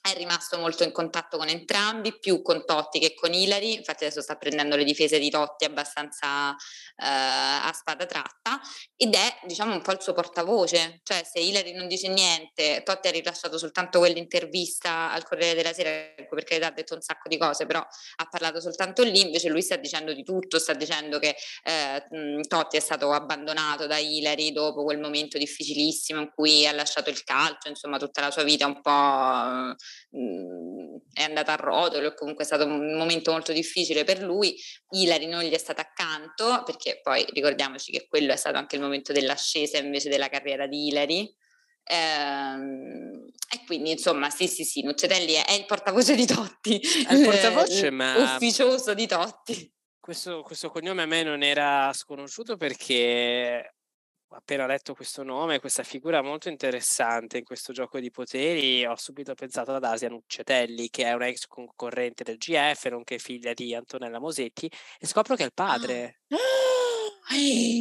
è 0.03 0.13
rimasto 0.17 0.57
molto 0.57 0.83
in 0.83 0.91
contatto 0.91 1.37
con 1.37 1.47
entrambi, 1.47 2.19
più 2.19 2.41
con 2.41 2.65
Totti 2.65 2.99
che 2.99 3.13
con 3.13 3.31
Ilari, 3.33 3.75
infatti 3.75 4.03
adesso 4.03 4.21
sta 4.21 4.35
prendendo 4.35 4.75
le 4.75 4.83
difese 4.83 5.17
di 5.17 5.29
Totti 5.29 5.63
abbastanza 5.63 6.51
eh, 6.51 7.05
a 7.05 7.71
spada 7.73 8.05
tratta 8.05 8.59
ed 8.97 9.15
è 9.15 9.39
diciamo 9.45 9.73
un 9.73 9.81
po' 9.81 9.93
il 9.93 10.01
suo 10.01 10.11
portavoce, 10.11 10.99
cioè 11.03 11.23
se 11.23 11.39
Ilari 11.39 11.71
non 11.71 11.87
dice 11.87 12.09
niente, 12.09 12.83
Totti 12.83 13.07
ha 13.07 13.11
rilasciato 13.11 13.57
soltanto 13.57 13.99
quell'intervista 13.99 15.09
al 15.09 15.23
Corriere 15.23 15.55
della 15.55 15.71
Sera, 15.71 15.89
ecco 15.89 16.35
perché 16.35 16.57
ha 16.57 16.71
detto 16.71 16.95
un 16.95 17.01
sacco 17.01 17.29
di 17.29 17.37
cose, 17.37 17.65
però 17.65 17.79
ha 17.79 18.27
parlato 18.29 18.59
soltanto 18.59 19.03
lì, 19.03 19.21
invece 19.21 19.47
lui 19.47 19.61
sta 19.61 19.77
dicendo 19.77 20.11
di 20.11 20.23
tutto, 20.23 20.59
sta 20.59 20.73
dicendo 20.73 21.17
che 21.17 21.33
eh, 21.63 22.41
Totti 22.45 22.75
è 22.75 22.81
stato 22.81 23.09
abbandonato 23.11 23.87
da 23.87 23.99
Ilari 23.99 24.51
dopo 24.51 24.83
quel 24.83 24.99
momento 24.99 25.37
difficilissimo 25.37 26.19
in 26.19 26.29
cui 26.35 26.67
ha 26.67 26.73
lasciato 26.73 27.09
il 27.09 27.23
calcio, 27.23 27.69
insomma 27.69 27.97
tutta 27.97 28.19
la 28.19 28.31
sua 28.31 28.43
vita 28.43 28.65
un 28.65 28.81
po' 28.81 29.75
è 31.23 31.27
andata 31.27 31.53
a 31.53 31.55
rotolo 31.55 32.07
e 32.07 32.13
comunque 32.15 32.43
è 32.43 32.47
stato 32.47 32.65
un 32.65 32.95
momento 32.95 33.31
molto 33.31 33.51
difficile 33.51 34.03
per 34.03 34.21
lui. 34.21 34.55
Ilari 34.91 35.25
non 35.25 35.43
gli 35.43 35.51
è 35.51 35.57
stata 35.57 35.81
accanto 35.81 36.63
perché 36.65 36.99
poi 37.01 37.25
ricordiamoci 37.29 37.91
che 37.91 38.07
quello 38.07 38.33
è 38.33 38.35
stato 38.35 38.57
anche 38.57 38.75
il 38.75 38.81
momento 38.81 39.11
dell'ascesa 39.11 39.77
invece 39.77 40.09
della 40.09 40.29
carriera 40.29 40.67
di 40.67 40.87
Ilari. 40.87 41.35
Ehm, 41.85 43.29
e 43.49 43.65
quindi 43.65 43.91
insomma 43.91 44.29
sì 44.29 44.47
sì 44.47 44.63
sì 44.63 44.83
Nuccetelli 44.83 45.33
è, 45.33 45.45
è 45.45 45.51
il 45.51 45.65
portavoce 45.65 46.15
di 46.15 46.25
Totti 46.25 46.79
è 46.79 47.13
il 47.13 47.25
portavoce 47.25 47.89
ma 47.89 48.15
ufficioso 48.15 48.93
di 48.93 49.05
Totti 49.05 49.73
questo, 49.99 50.41
questo 50.41 50.69
cognome 50.69 51.03
a 51.03 51.05
me 51.05 51.23
non 51.23 51.43
era 51.43 51.91
sconosciuto 51.93 52.57
perché 52.57 53.75
appena 54.33 54.65
letto 54.65 54.93
questo 54.93 55.23
nome, 55.23 55.59
questa 55.59 55.83
figura 55.83 56.21
molto 56.21 56.49
interessante 56.49 57.37
in 57.37 57.43
questo 57.43 57.71
gioco 57.73 57.99
di 57.99 58.09
poteri, 58.09 58.85
ho 58.85 58.95
subito 58.95 59.33
pensato 59.33 59.73
ad 59.73 59.83
Asia 59.83 60.09
Nuccetelli, 60.09 60.89
che 60.89 61.05
è 61.05 61.13
una 61.13 61.27
ex 61.27 61.45
concorrente 61.47 62.23
del 62.23 62.37
GF, 62.37 62.85
nonché 62.87 63.19
figlia 63.19 63.53
di 63.53 63.73
Antonella 63.73 64.19
Mosetti, 64.19 64.69
e 64.99 65.07
scopro 65.07 65.35
che 65.35 65.43
è 65.43 65.45
il 65.45 65.53
padre. 65.53 66.21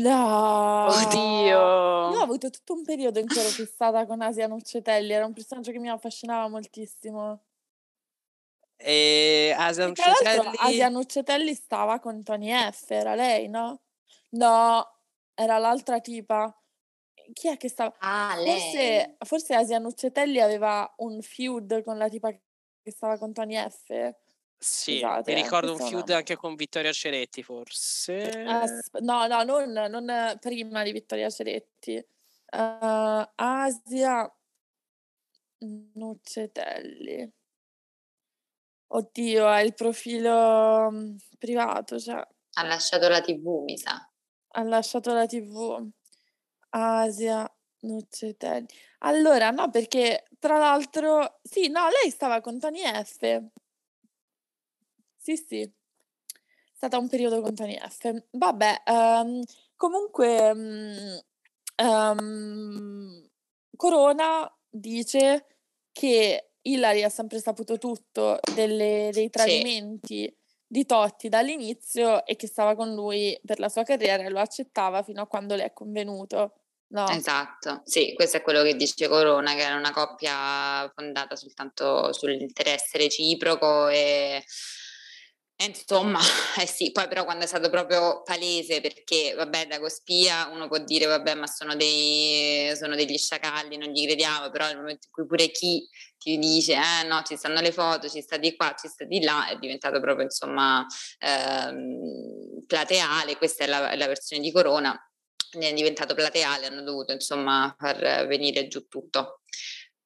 No! 0.02 0.86
Oddio! 0.86 1.50
Io 1.50 1.58
ho 1.58 2.22
avuto 2.22 2.48
tutto 2.48 2.74
un 2.74 2.84
periodo 2.84 3.18
in 3.18 3.26
cui 3.26 3.38
ero 3.38 3.48
fissata 3.48 4.06
con 4.06 4.22
Asia 4.22 4.46
Nuccetelli, 4.46 5.12
era 5.12 5.26
un 5.26 5.32
personaggio 5.32 5.72
che 5.72 5.78
mi 5.78 5.90
affascinava 5.90 6.48
moltissimo. 6.48 7.42
E 8.76 9.54
Asia 9.56 9.86
Nuccetelli... 9.88 10.50
Asia 10.56 10.88
Nuccetelli 10.88 11.54
stava 11.54 11.98
con 11.98 12.22
Tony 12.22 12.50
F, 12.52 12.90
era 12.90 13.14
lei, 13.14 13.48
no? 13.48 13.82
No, 14.30 15.01
era 15.34 15.58
l'altra 15.58 16.00
tipa. 16.00 16.54
Chi 17.32 17.48
è 17.48 17.56
che 17.56 17.68
stava? 17.68 17.94
Ah, 17.98 18.34
forse, 18.36 18.76
lei. 18.76 19.16
forse 19.24 19.54
Asia 19.54 19.78
Nuccetelli 19.78 20.40
aveva 20.40 20.92
un 20.98 21.22
feud 21.22 21.82
con 21.82 21.96
la 21.96 22.08
tipa 22.08 22.30
che 22.30 22.90
stava 22.90 23.16
con 23.16 23.32
Tony 23.32 23.56
F. 23.56 24.14
Sì, 24.58 24.98
Scusate, 24.98 25.32
mi 25.32 25.40
eh, 25.40 25.42
ricordo 25.42 25.72
un 25.72 25.78
feud 25.78 26.08
no. 26.08 26.14
anche 26.14 26.36
con 26.36 26.54
Vittoria 26.54 26.92
Ceretti, 26.92 27.42
forse. 27.42 28.44
Asp- 28.44 29.00
no, 29.00 29.26
no, 29.26 29.42
non, 29.42 29.72
non, 29.72 30.38
prima 30.40 30.82
di 30.82 30.92
Vittoria 30.92 31.30
Ceretti. 31.30 31.96
Uh, 32.52 33.28
Asia 33.34 34.32
Nuccetelli. 35.94 37.32
Oddio, 38.94 39.46
ha 39.48 39.62
il 39.62 39.74
profilo 39.74 40.90
mm, 40.90 41.16
privato, 41.38 41.98
cioè. 41.98 42.24
Ha 42.54 42.62
lasciato 42.64 43.08
la 43.08 43.20
TV, 43.20 43.62
mi 43.64 43.78
sa 43.78 44.11
ha 44.52 44.62
lasciato 44.62 45.12
la 45.12 45.26
TV. 45.26 45.90
Asia 46.70 47.50
Nuccetelli. 47.80 48.66
Allora, 49.00 49.50
no, 49.50 49.70
perché 49.70 50.24
tra 50.38 50.58
l'altro, 50.58 51.40
sì, 51.42 51.68
no, 51.68 51.88
lei 51.88 52.10
stava 52.10 52.40
con 52.40 52.58
Tony 52.58 52.80
F. 52.80 53.42
Sì, 55.16 55.36
sì, 55.36 55.60
è 55.60 55.70
stata 56.72 56.98
un 56.98 57.08
periodo 57.08 57.40
con 57.40 57.54
Tony 57.54 57.78
F. 57.78 58.24
Vabbè, 58.30 58.82
um, 58.86 59.42
comunque, 59.76 61.22
um, 61.82 63.28
Corona 63.76 64.56
dice 64.68 65.46
che 65.92 66.52
Hillary 66.62 67.02
ha 67.02 67.08
sempre 67.08 67.40
saputo 67.40 67.78
tutto 67.78 68.38
delle, 68.54 69.10
dei 69.12 69.30
tradimenti. 69.30 70.22
Sì 70.24 70.40
di 70.72 70.86
Totti 70.86 71.28
dall'inizio 71.28 72.24
e 72.24 72.34
che 72.34 72.46
stava 72.46 72.74
con 72.74 72.94
lui 72.94 73.38
per 73.44 73.58
la 73.58 73.68
sua 73.68 73.82
carriera 73.82 74.22
e 74.22 74.30
lo 74.30 74.40
accettava 74.40 75.02
fino 75.02 75.20
a 75.20 75.26
quando 75.26 75.54
le 75.54 75.64
è 75.64 75.72
convenuto. 75.74 76.54
No. 76.92 77.06
Esatto, 77.08 77.82
sì, 77.84 78.14
questo 78.14 78.38
è 78.38 78.42
quello 78.42 78.62
che 78.62 78.74
dice 78.74 79.06
Corona, 79.06 79.54
che 79.54 79.62
era 79.62 79.76
una 79.76 79.92
coppia 79.92 80.90
fondata 80.94 81.36
soltanto 81.36 82.14
sull'interesse 82.14 82.96
reciproco 82.96 83.88
e 83.88 84.42
insomma, 85.64 86.18
eh 86.60 86.66
sì, 86.66 86.92
poi 86.92 87.08
però 87.08 87.24
quando 87.24 87.44
è 87.44 87.46
stato 87.46 87.68
proprio 87.70 88.22
palese, 88.22 88.80
perché 88.80 89.34
vabbè, 89.34 89.66
da 89.66 89.80
Cospia 89.80 90.48
uno 90.48 90.68
può 90.68 90.78
dire 90.78 91.06
vabbè, 91.06 91.34
ma 91.34 91.46
sono, 91.46 91.74
dei, 91.74 92.74
sono 92.76 92.94
degli 92.94 93.16
sciacalli, 93.16 93.76
non 93.76 93.88
gli 93.88 94.04
crediamo, 94.06 94.50
però 94.50 94.66
nel 94.66 94.76
momento 94.76 95.06
in 95.06 95.12
cui 95.12 95.26
pure 95.26 95.50
chi 95.50 95.86
ti 96.18 96.38
dice 96.38 96.74
eh 96.74 97.06
no, 97.06 97.22
ci 97.22 97.36
stanno 97.36 97.60
le 97.60 97.72
foto, 97.72 98.08
ci 98.08 98.20
sta 98.20 98.36
di 98.36 98.54
qua, 98.54 98.74
ci 98.78 98.88
sta 98.88 99.04
di 99.04 99.22
là, 99.22 99.48
è 99.48 99.56
diventato 99.56 100.00
proprio 100.00 100.24
insomma 100.24 100.86
ehm, 101.18 102.64
plateale, 102.66 103.36
questa 103.36 103.64
è 103.64 103.66
la, 103.66 103.94
la 103.94 104.06
versione 104.06 104.42
di 104.42 104.52
Corona, 104.52 104.96
è 105.50 105.72
diventato 105.74 106.14
plateale, 106.14 106.66
hanno 106.66 106.82
dovuto 106.82 107.12
insomma 107.12 107.74
far 107.78 108.26
venire 108.26 108.68
giù 108.68 108.86
tutto. 108.88 109.40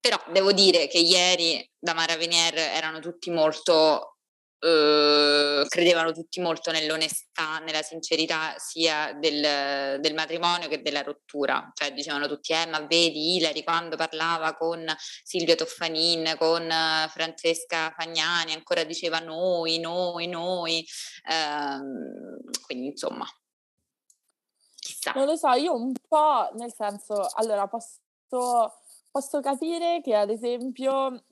Però 0.01 0.23
devo 0.33 0.53
dire 0.53 0.87
che 0.89 0.99
ieri 0.99 1.69
da 1.79 1.93
Mara 1.93 2.17
Venier 2.17 2.57
erano 2.57 3.01
tutti 3.01 3.31
molto 3.31 4.16
Uhm, 4.59 5.67
credevano 5.69 6.13
tutti 6.13 6.41
molto 6.41 6.71
nell'onestà, 6.71 7.59
nella 7.59 7.83
sincerità 7.83 8.55
sia 8.57 9.13
del, 9.13 10.01
del, 10.01 10.15
matrimonio 10.15 10.67
che 10.69 10.81
della 10.81 11.03
rottura, 11.03 11.71
cioè 11.75 11.93
dicevano 11.93 12.27
tutti, 12.27 12.53
eh 12.53 12.67
ma 12.67 12.81
vedi 12.81 13.37
Ilari 13.37 13.63
quando 13.63 13.97
parlava 13.97 14.57
con 14.57 14.83
Silvia 15.23 15.57
Toffanin, 15.57 16.37
con 16.39 16.67
Francesca 17.09 17.93
Fagnani, 17.97 18.55
ancora 18.55 18.85
diceva 18.85 19.19
noi, 19.19 19.79
noi, 19.79 20.27
noi, 20.27 20.87
ehm, 21.29 22.39
quindi 22.65 22.87
insomma 22.87 23.27
chissà. 24.87 25.13
Non 25.13 25.27
lo 25.27 25.37
so, 25.37 25.51
io 25.53 25.75
un 25.75 25.93
po', 26.09 26.49
nel 26.55 26.73
senso, 26.73 27.29
allora 27.35 27.67
posso, 27.67 28.73
posso 29.11 29.41
capire 29.41 30.01
che 30.03 30.15
ad 30.15 30.31
esempio 30.31 31.25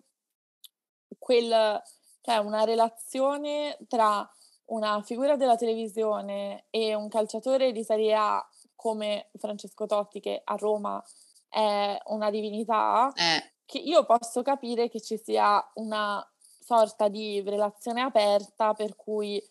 quel, 1.18 1.82
cioè 2.24 2.38
una 2.38 2.64
relazione 2.64 3.76
tra 3.86 4.28
una 4.66 5.02
figura 5.02 5.36
della 5.36 5.56
televisione 5.56 6.64
e 6.70 6.94
un 6.94 7.08
calciatore 7.08 7.70
di 7.70 7.84
Serie 7.84 8.14
A 8.14 8.48
come 8.74 9.28
Francesco 9.38 9.84
Totti, 9.84 10.20
che 10.20 10.40
a 10.42 10.54
Roma 10.56 11.04
è 11.50 11.98
una 12.06 12.30
divinità, 12.30 13.12
Eh, 13.14 13.52
che 13.66 13.78
io 13.78 14.04
posso 14.06 14.42
capire 14.42 14.88
che 14.88 15.00
ci 15.02 15.18
sia 15.22 15.62
una 15.74 16.26
sorta 16.60 17.08
di 17.08 17.42
relazione 17.42 18.00
aperta 18.00 18.72
per 18.72 18.96
cui 18.96 19.42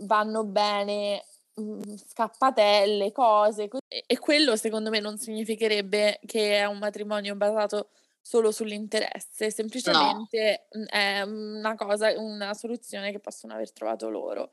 vanno 0.00 0.44
bene 0.44 1.24
mh, 1.54 1.94
scappatelle, 1.96 3.10
cose, 3.10 3.68
co- 3.68 3.78
e 3.88 4.18
quello 4.18 4.54
secondo 4.56 4.90
me 4.90 5.00
non 5.00 5.16
significherebbe 5.16 6.20
che 6.26 6.58
è 6.58 6.66
un 6.66 6.76
matrimonio 6.76 7.34
basato 7.36 7.88
solo 8.28 8.52
sull'interesse, 8.52 9.50
semplicemente 9.50 10.66
mh, 10.70 10.84
è 10.84 11.22
una 11.22 11.74
cosa, 11.76 12.12
una 12.20 12.52
soluzione 12.52 13.10
che 13.10 13.20
possono 13.20 13.54
aver 13.54 13.72
trovato 13.72 14.10
loro. 14.10 14.52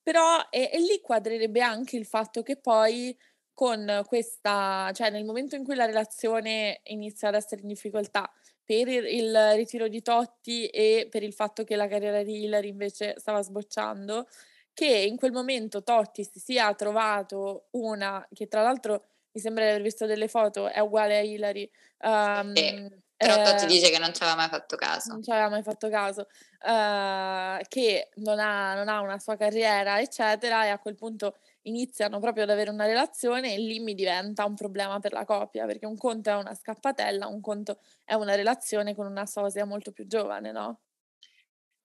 Però 0.00 0.46
e, 0.48 0.70
e 0.72 0.78
lì 0.78 1.00
quadrerebbe 1.00 1.60
anche 1.60 1.96
il 1.96 2.06
fatto 2.06 2.44
che 2.44 2.56
poi 2.56 3.18
con 3.52 4.04
questa, 4.06 4.92
cioè 4.94 5.10
nel 5.10 5.24
momento 5.24 5.56
in 5.56 5.64
cui 5.64 5.74
la 5.74 5.86
relazione 5.86 6.82
inizia 6.84 7.26
ad 7.26 7.34
essere 7.34 7.62
in 7.62 7.66
difficoltà 7.66 8.30
per 8.62 8.86
il, 8.86 9.04
il 9.06 9.52
ritiro 9.54 9.88
di 9.88 10.02
Totti 10.02 10.68
e 10.68 11.08
per 11.10 11.24
il 11.24 11.32
fatto 11.32 11.64
che 11.64 11.74
la 11.74 11.88
carriera 11.88 12.22
di 12.22 12.44
Hillary 12.44 12.68
invece 12.68 13.18
stava 13.18 13.42
sbocciando, 13.42 14.28
che 14.72 14.86
in 14.86 15.16
quel 15.16 15.32
momento 15.32 15.82
Totti 15.82 16.22
si 16.22 16.38
sia 16.38 16.72
trovato 16.74 17.66
una, 17.72 18.24
che 18.32 18.46
tra 18.46 18.62
l'altro 18.62 19.04
mi 19.32 19.40
sembra 19.40 19.64
di 19.64 19.70
aver 19.70 19.82
visto 19.82 20.06
delle 20.06 20.28
foto, 20.28 20.68
è 20.68 20.78
uguale 20.78 21.18
a 21.18 21.22
Hillary. 21.22 21.68
Um, 22.02 23.02
però 23.16 23.42
eh, 23.42 23.66
dice 23.66 23.90
che 23.90 23.98
non 23.98 24.12
ci 24.12 24.22
aveva 24.22 24.36
mai 24.36 24.48
fatto 24.48 24.76
caso. 24.76 25.12
non 25.12 25.22
ci 25.22 25.30
aveva 25.30 25.48
mai 25.48 25.62
fatto 25.62 25.88
caso, 25.88 26.28
eh, 26.64 27.64
che 27.68 28.10
non 28.16 28.38
ha, 28.38 28.74
non 28.74 28.88
ha 28.88 29.00
una 29.00 29.18
sua 29.18 29.36
carriera, 29.36 30.00
eccetera, 30.00 30.64
e 30.64 30.68
a 30.68 30.78
quel 30.78 30.94
punto 30.94 31.36
iniziano 31.62 32.20
proprio 32.20 32.44
ad 32.44 32.50
avere 32.50 32.70
una 32.70 32.86
relazione 32.86 33.54
e 33.54 33.58
lì 33.58 33.80
mi 33.80 33.94
diventa 33.94 34.44
un 34.44 34.54
problema 34.54 34.98
per 35.00 35.12
la 35.12 35.24
coppia, 35.24 35.66
perché 35.66 35.86
un 35.86 35.96
conto 35.96 36.30
è 36.30 36.34
una 36.36 36.54
scappatella, 36.54 37.26
un 37.26 37.40
conto 37.40 37.78
è 38.04 38.14
una 38.14 38.34
relazione 38.34 38.94
con 38.94 39.06
una 39.06 39.26
sosia 39.26 39.64
molto 39.64 39.92
più 39.92 40.06
giovane, 40.06 40.52
no? 40.52 40.80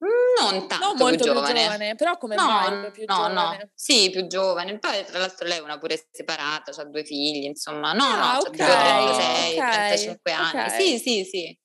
Non 0.02 0.68
tanto 0.68 0.86
Non 0.88 0.98
molto 0.98 1.16
più 1.16 1.24
più 1.26 1.34
giovane. 1.34 1.62
giovane, 1.64 1.96
però 1.96 2.18
come 2.18 2.36
No, 2.36 2.46
mai 2.46 2.92
più 2.92 3.04
no, 3.06 3.28
no, 3.28 3.34
giovane? 3.34 3.72
sì, 3.76 4.10
più 4.10 4.26
giovane. 4.28 4.80
Poi 4.80 5.06
tra 5.06 5.20
l'altro 5.20 5.48
lei 5.48 5.60
è 5.60 5.62
una 5.62 5.78
pure 5.78 6.08
separata, 6.12 6.72
ha 6.76 6.86
due 6.86 7.04
figli, 7.04 7.44
insomma. 7.44 7.94
No, 7.94 8.04
Ah, 8.06 8.34
no, 8.34 8.40
ok, 8.40 8.60
ha 8.60 8.78
36, 8.80 9.58
ok, 9.60 9.70
35 9.72 10.32
anni. 10.32 10.60
ok. 10.62 10.72
Sì, 10.72 10.98
sì, 10.98 11.24
sì. 11.24 11.60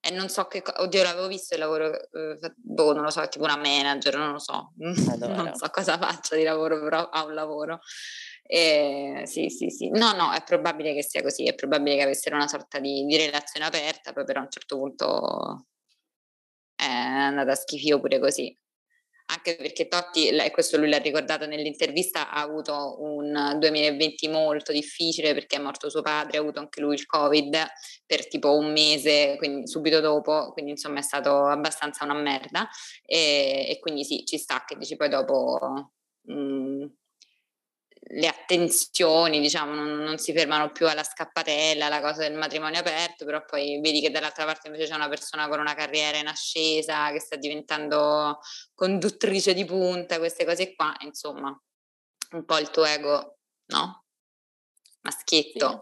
E 0.00 0.10
non 0.10 0.28
so 0.28 0.46
che 0.46 0.62
cosa, 0.62 0.82
oddio, 0.82 1.02
l'avevo 1.02 1.26
visto 1.28 1.54
il 1.54 1.60
lavoro, 1.60 1.92
eh, 1.92 2.38
boh, 2.56 2.92
non 2.92 3.02
lo 3.04 3.10
so, 3.10 3.26
tipo 3.28 3.44
una 3.44 3.56
manager, 3.56 4.16
non 4.16 4.32
lo 4.32 4.38
so. 4.38 4.72
Adoro. 5.12 5.34
Non 5.34 5.54
so 5.54 5.68
cosa 5.70 5.96
faccia 5.98 6.34
di 6.36 6.42
lavoro, 6.42 6.80
però 6.82 7.08
ha 7.08 7.24
un 7.24 7.34
lavoro. 7.34 7.80
E, 8.42 9.22
sì, 9.26 9.48
sì, 9.48 9.70
sì. 9.70 9.90
No, 9.90 10.12
no, 10.12 10.32
è 10.32 10.42
probabile 10.44 10.92
che 10.94 11.02
sia 11.02 11.22
così, 11.22 11.44
è 11.46 11.54
probabile 11.54 11.96
che 11.96 12.02
avessero 12.02 12.36
una 12.36 12.46
sorta 12.48 12.78
di, 12.78 13.04
di 13.04 13.16
relazione 13.16 13.66
aperta, 13.66 14.12
poi 14.12 14.24
però 14.24 14.40
a 14.40 14.42
un 14.44 14.50
certo 14.50 14.76
punto 14.76 15.66
è 16.86 17.24
andata 17.24 17.52
a 17.52 17.54
schifio 17.54 18.00
pure 18.00 18.18
così. 18.18 18.56
Anche 19.28 19.56
perché 19.56 19.88
Totti, 19.88 20.28
e 20.28 20.50
questo 20.52 20.76
lui 20.76 20.88
l'ha 20.88 20.98
ricordato 20.98 21.46
nell'intervista, 21.46 22.30
ha 22.30 22.42
avuto 22.42 22.96
un 23.00 23.56
2020 23.58 24.28
molto 24.28 24.70
difficile 24.70 25.34
perché 25.34 25.56
è 25.56 25.60
morto 25.60 25.90
suo 25.90 26.00
padre, 26.00 26.38
ha 26.38 26.40
avuto 26.40 26.60
anche 26.60 26.80
lui 26.80 26.94
il 26.94 27.06
Covid 27.06 27.66
per 28.06 28.28
tipo 28.28 28.56
un 28.56 28.70
mese, 28.70 29.34
quindi 29.36 29.66
subito 29.66 29.98
dopo, 29.98 30.52
quindi 30.52 30.70
insomma 30.72 31.00
è 31.00 31.02
stato 31.02 31.44
abbastanza 31.46 32.04
una 32.04 32.14
merda 32.14 32.68
e, 33.04 33.66
e 33.68 33.78
quindi 33.80 34.04
sì, 34.04 34.24
ci 34.24 34.38
sta 34.38 34.62
che 34.64 34.76
dici 34.76 34.94
poi 34.94 35.08
dopo 35.08 35.92
mh, 36.22 36.86
le 38.08 38.28
attenzioni, 38.28 39.40
diciamo, 39.40 39.74
non, 39.74 39.96
non 39.96 40.18
si 40.18 40.32
fermano 40.32 40.70
più 40.70 40.88
alla 40.88 41.02
scappatella, 41.02 41.86
alla 41.86 42.00
cosa 42.00 42.22
del 42.22 42.34
matrimonio 42.34 42.80
aperto, 42.80 43.24
però 43.24 43.44
poi 43.44 43.80
vedi 43.80 44.00
che 44.00 44.10
dall'altra 44.10 44.44
parte 44.44 44.68
invece 44.68 44.86
c'è 44.86 44.94
una 44.94 45.08
persona 45.08 45.48
con 45.48 45.58
una 45.58 45.74
carriera 45.74 46.18
in 46.18 46.28
ascesa 46.28 47.10
che 47.10 47.20
sta 47.20 47.36
diventando 47.36 48.38
conduttrice 48.74 49.54
di 49.54 49.64
punta, 49.64 50.18
queste 50.18 50.44
cose 50.44 50.74
qua, 50.74 50.94
insomma, 51.00 51.48
un 52.32 52.44
po' 52.44 52.58
il 52.58 52.70
tuo 52.70 52.84
ego, 52.84 53.38
no? 53.66 54.04
Maschietto. 55.02 55.80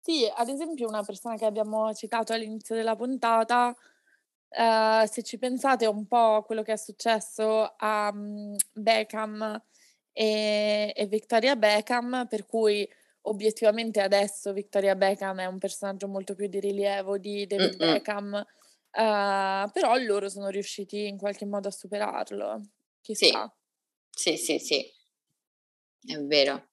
Sì, 0.00 0.30
ad 0.32 0.48
esempio 0.48 0.86
una 0.86 1.02
persona 1.02 1.36
che 1.36 1.46
abbiamo 1.46 1.92
citato 1.94 2.32
all'inizio 2.34 2.74
della 2.74 2.94
puntata, 2.94 3.74
eh, 4.56 5.06
se 5.10 5.22
ci 5.22 5.38
pensate 5.38 5.86
un 5.86 6.06
po' 6.06 6.34
a 6.36 6.44
quello 6.44 6.62
che 6.62 6.72
è 6.72 6.76
successo 6.76 7.74
a 7.76 8.12
mm, 8.12 8.54
Beckham 8.72 9.62
e, 10.12 10.92
e 10.94 11.06
Victoria 11.06 11.56
Beckham, 11.56 12.26
per 12.28 12.46
cui 12.46 12.88
obiettivamente 13.22 14.00
adesso 14.00 14.52
Victoria 14.52 14.94
Beckham 14.94 15.40
è 15.40 15.46
un 15.46 15.58
personaggio 15.58 16.08
molto 16.08 16.34
più 16.34 16.46
di 16.46 16.60
rilievo 16.60 17.18
di 17.18 17.46
David 17.46 17.80
Mm-mm. 17.80 17.92
Beckham, 17.92 18.34
eh, 18.36 18.44
però 19.72 19.96
loro 19.96 20.28
sono 20.28 20.48
riusciti 20.48 21.06
in 21.06 21.16
qualche 21.16 21.46
modo 21.46 21.68
a 21.68 21.72
superarlo. 21.72 22.60
Chissà. 23.00 23.54
Sì, 24.10 24.36
sì, 24.36 24.58
sì, 24.58 24.80
è 26.06 26.18
vero. 26.20 26.68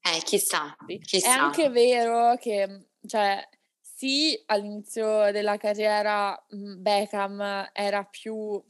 Eh, 0.00 0.22
chissà, 0.22 0.76
È 0.86 0.98
chissà. 1.00 1.42
anche 1.42 1.68
vero 1.68 2.36
che, 2.36 2.90
cioè, 3.06 3.44
sì, 3.98 4.42
all'inizio 4.46 5.30
della 5.32 5.56
carriera 5.56 6.32
mh, 6.50 6.82
Beckham 6.82 7.70
era 7.72 8.04
più, 8.04 8.62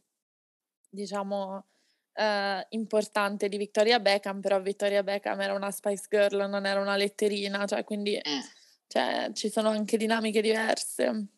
diciamo, 0.88 1.66
eh, 2.14 2.66
importante 2.70 3.48
di 3.48 3.56
Victoria 3.56 4.00
Beckham, 4.00 4.40
però 4.40 4.60
Victoria 4.60 5.02
Beckham 5.02 5.40
era 5.40 5.54
una 5.54 5.70
Spice 5.72 6.06
Girl, 6.08 6.48
non 6.48 6.66
era 6.66 6.80
una 6.80 6.96
letterina, 6.96 7.66
cioè, 7.66 7.84
quindi 7.84 8.14
Eh. 8.16 8.42
cioè, 8.88 9.30
ci 9.34 9.50
sono 9.50 9.70
anche 9.70 9.96
dinamiche 9.96 10.40
diverse. 10.42 11.28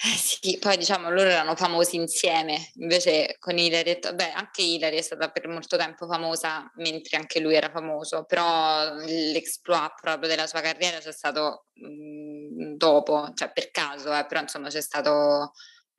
Eh 0.00 0.16
sì, 0.16 0.58
poi 0.60 0.76
diciamo 0.76 1.10
loro 1.10 1.28
erano 1.28 1.56
famosi 1.56 1.96
insieme, 1.96 2.70
invece 2.74 3.34
con 3.40 3.58
Hilary, 3.58 3.98
beh 4.14 4.30
anche 4.30 4.62
Hilary 4.62 4.96
è 4.98 5.00
stata 5.02 5.28
per 5.28 5.48
molto 5.48 5.76
tempo 5.76 6.06
famosa 6.06 6.70
mentre 6.76 7.16
anche 7.16 7.40
lui 7.40 7.56
era 7.56 7.68
famoso, 7.68 8.22
però 8.24 8.94
l'exploit 8.94 9.94
proprio 10.00 10.28
della 10.28 10.46
sua 10.46 10.60
carriera 10.60 10.98
c'è 10.98 11.10
stato 11.12 11.66
mm, 11.84 12.74
dopo, 12.76 13.32
cioè 13.34 13.50
per 13.52 13.72
caso, 13.72 14.16
eh, 14.16 14.24
però 14.26 14.40
insomma 14.42 14.68
c'è 14.68 14.80
stato 14.80 15.50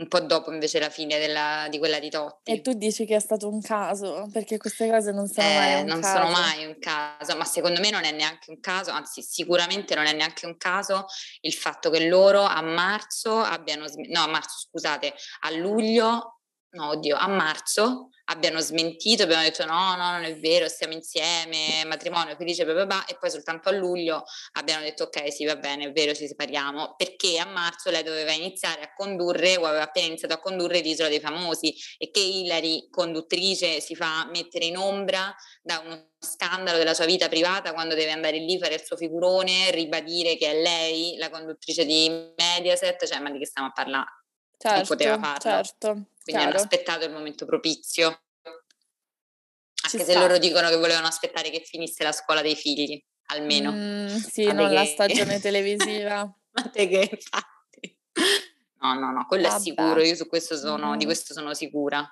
un 0.02 0.08
po' 0.08 0.22
dopo 0.22 0.52
invece 0.52 0.80
la 0.80 0.90
fine 0.90 1.20
della- 1.20 1.68
di 1.70 1.78
quella 1.78 2.00
di 2.00 2.10
Totti. 2.10 2.52
E 2.52 2.62
tu 2.62 2.74
dici 2.74 3.06
che 3.06 3.18
è 3.18 3.20
stato 3.20 3.50
un 3.50 3.62
caso, 3.62 4.30
perché 4.32 4.58
queste 4.58 4.90
cose 4.90 5.12
non 5.12 5.28
sono 5.28 5.46
mai 5.48 5.72
Eh, 5.74 5.82
un 5.82 5.88
non 5.88 6.00
caso. 6.02 6.18
sono 6.18 6.30
mai 6.32 6.66
un 6.66 6.80
caso, 6.80 7.36
ma 7.36 7.44
secondo 7.44 7.82
me 7.82 7.90
non 7.90 8.06
è 8.06 8.12
neanche 8.12 8.50
un 8.50 8.60
caso, 8.62 8.92
anzi 8.92 9.22
sicuramente 9.22 9.96
non 9.96 10.06
è 10.06 10.14
neanche 10.14 10.46
un 10.46 10.56
caso 10.58 11.06
il 11.42 11.54
fatto 11.54 11.90
che 11.90 12.08
loro 12.08 12.42
a 12.44 12.62
marzo 12.62 13.40
abbiano, 13.40 13.86
no 14.10 14.22
a 14.24 14.28
marzo 14.28 14.58
scusate, 14.70 15.14
a 15.42 15.52
luglio, 15.52 16.40
no 16.72 16.90
oddio, 16.90 17.18
a 17.18 17.28
marzo 17.28 18.10
abbiano 18.30 18.60
smentito, 18.60 19.24
abbiamo 19.24 19.44
detto 19.44 19.66
no, 19.66 19.96
no, 19.96 20.12
non 20.12 20.24
è 20.24 20.36
vero, 20.38 20.68
stiamo 20.68 20.94
insieme, 20.94 21.84
matrimonio 21.86 22.36
felice, 22.36 22.64
bla 22.64 22.74
bla 22.74 22.86
bla, 22.86 23.06
e 23.06 23.18
poi 23.20 23.30
soltanto 23.30 23.70
a 23.70 23.72
luglio 23.72 24.24
abbiamo 24.54 24.84
detto 24.84 25.04
ok 25.04 25.32
sì 25.32 25.46
va 25.46 25.56
bene, 25.56 25.86
è 25.86 25.92
vero, 25.92 26.14
ci 26.14 26.28
separiamo, 26.28 26.96
perché 26.96 27.40
a 27.40 27.46
marzo 27.46 27.90
lei 27.90 28.04
doveva 28.04 28.32
iniziare 28.32 28.82
a 28.82 28.94
condurre 28.94 29.58
o 29.58 29.66
aveva 29.66 29.84
appena 29.84 30.08
iniziato 30.08 30.34
a 30.34 30.40
condurre 30.40 30.80
l'Isola 30.80 31.10
dei 31.10 31.20
Famosi 31.20 31.76
e 31.98 32.12
che 32.12 32.20
Hillary, 32.20 32.90
conduttrice, 32.90 33.80
si 33.82 33.96
fa 33.96 34.28
mettere 34.32 34.66
in 34.66 34.78
ombra 34.78 35.34
da 35.62 35.80
uno 35.80 36.08
scandalo 36.20 36.78
della 36.78 36.94
sua 36.94 37.06
vita 37.06 37.30
privata 37.30 37.74
quando 37.74 37.96
deve 37.96 38.12
andare 38.12 38.38
lì, 38.38 38.60
fare 38.60 38.76
il 38.76 38.84
suo 38.84 38.98
figurone, 38.98 39.72
ribadire 39.72 40.36
che 40.38 40.52
è 40.52 40.62
lei 40.62 41.16
la 41.18 41.30
conduttrice 41.30 41.86
di 41.86 42.10
Mediaset, 42.36 43.06
cioè 43.06 43.20
ma 43.20 43.32
di 43.32 43.40
che 43.40 43.46
stiamo 43.46 43.70
a 43.70 43.72
parlare? 43.72 44.18
Certo, 44.62 44.88
poteva 44.88 45.18
farlo. 45.18 45.40
certo, 45.40 46.04
Quindi 46.30 46.44
hanno 46.44 46.52
chiaro. 46.52 46.58
aspettato 46.60 47.06
il 47.06 47.12
momento 47.12 47.46
propizio. 47.46 48.22
Ci 49.74 49.96
Anche 49.96 50.06
se 50.06 50.12
sta. 50.12 50.20
loro 50.20 50.38
dicono 50.38 50.70
che 50.70 50.76
volevano 50.76 51.08
aspettare 51.08 51.50
che 51.50 51.62
finisse 51.66 52.04
la 52.04 52.12
scuola 52.12 52.42
dei 52.42 52.56
figli, 52.56 53.02
almeno. 53.28 53.72
Mm, 53.72 54.08
sì, 54.18 54.46
Ma 54.46 54.54
non 54.54 54.72
la 54.74 54.82
che- 54.84 54.88
stagione 54.90 55.40
televisiva. 55.42 56.32
Ma 56.52 56.64
te 56.70 56.88
che 56.88 57.10
infatti. 57.12 57.98
No, 58.82 58.94
no, 58.94 59.12
no, 59.12 59.26
quello 59.28 59.48
è 59.48 59.50
Vabbè. 59.50 59.62
sicuro, 59.62 60.02
io 60.02 60.16
su 60.16 60.28
questo 60.28 60.58
sono, 60.58 60.96
di 60.98 61.06
Mm. 61.06 61.08
questo 61.08 61.34
sono 61.34 61.54
sicura. 61.54 62.08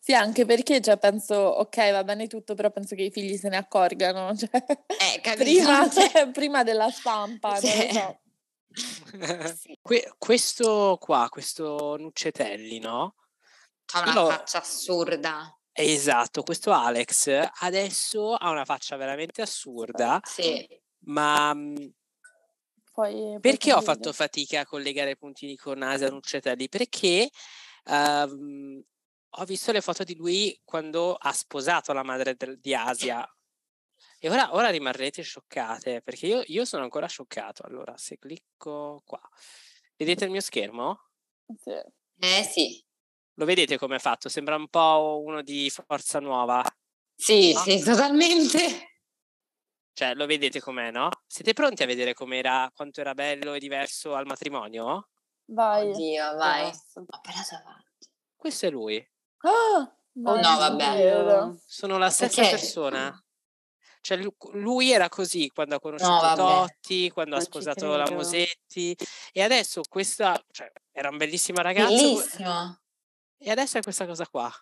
Sì, 0.00 0.12
anche 0.12 0.44
perché 0.44 0.80
cioè, 0.82 0.98
penso, 0.98 1.34
ok, 1.34 1.90
va 1.92 2.04
bene 2.04 2.26
tutto, 2.26 2.54
però 2.54 2.70
penso 2.70 2.94
che 2.94 3.02
i 3.04 3.10
figli 3.10 3.36
se 3.36 3.48
ne 3.48 3.56
accorgano. 3.56 4.34
Cioè, 4.36 4.50
Eh, 4.86 5.34
prima, 5.36 5.88
Cioè- 5.90 6.30
prima 6.30 6.62
della 6.62 6.90
stampa, 6.90 7.52
non 7.52 7.60
lo 7.60 7.66
Sì. 7.66 7.88
so. 7.92 8.20
Sì. 9.56 9.78
Que- 9.80 10.12
questo 10.18 10.96
qua, 11.00 11.28
questo 11.28 11.96
Nuccetelli, 11.98 12.78
no? 12.80 13.14
Ha 13.94 14.00
una 14.00 14.12
Io- 14.12 14.26
faccia 14.30 14.58
assurda. 14.60 15.56
Esatto, 15.72 16.42
questo 16.42 16.70
Alex 16.72 17.48
adesso 17.60 18.34
ha 18.34 18.50
una 18.50 18.64
faccia 18.64 18.96
veramente 18.96 19.42
assurda, 19.42 20.20
Sì. 20.24 20.66
ma 21.06 21.52
Poi, 21.54 21.94
poi 22.92 23.40
perché 23.40 23.72
ho 23.72 23.80
fatto 23.80 24.12
fatica 24.12 24.60
a 24.60 24.66
collegare 24.66 25.10
i 25.10 25.16
puntini 25.16 25.56
con 25.56 25.82
Asia 25.82 26.10
Nuccetelli? 26.10 26.68
Perché 26.68 27.28
ehm, 27.86 28.82
ho 29.36 29.44
visto 29.44 29.72
le 29.72 29.80
foto 29.80 30.04
di 30.04 30.14
lui 30.14 30.58
quando 30.64 31.14
ha 31.14 31.32
sposato 31.32 31.92
la 31.92 32.04
madre 32.04 32.36
del- 32.36 32.58
di 32.60 32.72
Asia. 32.74 33.28
E 34.24 34.30
ora, 34.30 34.54
ora 34.54 34.70
rimarrete 34.70 35.20
scioccate, 35.20 36.00
perché 36.00 36.26
io, 36.26 36.42
io 36.46 36.64
sono 36.64 36.82
ancora 36.82 37.06
scioccato. 37.06 37.62
Allora, 37.66 37.94
se 37.98 38.16
clicco 38.18 39.02
qua, 39.04 39.20
vedete 39.98 40.24
il 40.24 40.30
mio 40.30 40.40
schermo? 40.40 41.10
Sì. 41.54 41.72
Eh 42.20 42.42
sì. 42.42 42.82
Lo 43.34 43.44
vedete 43.44 43.76
come 43.76 43.96
è 43.96 43.98
fatto? 43.98 44.30
Sembra 44.30 44.56
un 44.56 44.68
po' 44.68 45.20
uno 45.22 45.42
di 45.42 45.68
Forza 45.68 46.20
Nuova. 46.20 46.64
Sì, 47.14 47.52
No? 47.52 47.58
sì, 47.60 47.82
totalmente. 47.82 48.58
Cioè, 49.92 50.14
lo 50.14 50.24
vedete 50.24 50.58
com'è, 50.58 50.90
no? 50.90 51.10
Siete 51.26 51.52
pronti 51.52 51.82
a 51.82 51.86
vedere 51.86 52.14
com'era, 52.14 52.72
quanto 52.74 53.02
era 53.02 53.12
bello 53.12 53.52
e 53.52 53.58
diverso 53.58 54.14
al 54.14 54.24
matrimonio? 54.24 55.10
Vai. 55.50 55.90
Oddio, 55.90 56.34
vai. 56.36 56.68
Ho 56.70 57.04
appena 57.08 57.42
salvato. 57.42 57.84
Questo 58.34 58.64
è 58.64 58.70
lui. 58.70 58.96
Ah, 59.40 59.94
no, 60.12 60.32
non 60.40 60.40
vabbè. 60.40 61.58
Sono 61.66 61.98
la 61.98 62.08
stessa 62.08 62.40
Perché? 62.40 62.56
persona. 62.56 63.23
Cioè, 64.04 64.18
lu- 64.18 64.36
lui 64.52 64.92
era 64.92 65.08
così 65.08 65.48
quando 65.48 65.76
ha 65.76 65.80
conosciuto 65.80 66.10
vabbè. 66.12 66.36
Totti, 66.36 67.10
quando 67.10 67.36
ha 67.36 67.38
Non 67.38 67.46
ci 67.46 67.50
sposato 67.50 67.96
la. 67.96 68.10
Mosetti. 68.10 68.94
E 69.32 69.42
adesso 69.42 69.80
questa, 69.88 70.38
cioè, 70.50 70.70
era 70.92 71.08
una 71.08 71.16
bellissima 71.16 71.62
ragazza. 71.62 71.88
Bellissimo. 71.88 72.80
E 73.38 73.50
adesso 73.50 73.78
è 73.78 73.80
questa 73.80 74.04
cosa 74.04 74.26
qua. 74.26 74.52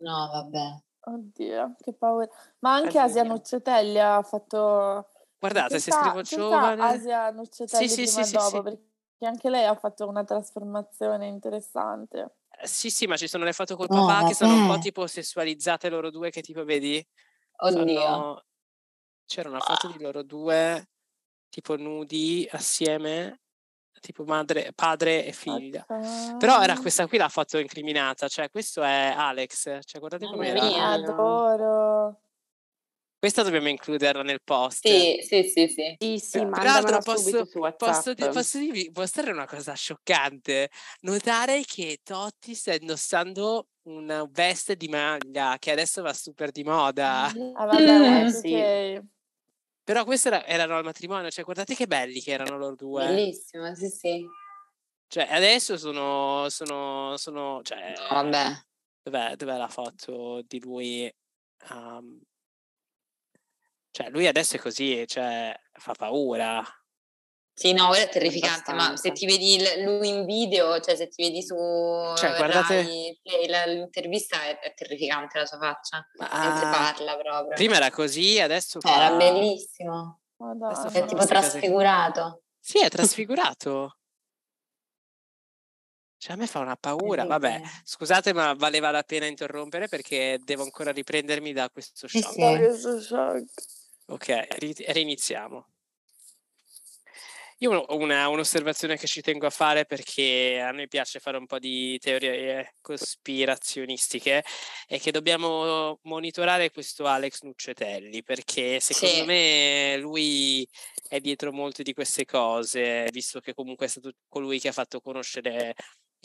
No, 0.00 0.28
vabbè. 0.30 0.82
Oddio, 1.08 1.74
che 1.82 1.94
paura. 1.94 2.28
Ma 2.58 2.74
anche 2.74 2.98
Asia. 2.98 3.22
Nuccetelli 3.22 3.98
ha 3.98 4.20
fatto... 4.22 5.08
Guardate, 5.38 5.78
se 5.78 5.90
scrivo 5.90 6.20
giovane. 6.20 6.82
Asia 6.82 7.30
Nuccetelli 7.30 7.88
Sì, 7.88 7.94
sì, 8.06 8.12
prima 8.12 8.24
sì, 8.24 8.28
sì, 8.28 8.36
dopo, 8.36 8.56
sì. 8.56 8.62
perché 8.62 9.26
anche 9.26 9.48
lei 9.48 9.64
ha 9.64 9.74
fatto 9.74 10.06
una 10.06 10.22
trasformazione 10.22 11.28
interessante. 11.28 12.34
Eh, 12.60 12.66
Sì, 12.66 12.90
sì, 12.90 13.06
ma 13.06 13.16
ci 13.16 13.26
sono 13.26 13.44
le 13.44 13.54
foto 13.54 13.74
col 13.74 13.86
No, 13.88 14.04
papà 14.04 14.26
che 14.28 14.34
sono 14.34 14.52
un 14.52 14.62
po' 14.66 14.72
vabbè. 14.72 14.80
tipo 14.82 15.06
sessualizzate 15.06 15.88
loro 15.88 16.10
due, 16.10 16.28
che 16.28 16.42
tipo, 16.42 16.62
vedi? 16.62 17.02
Oddio. 17.58 18.00
Fanno- 18.02 18.44
C'era 19.26 19.48
una 19.48 19.60
foto 19.60 19.88
di 19.88 19.98
loro 20.00 20.22
due, 20.22 20.88
tipo 21.48 21.76
nudi 21.76 22.46
assieme, 22.50 23.40
tipo 24.00 24.24
madre, 24.24 24.72
padre 24.74 25.24
e 25.26 25.32
figlia. 25.32 25.84
Però 26.38 26.60
era 26.62 26.74
Ah, 26.74 26.80
questa 26.80 27.06
qui 27.08 27.18
la 27.18 27.28
foto 27.28 27.58
incriminata, 27.58 28.28
cioè 28.28 28.50
questo 28.50 28.82
è 28.82 29.12
Alex, 29.16 29.80
cioè 29.84 29.98
guardate 30.00 30.24
Mamma 30.26 30.36
com'era. 30.36 30.60
mia. 30.60 30.92
Adoro. 30.92 32.20
Questa 33.18 33.42
dobbiamo 33.42 33.68
includerla 33.68 34.22
nel 34.22 34.40
post. 34.44 34.86
Sì, 34.86 35.18
sì, 35.22 35.42
sì, 35.44 35.68
sì. 35.68 35.98
Sì, 35.98 36.18
sì, 36.18 36.38
Peraltro 36.38 36.50
mandamela 36.50 37.00
posso-. 37.00 37.44
Posso, 37.76 38.14
di- 38.14 38.28
posso 38.28 38.58
dirvi, 38.58 38.90
mostrare 38.94 39.32
una 39.32 39.46
cosa 39.46 39.74
scioccante? 39.74 40.70
Notare 41.00 41.62
che 41.64 41.98
Totti 42.02 42.54
sta 42.54 42.74
indossando 42.74 43.68
una 43.88 44.24
veste 44.30 44.76
di 44.76 44.88
maglia 44.88 45.56
che 45.58 45.70
adesso 45.72 46.02
va 46.02 46.12
super 46.12 46.50
di 46.52 46.62
moda. 46.64 47.24
Ah, 47.54 47.66
vabbè, 47.66 48.24
Mm, 48.24 48.28
sì. 48.28 48.54
ok. 48.54 49.15
Però 49.86 50.02
questi 50.02 50.26
era- 50.26 50.44
erano 50.44 50.76
al 50.76 50.82
matrimonio, 50.82 51.30
cioè 51.30 51.44
guardate 51.44 51.76
che 51.76 51.86
belli 51.86 52.20
che 52.20 52.32
erano 52.32 52.58
loro 52.58 52.74
due. 52.74 53.06
Bellissimo, 53.06 53.72
sì, 53.76 53.88
sì. 53.88 54.26
Cioè 55.06 55.28
adesso 55.30 55.76
sono, 55.78 56.48
sono, 56.48 57.16
sono, 57.16 57.60
cioè, 57.62 57.92
No, 57.96 58.08
vabbè. 58.10 58.46
dov'è, 59.00 59.36
dov'è 59.36 59.56
la 59.56 59.68
foto 59.68 60.42
di 60.42 60.58
lui? 60.60 61.04
Ehm, 61.70 62.20
cioè 63.92 64.10
lui 64.10 64.26
adesso 64.26 64.56
è 64.56 64.58
così, 64.58 65.06
cioè 65.06 65.56
fa 65.74 65.92
paura. 65.94 66.60
Sì, 67.58 67.72
no, 67.72 67.88
quello 67.88 68.04
è 68.04 68.08
terrificante, 68.10 68.74
ma 68.74 68.98
se 68.98 69.12
ti 69.12 69.24
vedi 69.24 69.58
lui 69.82 70.08
in 70.08 70.26
video, 70.26 70.78
cioè 70.80 70.94
se 70.94 71.08
ti 71.08 71.22
vedi 71.22 71.40
su 71.42 71.54
Cioè, 71.54 72.36
guardate- 72.36 73.18
Rai 73.24 73.74
l'intervista 73.74 74.42
è, 74.42 74.58
è 74.58 74.74
terrificante 74.74 75.38
la 75.38 75.46
sua 75.46 75.56
faccia, 75.56 76.06
mentre 76.18 76.36
Ah, 76.38 76.70
parla 76.94 77.16
proprio. 77.16 77.54
prima 77.54 77.76
era 77.76 77.90
così, 77.90 78.38
adesso 78.38 78.78
Cioè, 78.78 78.92
era 78.92 79.08
fa- 79.08 79.16
bellissimo, 79.16 80.20
Madonna. 80.36 80.74
fa 80.74 80.88
è 80.88 81.02
tipo 81.04 81.14
queste 81.14 81.34
cose- 81.34 81.48
trasfigurato. 81.50 82.42
Sì, 82.60 82.78
è 82.80 82.90
trasfigurato. 82.90 83.96
Cioè, 86.18 86.32
a 86.34 86.36
me 86.36 86.46
fa 86.46 86.58
una 86.58 86.76
paura. 86.76 87.24
Vabbè, 87.24 87.62
scusate, 87.84 88.34
ma 88.34 88.52
valeva 88.52 88.90
la 88.90 89.02
pena 89.02 89.24
interrompere 89.24 89.88
perché 89.88 90.38
devo 90.44 90.62
ancora 90.62 90.90
riprendermi 90.92 91.54
da 91.54 91.70
questo 91.70 92.06
Sì, 92.06 92.20
shock. 92.20 92.34
sì. 92.34 92.56
Questo 92.58 93.00
shock. 93.00 93.44
Ok, 94.08 94.46
ri- 94.58 94.84
reiniziamo. 94.88 95.68
Io 97.60 97.72
ho 97.72 97.96
una, 97.96 98.28
un'osservazione 98.28 98.98
che 98.98 99.06
ci 99.06 99.22
tengo 99.22 99.46
a 99.46 99.50
fare 99.50 99.86
perché 99.86 100.60
a 100.60 100.72
noi 100.72 100.88
piace 100.88 101.20
fare 101.20 101.38
un 101.38 101.46
po' 101.46 101.58
di 101.58 101.96
teorie 101.98 102.74
cospirazionistiche 102.82 104.44
e 104.86 104.98
che 104.98 105.10
dobbiamo 105.10 105.98
monitorare 106.02 106.70
questo 106.70 107.06
Alex 107.06 107.40
Nuccetelli 107.44 108.22
perché 108.22 108.78
secondo 108.80 109.22
Sì. 109.22 109.24
me 109.24 109.96
lui 109.98 110.68
è 111.08 111.18
dietro 111.20 111.50
molte 111.50 111.82
di 111.82 111.94
queste 111.94 112.26
cose, 112.26 113.08
visto 113.10 113.40
che 113.40 113.54
comunque 113.54 113.86
è 113.86 113.88
stato 113.88 114.10
colui 114.28 114.60
che 114.60 114.68
ha 114.68 114.72
fatto 114.72 115.00
conoscere 115.00 115.72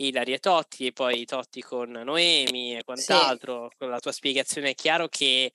Ilari 0.02 0.34
e 0.34 0.40
Totti 0.40 0.88
e 0.88 0.92
poi 0.92 1.24
Totti 1.24 1.62
con 1.62 1.92
Noemi 1.92 2.76
e 2.76 2.84
quant'altro. 2.84 3.70
Con 3.78 3.90
la 3.90 4.00
tua 4.00 4.12
spiegazione 4.12 4.72
è 4.72 4.76
chiaro 4.76 5.08
che 5.08 5.52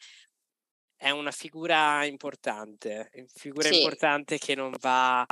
è 1.01 1.11
una 1.11 1.31
figura 1.31 2.05
importante, 2.07 3.11
figura 3.35 3.68
Sì. 3.68 3.68
importante 3.68 4.39
che 4.39 4.55
non 4.55 4.72
va 4.81 5.27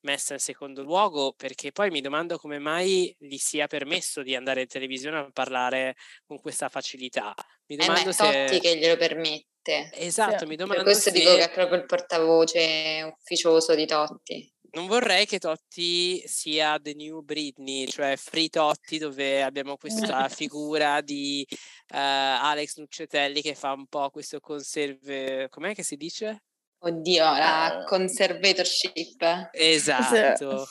messa 0.00 0.34
in 0.34 0.40
secondo 0.40 0.82
luogo 0.82 1.32
perché 1.36 1.72
poi 1.72 1.90
mi 1.90 2.00
domando 2.00 2.38
come 2.38 2.58
mai 2.58 3.14
gli 3.18 3.36
sia 3.36 3.66
permesso 3.66 4.22
di 4.22 4.34
andare 4.34 4.62
in 4.62 4.66
televisione 4.68 5.18
a 5.18 5.30
parlare 5.32 5.94
con 6.26 6.40
questa 6.40 6.68
facilità. 6.68 7.34
Mi 7.66 7.76
Eh, 7.76 7.86
ma 7.86 7.86
domando 7.86 8.10
è 8.10 8.12
se 8.12 8.24
Totti 8.48 8.60
che 8.60 8.76
glielo 8.78 8.96
permette. 8.96 9.90
Esatto, 9.92 10.44
Sì. 10.44 10.46
mi 10.46 10.56
Per 10.56 10.66
domando 10.66 10.82
questo 10.82 11.10
se 11.10 11.10
dico 11.10 11.34
che 11.34 11.44
è 11.44 11.50
proprio 11.50 11.78
il 11.78 11.86
portavoce 11.86 13.02
ufficioso 13.02 13.74
di 13.74 13.86
Totti. 13.86 14.52
non 14.70 14.86
vorrei 14.86 15.26
che 15.26 15.38
Totti 15.38 16.22
sia 16.26 16.78
The 16.78 16.94
New 16.94 17.20
Britney, 17.22 17.86
cioè 17.86 18.16
Free 18.16 18.48
Totti, 18.48 18.98
dove 18.98 19.42
abbiamo 19.42 19.76
questa 19.76 20.28
figura 20.28 21.00
di 21.00 21.46
eh, 21.50 21.96
Alex 21.98 22.76
Nuccetelli 22.78 23.40
che 23.42 23.54
fa 23.54 23.72
un 23.72 23.86
po' 23.86 24.10
questo 24.10 24.40
conserve. 24.40 25.48
Com'è 25.50 25.74
che 25.74 25.82
si 25.82 25.96
dice? 25.96 26.42
Oddio, 26.80 27.24
la 27.24 27.80
Eh. 27.80 27.84
conservatorship. 27.86 29.48
Esatto. 29.52 30.66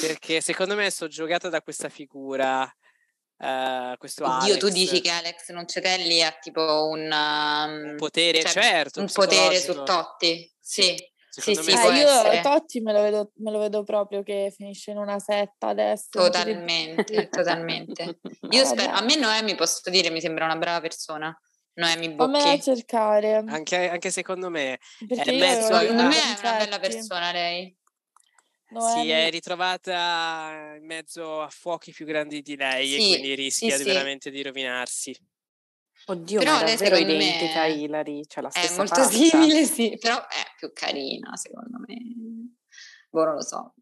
Perché 0.00 0.40
secondo 0.40 0.74
me 0.76 0.86
è 0.86 0.90
soggiogato 0.90 1.48
da 1.48 1.60
questa 1.62 1.88
figura. 1.88 2.70
eh, 3.44 3.94
questo 3.98 4.24
Oddio, 4.24 4.56
tu 4.56 4.66
Alex, 4.66 4.74
dici 4.74 5.00
che 5.00 5.10
Alex 5.10 5.50
Noccetelli 5.50 6.22
ha 6.22 6.30
tipo 6.40 6.86
un, 6.88 7.10
um, 7.10 7.90
un 7.90 7.96
potere, 7.96 8.40
cioè, 8.42 8.52
certo, 8.62 9.00
un 9.00 9.08
potere 9.12 9.58
su. 9.58 9.82
Totti. 9.82 10.48
Sì, 10.60 10.94
sì, 11.28 11.54
sì, 11.56 11.70
Eh, 11.72 11.74
io 11.98 12.08
essere. 12.08 12.40
Totti 12.42 12.80
me 12.80 12.92
lo, 12.92 13.00
vedo, 13.02 13.32
me 13.38 13.50
lo 13.50 13.58
vedo 13.58 13.82
proprio 13.82 14.22
che 14.22 14.52
finisce 14.56 14.92
in 14.92 14.98
una 14.98 15.18
setta 15.18 15.66
adesso. 15.68 16.06
totalmente, 16.10 17.28
totalmente. 17.30 18.20
Io 18.50 18.62
Ah, 18.62 18.66
spero, 18.66 18.92
a 18.92 19.00
me 19.02 19.16
Noemi 19.16 19.56
posso 19.56 19.90
dire, 19.90 20.10
mi 20.10 20.20
sembra 20.20 20.44
una 20.44 20.56
brava 20.56 20.80
persona. 20.80 21.36
Noemi 21.74 22.06
a 22.08 22.14
Bocchi. 22.14 22.60
cercare. 22.60 23.34
anche, 23.36 23.88
anche 23.88 24.10
secondo 24.10 24.50
me 24.50 24.78
Perché 25.06 25.30
è 25.30 25.32
io 25.32 25.38
mezzo 25.38 25.74
al- 25.74 25.80
Secondo 25.86 26.02
me 26.04 26.16
è 26.20 26.38
una 26.40 26.56
bella 26.58 26.78
persona 26.78 27.32
lei. 27.32 27.76
si 28.66 28.74
Noemi- 28.74 29.10
è 29.10 29.30
ritrovata 29.30 30.74
in 30.78 30.84
mezzo 30.86 31.40
a 31.40 31.48
fuochi 31.48 31.92
più 31.92 32.04
grandi 32.06 32.42
di 32.42 32.56
lei 32.56 32.94
e 32.96 33.00
Sì, 33.00 33.08
quindi 33.08 33.34
rischia 33.34 33.76
sì, 33.76 33.82
di 33.82 33.88
sì. 33.88 33.94
veramente 33.94 34.30
di 34.30 34.42
rovinarsi. 34.42 35.16
Oddio, 36.06 36.38
Però 36.40 36.52
ma 36.52 36.64
è 36.64 36.70
davvero 36.76 36.96
identica 36.96 37.60
a 37.62 37.66
Hilary, 37.66 38.26
c'è 38.26 38.40
la 38.40 38.48
È 38.48 38.58
stessa 38.58 38.74
molto 38.76 38.94
faccia. 39.02 39.12
simile, 39.12 39.64
sì, 39.66 39.96
però 40.00 40.16
è 40.26 40.42
più 40.56 40.72
carina, 40.72 41.36
secondo 41.36 41.78
me. 41.86 41.96
Boh, 43.10 43.24
non 43.24 43.34
lo 43.34 43.42
so. 43.42 43.74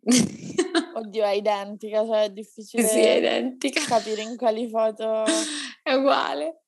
Oddio, 0.93 1.25
è 1.25 1.31
identica, 1.31 2.05
cioè 2.05 2.25
è 2.25 2.31
difficile 2.31 2.87
sì, 2.87 3.01
è 3.01 3.17
identica. 3.17 3.81
capire 3.87 4.23
in 4.23 4.37
quali 4.37 4.69
foto... 4.69 5.25
È 5.83 5.95
uguale. 5.95 6.63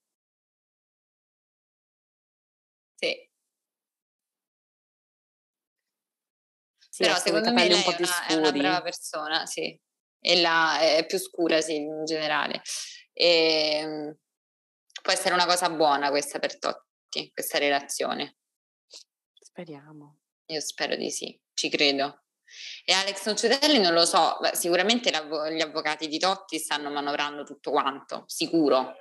Sì. 2.94 3.28
Sì, 6.78 6.91
Però 7.06 7.18
secondo 7.18 7.52
me 7.52 7.66
lei 7.66 7.82
un 7.84 7.94
una, 7.98 8.26
è 8.26 8.34
una 8.34 8.52
brava 8.52 8.82
persona, 8.82 9.44
sì. 9.46 9.78
E 10.20 10.40
la, 10.40 10.78
è 10.78 11.04
più 11.06 11.18
scura, 11.18 11.60
sì, 11.60 11.76
in 11.76 12.04
generale. 12.04 12.62
E, 13.12 14.16
può 15.02 15.12
essere 15.12 15.34
una 15.34 15.46
cosa 15.46 15.68
buona 15.68 16.10
questa 16.10 16.38
per 16.38 16.58
Totti, 16.58 17.30
questa 17.32 17.58
relazione. 17.58 18.36
Speriamo. 19.40 20.18
Io 20.46 20.60
spero 20.60 20.96
di 20.96 21.10
sì, 21.10 21.38
ci 21.54 21.68
credo. 21.68 22.24
E 22.84 22.92
Alex 22.92 23.26
Noccetelli 23.26 23.78
non 23.78 23.94
lo 23.94 24.04
so, 24.04 24.38
sicuramente 24.52 25.10
gli 25.10 25.60
avvocati 25.60 26.06
di 26.06 26.18
Totti 26.18 26.58
stanno 26.58 26.90
manovrando 26.90 27.42
tutto 27.44 27.70
quanto, 27.70 28.24
sicuro. 28.26 28.94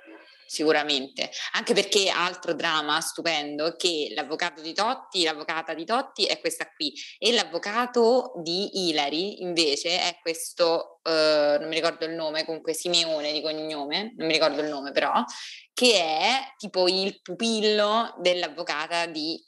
Sicuramente. 0.46 1.30
Anche 1.52 1.74
perché 1.74 2.08
altro 2.08 2.54
dramma 2.54 3.00
stupendo 3.00 3.76
che 3.76 4.12
l'avvocato 4.14 4.60
di 4.62 4.72
Totti, 4.72 5.22
l'avvocata 5.24 5.74
di 5.74 5.84
Totti 5.84 6.24
è 6.26 6.40
questa 6.40 6.70
qui 6.74 6.92
e 7.18 7.32
l'avvocato 7.32 8.32
di 8.42 8.88
Ilari 8.88 9.42
invece 9.42 10.00
è 10.00 10.18
questo, 10.20 11.00
eh, 11.02 11.56
non 11.58 11.68
mi 11.68 11.74
ricordo 11.74 12.04
il 12.04 12.12
nome, 12.12 12.44
comunque 12.44 12.74
Simeone 12.74 13.32
di 13.32 13.42
cognome, 13.42 14.14
non 14.16 14.26
mi 14.26 14.32
ricordo 14.32 14.60
il 14.60 14.68
nome 14.68 14.92
però, 14.92 15.12
che 15.72 15.94
è 15.94 16.54
tipo 16.56 16.88
il 16.88 17.20
pupillo 17.22 18.14
dell'avvocata 18.20 19.06
di 19.06 19.42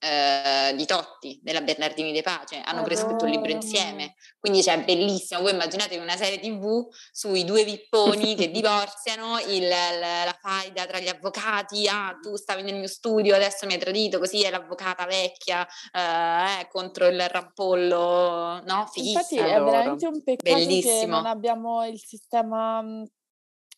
eh, 0.00 0.74
di 0.76 0.86
Totti, 0.86 1.40
della 1.42 1.60
Bernardini 1.60 2.12
De 2.12 2.22
Pace, 2.22 2.60
hanno 2.64 2.82
prescritto 2.82 3.24
un 3.24 3.30
libro 3.30 3.50
insieme, 3.50 4.14
quindi 4.38 4.62
cioè 4.62 4.82
bellissimo, 4.84 5.40
voi 5.40 5.52
immaginatevi 5.52 6.00
una 6.00 6.16
serie 6.16 6.38
tv 6.38 6.86
sui 7.10 7.44
due 7.44 7.64
vipponi 7.64 8.34
che 8.34 8.50
divorziano, 8.52 9.38
il, 9.40 9.66
la, 9.66 10.24
la 10.24 10.38
faida 10.40 10.86
tra 10.86 11.00
gli 11.00 11.08
avvocati, 11.08 11.88
ah 11.88 12.16
tu 12.20 12.36
stavi 12.36 12.62
nel 12.62 12.76
mio 12.76 12.86
studio, 12.86 13.34
adesso 13.34 13.66
mi 13.66 13.72
hai 13.72 13.78
tradito, 13.78 14.18
così 14.18 14.42
è 14.42 14.50
l'avvocata 14.50 15.04
vecchia 15.06 15.66
eh, 15.92 16.68
contro 16.70 17.06
il 17.06 17.20
rampollo, 17.28 18.62
no? 18.64 18.88
Fighissimo. 18.92 19.18
Infatti 19.18 19.36
è 19.36 19.60
veramente 19.60 20.06
un 20.06 20.22
peccato 20.22 20.56
Bellissimo. 20.56 21.00
che 21.00 21.06
non 21.06 21.26
abbiamo 21.26 21.84
il 21.84 21.98
sistema 21.98 22.84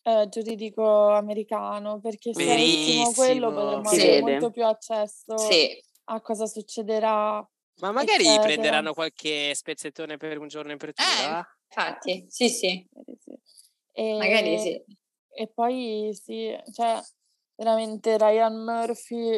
eh, 0.03 0.27
giuridico 0.29 1.09
americano 1.09 1.99
perché 1.99 2.33
se 2.33 2.51
avessimo 2.51 3.11
quello 3.13 3.51
potremmo 3.51 3.89
avere 3.89 4.21
molto 4.21 4.49
più 4.49 4.65
accesso 4.65 5.37
sì 5.37 5.79
a 6.13 6.21
cosa 6.21 6.45
succederà. 6.45 7.47
Ma 7.79 7.91
magari 7.91 8.23
eccetera. 8.23 8.43
prenderanno 8.43 8.93
qualche 8.93 9.55
spezzettone 9.55 10.17
per 10.17 10.37
un 10.37 10.47
giorno 10.47 10.71
in 10.71 10.77
pretura. 10.77 11.39
Eh, 11.39 11.45
infatti, 11.67 12.25
sì, 12.29 12.49
sì. 12.49 12.87
E, 13.93 14.17
magari 14.17 14.59
sì. 14.59 14.83
E 15.33 15.47
poi 15.47 16.09
sì, 16.13 16.55
cioè 16.73 17.01
veramente 17.55 18.17
Ryan 18.17 18.63
Murphy 18.63 19.37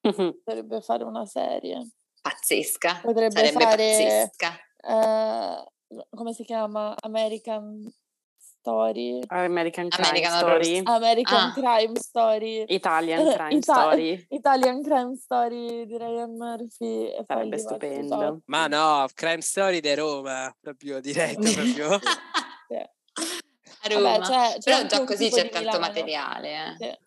potrebbe 0.00 0.80
fare 0.80 1.04
una 1.04 1.24
serie. 1.24 1.92
Pazzesca. 2.20 3.00
Potrebbe 3.02 3.36
Sarebbe 3.36 3.60
fare, 3.60 3.76
pazzesca. 3.76 4.58
Eh, 4.80 6.04
come 6.10 6.32
si 6.34 6.44
chiama? 6.44 6.94
American 7.00 7.90
Story. 8.68 9.22
American 9.28 9.88
Crime 9.88 10.08
American 10.08 10.38
Story. 10.38 10.82
American 10.84 11.38
ah. 11.38 11.52
Crime 11.54 11.96
Story. 11.96 12.64
Italian 12.68 13.32
Crime 13.34 13.56
Ita- 13.56 13.72
Story. 13.72 14.26
Italian 14.28 14.82
Crime 14.82 15.16
Story 15.16 15.86
di 15.86 15.96
Ryan 15.96 16.36
Murphy. 16.36 17.08
E 17.08 17.24
Sarebbe 17.26 17.58
stupendo. 17.58 18.42
Ma 18.46 18.66
no, 18.66 19.06
Crime 19.14 19.40
Story 19.40 19.80
di 19.80 19.94
Roma, 19.94 20.54
proprio 20.60 21.00
diretto 21.00 21.40
proprio. 21.40 21.98
A 23.80 23.88
Roma. 23.88 24.18
Vabbè, 24.18 24.58
c'è 24.58 24.58
Però 24.62 24.86
già 24.86 25.04
così 25.04 25.30
c'è 25.30 25.48
tanto 25.48 25.58
Milano. 25.58 25.78
materiale. 25.78 26.48
Eh. 26.50 26.76
Sì. 26.78 27.06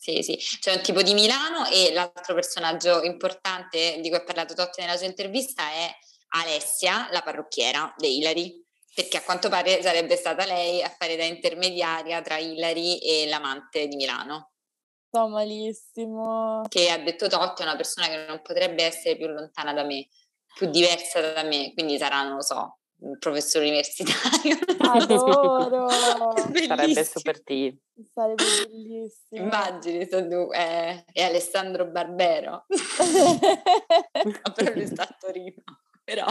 Sì, 0.00 0.22
sì, 0.22 0.58
c'è 0.60 0.76
un 0.76 0.80
tipo 0.80 1.02
di 1.02 1.12
Milano 1.12 1.66
e 1.66 1.92
l'altro 1.92 2.32
personaggio 2.32 3.02
importante 3.02 4.00
di 4.00 4.08
cui 4.08 4.16
ha 4.16 4.24
parlato 4.24 4.54
Totti 4.54 4.80
nella 4.80 4.96
sua 4.96 5.06
intervista 5.06 5.62
è 5.70 5.90
Alessia, 6.28 7.08
la 7.12 7.20
parrucchiera 7.20 7.92
di 7.98 8.16
Ilari 8.16 8.64
perché 9.00 9.16
a 9.16 9.22
quanto 9.22 9.48
pare 9.48 9.80
sarebbe 9.82 10.14
stata 10.14 10.44
lei 10.44 10.82
a 10.82 10.90
fare 10.90 11.16
da 11.16 11.24
intermediaria 11.24 12.20
tra 12.20 12.36
Hillary 12.36 12.98
e 12.98 13.26
l'amante 13.28 13.88
di 13.88 13.96
Milano. 13.96 14.50
Sto 15.06 15.26
malissimo. 15.28 16.62
Che 16.68 16.90
ha 16.90 16.98
detto 16.98 17.26
Totti 17.26 17.62
è 17.62 17.64
una 17.64 17.76
persona 17.76 18.08
che 18.08 18.26
non 18.28 18.42
potrebbe 18.42 18.84
essere 18.84 19.16
più 19.16 19.26
lontana 19.28 19.72
da 19.72 19.84
me, 19.84 20.06
più 20.54 20.68
diversa 20.68 21.32
da 21.32 21.42
me, 21.44 21.72
quindi 21.72 21.96
sarà, 21.96 22.22
non 22.22 22.36
lo 22.36 22.42
so, 22.42 22.80
un 22.98 23.18
professore 23.18 23.66
universitario. 23.66 24.58
Adoro! 24.78 25.88
Sarebbe 26.68 27.04
super 27.04 27.42
T. 27.42 27.74
Sarebbe 28.12 28.44
bellissimo. 28.68 29.42
Immagini, 29.42 30.06
tu, 30.08 30.50
è, 30.50 31.04
è 31.10 31.22
Alessandro 31.22 31.86
Barbero. 31.86 32.66
però 34.54 34.72
lui 34.74 34.86
sta 34.86 35.04
a 35.04 35.16
Torino, 35.18 35.62
però... 36.04 36.26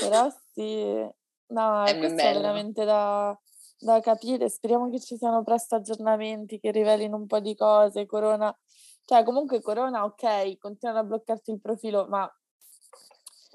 Però 0.00 0.28
sì, 0.52 1.06
No, 1.48 1.84
è 1.84 1.98
questo 1.98 2.20
è 2.20 2.32
veramente 2.32 2.84
da, 2.84 3.38
da 3.78 4.00
capire. 4.00 4.48
Speriamo 4.48 4.90
che 4.90 5.00
ci 5.00 5.16
siano 5.16 5.42
presto 5.42 5.74
aggiornamenti 5.76 6.58
che 6.58 6.70
rivelino 6.70 7.16
un 7.16 7.26
po' 7.26 7.40
di 7.40 7.54
cose. 7.54 8.06
Corona, 8.06 8.56
cioè 9.04 9.22
comunque 9.24 9.60
Corona, 9.60 10.04
ok, 10.04 10.58
continuano 10.58 11.00
a 11.00 11.04
bloccarti 11.04 11.50
il 11.50 11.60
profilo, 11.60 12.06
ma 12.08 12.30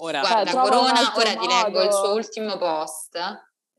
Ora, 0.01 0.23
cioè, 0.23 0.31
guarda, 0.31 0.61
Corona, 0.61 1.13
ora 1.15 1.33
modo. 1.35 1.41
ti 1.41 1.47
leggo 1.47 1.81
il 1.81 1.91
suo 1.91 2.13
ultimo 2.13 2.57
post. 2.57 3.17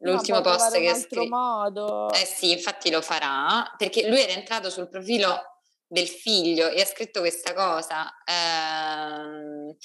L'ultimo 0.02 0.38
no, 0.38 0.42
post 0.42 0.72
che 0.72 0.94
scritto. 0.94 2.10
Eh 2.10 2.24
sì, 2.24 2.52
infatti 2.52 2.90
lo 2.90 3.02
farà, 3.02 3.74
perché 3.76 4.08
lui 4.08 4.20
era 4.20 4.32
entrato 4.32 4.70
sul 4.70 4.88
profilo 4.88 5.58
del 5.86 6.08
figlio 6.08 6.68
e 6.68 6.80
ha 6.80 6.86
scritto 6.86 7.20
questa 7.20 7.52
cosa. 7.52 8.10
Ehm, 8.24 9.76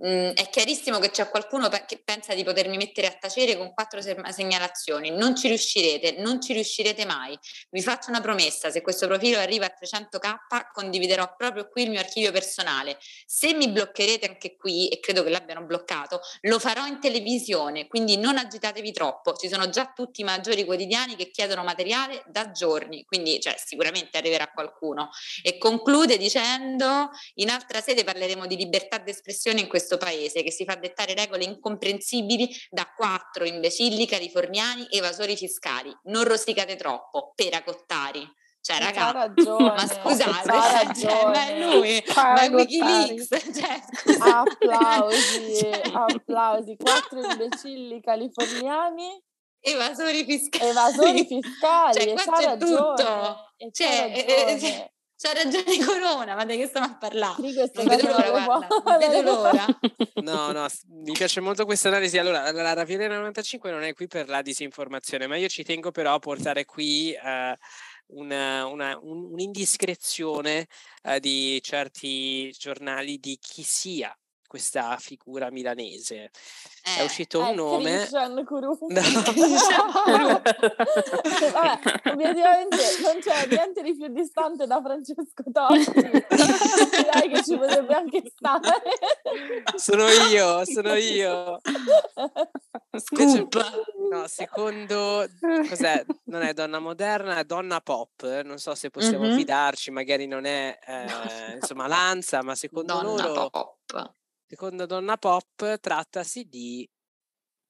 Mm, 0.00 0.30
è 0.34 0.48
chiarissimo 0.48 1.00
che 1.00 1.10
c'è 1.10 1.28
qualcuno 1.28 1.68
pe- 1.68 1.84
che 1.84 2.00
pensa 2.04 2.32
di 2.32 2.44
potermi 2.44 2.76
mettere 2.76 3.08
a 3.08 3.16
tacere 3.18 3.56
con 3.56 3.72
quattro 3.74 4.00
se- 4.00 4.16
segnalazioni. 4.30 5.10
Non 5.10 5.34
ci 5.34 5.48
riuscirete, 5.48 6.20
non 6.20 6.40
ci 6.40 6.52
riuscirete 6.52 7.04
mai. 7.04 7.36
Vi 7.70 7.82
faccio 7.82 8.10
una 8.10 8.20
promessa: 8.20 8.70
se 8.70 8.80
questo 8.80 9.08
profilo 9.08 9.38
arriva 9.38 9.66
a 9.66 9.74
300k, 9.76 10.70
condividerò 10.72 11.34
proprio 11.36 11.68
qui 11.68 11.82
il 11.82 11.90
mio 11.90 11.98
archivio 11.98 12.30
personale. 12.30 12.96
Se 13.26 13.52
mi 13.54 13.68
bloccherete 13.70 14.26
anche 14.26 14.54
qui, 14.56 14.88
e 14.88 15.00
credo 15.00 15.24
che 15.24 15.30
l'abbiano 15.30 15.64
bloccato, 15.64 16.20
lo 16.42 16.60
farò 16.60 16.86
in 16.86 17.00
televisione. 17.00 17.88
Quindi 17.88 18.18
non 18.18 18.38
agitatevi 18.38 18.92
troppo. 18.92 19.34
Ci 19.34 19.48
sono 19.48 19.68
già 19.68 19.92
tutti 19.92 20.20
i 20.20 20.24
maggiori 20.24 20.64
quotidiani 20.64 21.16
che 21.16 21.30
chiedono 21.30 21.64
materiale 21.64 22.22
da 22.26 22.52
giorni. 22.52 23.04
Quindi, 23.04 23.40
cioè, 23.40 23.56
sicuramente 23.58 24.16
arriverà 24.16 24.48
qualcuno. 24.48 25.10
E 25.42 25.58
conclude 25.58 26.16
dicendo: 26.18 27.10
in 27.34 27.50
altra 27.50 27.80
sede 27.80 28.04
parleremo 28.04 28.46
di 28.46 28.54
libertà 28.56 28.98
d'espressione 28.98 29.60
in 29.60 29.66
questo 29.66 29.86
questo 29.88 29.96
paese 29.96 30.42
che 30.42 30.52
si 30.52 30.64
fa 30.64 30.74
dettare 30.74 31.14
regole 31.14 31.44
incomprensibili 31.44 32.54
da 32.68 32.86
quattro 32.94 33.44
imbecilli 33.44 34.06
californiani 34.06 34.86
evasori 34.90 35.34
fiscali. 35.34 35.90
Non 36.04 36.24
rosicate 36.24 36.76
troppo, 36.76 37.32
peracottari. 37.34 38.28
Cioè, 38.60 38.78
raga, 38.80 39.12
ragione, 39.32 39.70
ma 39.70 39.86
scusate, 39.86 40.94
cioè, 41.00 41.24
ma 41.24 41.48
è 41.48 41.64
lui, 41.64 42.04
ma 42.14 42.40
è 42.44 42.50
Wikileaks. 42.50 43.28
Cioè, 43.58 43.80
applausi, 44.20 45.70
applausi. 45.92 46.76
Quattro 46.76 47.24
imbecilli 47.24 48.00
californiani 48.02 49.22
evasori 49.60 50.24
fiscali. 50.24 50.70
Evasori 50.70 51.26
fiscali. 51.26 51.94
Cioè, 51.94 52.12
qua 52.24 52.38
c'è 52.38 52.44
ragione, 52.44 52.76
tutto. 52.76 53.36
Cioè, 53.72 54.12
eh, 54.26 54.58
cioè, 54.60 54.90
C'ha 55.20 55.32
ragione 55.32 55.64
Corona, 55.84 56.36
ma 56.36 56.44
di 56.44 56.56
che 56.56 56.68
stiamo 56.68 56.86
a 56.86 56.94
parlare? 56.94 57.42
Non 57.42 57.86
vedo 57.86 58.06
l'ora, 58.06 58.30
guarda, 58.30 58.68
non 58.84 58.98
vedo 58.98 59.22
l'ora. 59.22 59.66
No, 60.22 60.52
no, 60.52 60.66
mi 60.90 61.10
piace 61.10 61.40
molto 61.40 61.64
questa 61.64 61.88
analisi. 61.88 62.18
Allora, 62.18 62.52
la 62.52 62.72
Rapione 62.72 63.08
95 63.08 63.68
non 63.72 63.82
è 63.82 63.94
qui 63.94 64.06
per 64.06 64.28
la 64.28 64.42
disinformazione, 64.42 65.26
ma 65.26 65.36
io 65.36 65.48
ci 65.48 65.64
tengo 65.64 65.90
però 65.90 66.14
a 66.14 66.18
portare 66.20 66.64
qui 66.64 67.12
uh, 67.20 68.16
una, 68.16 68.66
una, 68.66 68.96
un, 69.02 69.32
un'indiscrezione 69.32 70.68
uh, 71.02 71.18
di 71.18 71.60
certi 71.62 72.52
giornali 72.52 73.18
di 73.18 73.36
chi 73.40 73.64
sia 73.64 74.16
questa 74.48 74.96
figura 74.98 75.50
milanese. 75.50 76.30
Eh, 76.82 77.00
è 77.00 77.04
uscito 77.04 77.40
un 77.40 77.54
nome. 77.54 77.98
Christian 77.98 78.44
Kuru. 78.44 78.76
No. 78.88 79.00
Vabbè, 81.52 82.10
obiettivamente 82.10 82.76
non 83.02 83.20
c'è 83.20 83.46
niente 83.46 83.82
di 83.82 83.94
più 83.94 84.08
distante 84.08 84.66
da 84.66 84.80
Francesco 84.82 85.44
Totti. 85.52 85.92
Direi 85.92 87.28
che 87.30 87.42
ci 87.44 87.56
potrebbe 87.56 87.94
anche 87.94 88.22
stare. 88.34 88.82
sono 89.76 90.08
io, 90.08 90.64
sono 90.64 90.94
io. 90.94 91.60
Scoop. 92.96 93.84
No, 94.10 94.26
secondo 94.26 95.28
cos'è? 95.68 96.04
Non 96.24 96.40
è 96.40 96.54
donna 96.54 96.78
moderna, 96.78 97.38
è 97.38 97.44
donna 97.44 97.80
pop. 97.80 98.40
Non 98.42 98.58
so 98.58 98.74
se 98.74 98.88
possiamo 98.88 99.26
mm-hmm. 99.26 99.36
fidarci, 99.36 99.90
magari 99.90 100.26
non 100.26 100.46
è 100.46 100.78
eh, 100.86 101.54
insomma 101.60 101.86
Lanza, 101.86 102.42
ma 102.42 102.54
secondo 102.54 102.94
donna 102.94 103.26
loro 103.26 103.50
pop 103.50 104.16
Secondo 104.50 104.86
Donna 104.86 105.18
Pop 105.18 105.78
trattasi 105.78 106.48
di 106.48 106.88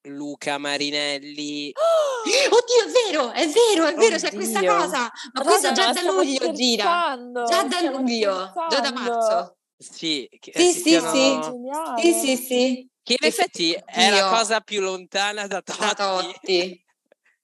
Luca 0.03 0.59
Marinelli. 0.59 1.73
Oh, 1.75 2.23
oddio, 2.55 2.85
è 2.85 3.11
vero, 3.11 3.33
è 3.33 3.49
vero, 3.49 3.87
è 3.87 3.95
vero, 3.95 4.17
c'è 4.17 4.33
questa 4.33 4.61
cosa. 4.61 5.11
Ma 5.33 5.43
questa 5.43 5.73
già 5.73 5.93
da 5.93 6.03
luglio 6.03 6.53
gira. 6.53 7.19
Già 7.49 7.65
da 7.65 7.81
luglio, 7.91 8.53
già 8.69 8.79
da 8.79 8.93
marzo. 8.93 9.57
Sì, 9.77 10.29
sì, 10.41 10.73
sì, 10.73 11.01
siano... 11.01 11.97
sì. 11.99 12.13
sì, 12.13 12.13
sì, 12.13 12.37
sì. 12.37 12.91
Che 13.03 13.17
in 13.19 13.27
effetti 13.27 13.73
è 13.73 14.11
la 14.11 14.29
cosa 14.29 14.61
più 14.61 14.81
lontana 14.81 15.49
da 15.49 15.61
Totti. 15.61 15.81
Da 15.81 15.95
Totti. 15.95 16.83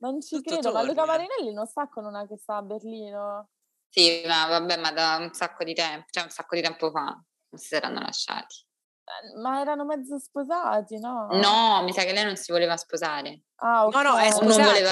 Non 0.05 0.21
ci 0.21 0.37
Tutto 0.37 0.51
credo, 0.51 0.71
torna. 0.71 0.81
ma 0.81 0.87
Luca 0.87 1.05
Marinelli 1.07 1.55
non 1.55 1.67
sta 1.67 1.89
con 1.89 2.05
una 2.05 2.27
che 2.27 2.37
sta 2.37 2.57
a 2.57 2.63
Berlino. 2.63 3.49
Sì, 3.89 4.23
ma 4.27 4.47
vabbè, 4.49 4.77
ma 4.77 4.93
da 4.93 5.17
un 5.19 5.33
sacco 5.33 5.65
di 5.65 5.73
tempo, 5.73 6.05
cioè 6.11 6.25
un 6.25 6.31
sacco 6.31 6.55
di 6.57 6.61
tempo 6.61 6.91
fa 6.91 7.05
non 7.05 7.59
si 7.59 7.69
saranno 7.69 8.01
lasciati. 8.01 8.67
Eh, 9.05 9.39
ma 9.41 9.61
erano 9.61 9.85
mezzo 9.85 10.19
sposati, 10.19 10.99
no? 10.99 11.29
No, 11.33 11.83
mi 11.83 11.93
sa 11.93 12.03
che 12.05 12.13
lei 12.13 12.25
non 12.25 12.37
si 12.37 12.53
voleva 12.53 12.77
sposare. 12.77 13.43
Ah, 13.57 13.87
okay. 13.87 14.03
No, 14.03 14.11
no, 14.13 14.19
è 14.19 14.31
sposato. 14.31 14.71
Voleva... 14.71 14.91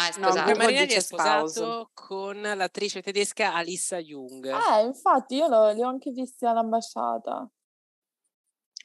Ah, 0.00 0.06
è 0.06 0.18
No, 0.18 0.26
sposato. 0.30 0.48
Luca 0.50 0.56
Marinelli 0.62 0.92
è 0.92 1.00
spouse. 1.00 1.52
sposato 1.52 1.90
con 1.94 2.40
l'attrice 2.40 3.02
tedesca 3.02 3.54
Alissa 3.54 3.98
Jung. 3.98 4.46
Eh, 4.46 4.82
infatti 4.82 5.36
io 5.36 5.48
lo- 5.48 5.70
li 5.72 5.82
ho 5.82 5.88
anche 5.88 6.10
visti 6.10 6.46
all'ambasciata. 6.46 7.48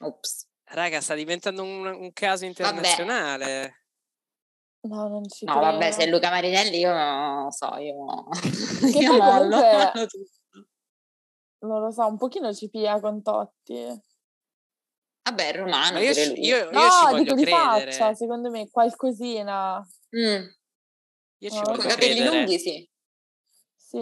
Ops. 0.00 0.48
Raga, 0.66 1.00
sta 1.00 1.14
diventando 1.14 1.62
un, 1.62 1.86
un 1.86 2.12
caso 2.12 2.44
internazionale. 2.44 3.82
No, 4.84 5.08
non 5.08 5.28
ci 5.28 5.44
No, 5.46 5.60
vabbè, 5.60 5.90
se 5.92 6.06
Luca 6.06 6.30
Marinelli 6.30 6.78
io 6.78 6.92
non 6.92 7.44
lo 7.44 7.50
so, 7.50 7.74
io, 7.76 8.28
Che 8.90 8.98
io 8.98 9.12
mollo, 9.16 9.56
comunque- 9.56 9.90
mollo 9.94 10.06
tutto. 10.06 10.68
Non 11.60 11.80
lo 11.80 11.90
so, 11.90 12.06
un 12.06 12.16
pochino 12.18 12.52
ci 12.52 12.68
pia 12.68 13.00
con 13.00 13.22
Totti. 13.22 13.86
Vabbè, 15.26 15.48
è 15.52 15.56
romano 15.56 15.92
Ma 15.94 16.00
io, 16.00 16.12
io- 16.12 16.34
io 16.34 16.70
No, 16.70 16.80
ci 16.90 17.04
voglio 17.10 17.22
dico 17.22 17.34
di 17.34 17.42
credere. 17.44 17.92
faccia, 17.92 18.14
secondo 18.14 18.50
me 18.50 18.68
qualcosina. 18.70 19.78
Mm, 20.16 20.44
Io 21.38 21.50
ci 21.50 21.56
con 21.62 21.62
voglio 21.64 21.78
i 21.84 21.88
capelli 21.88 22.14
credere. 22.16 22.36
lunghi, 22.36 22.58
sì. 22.58 22.90
Sì. 23.74 23.98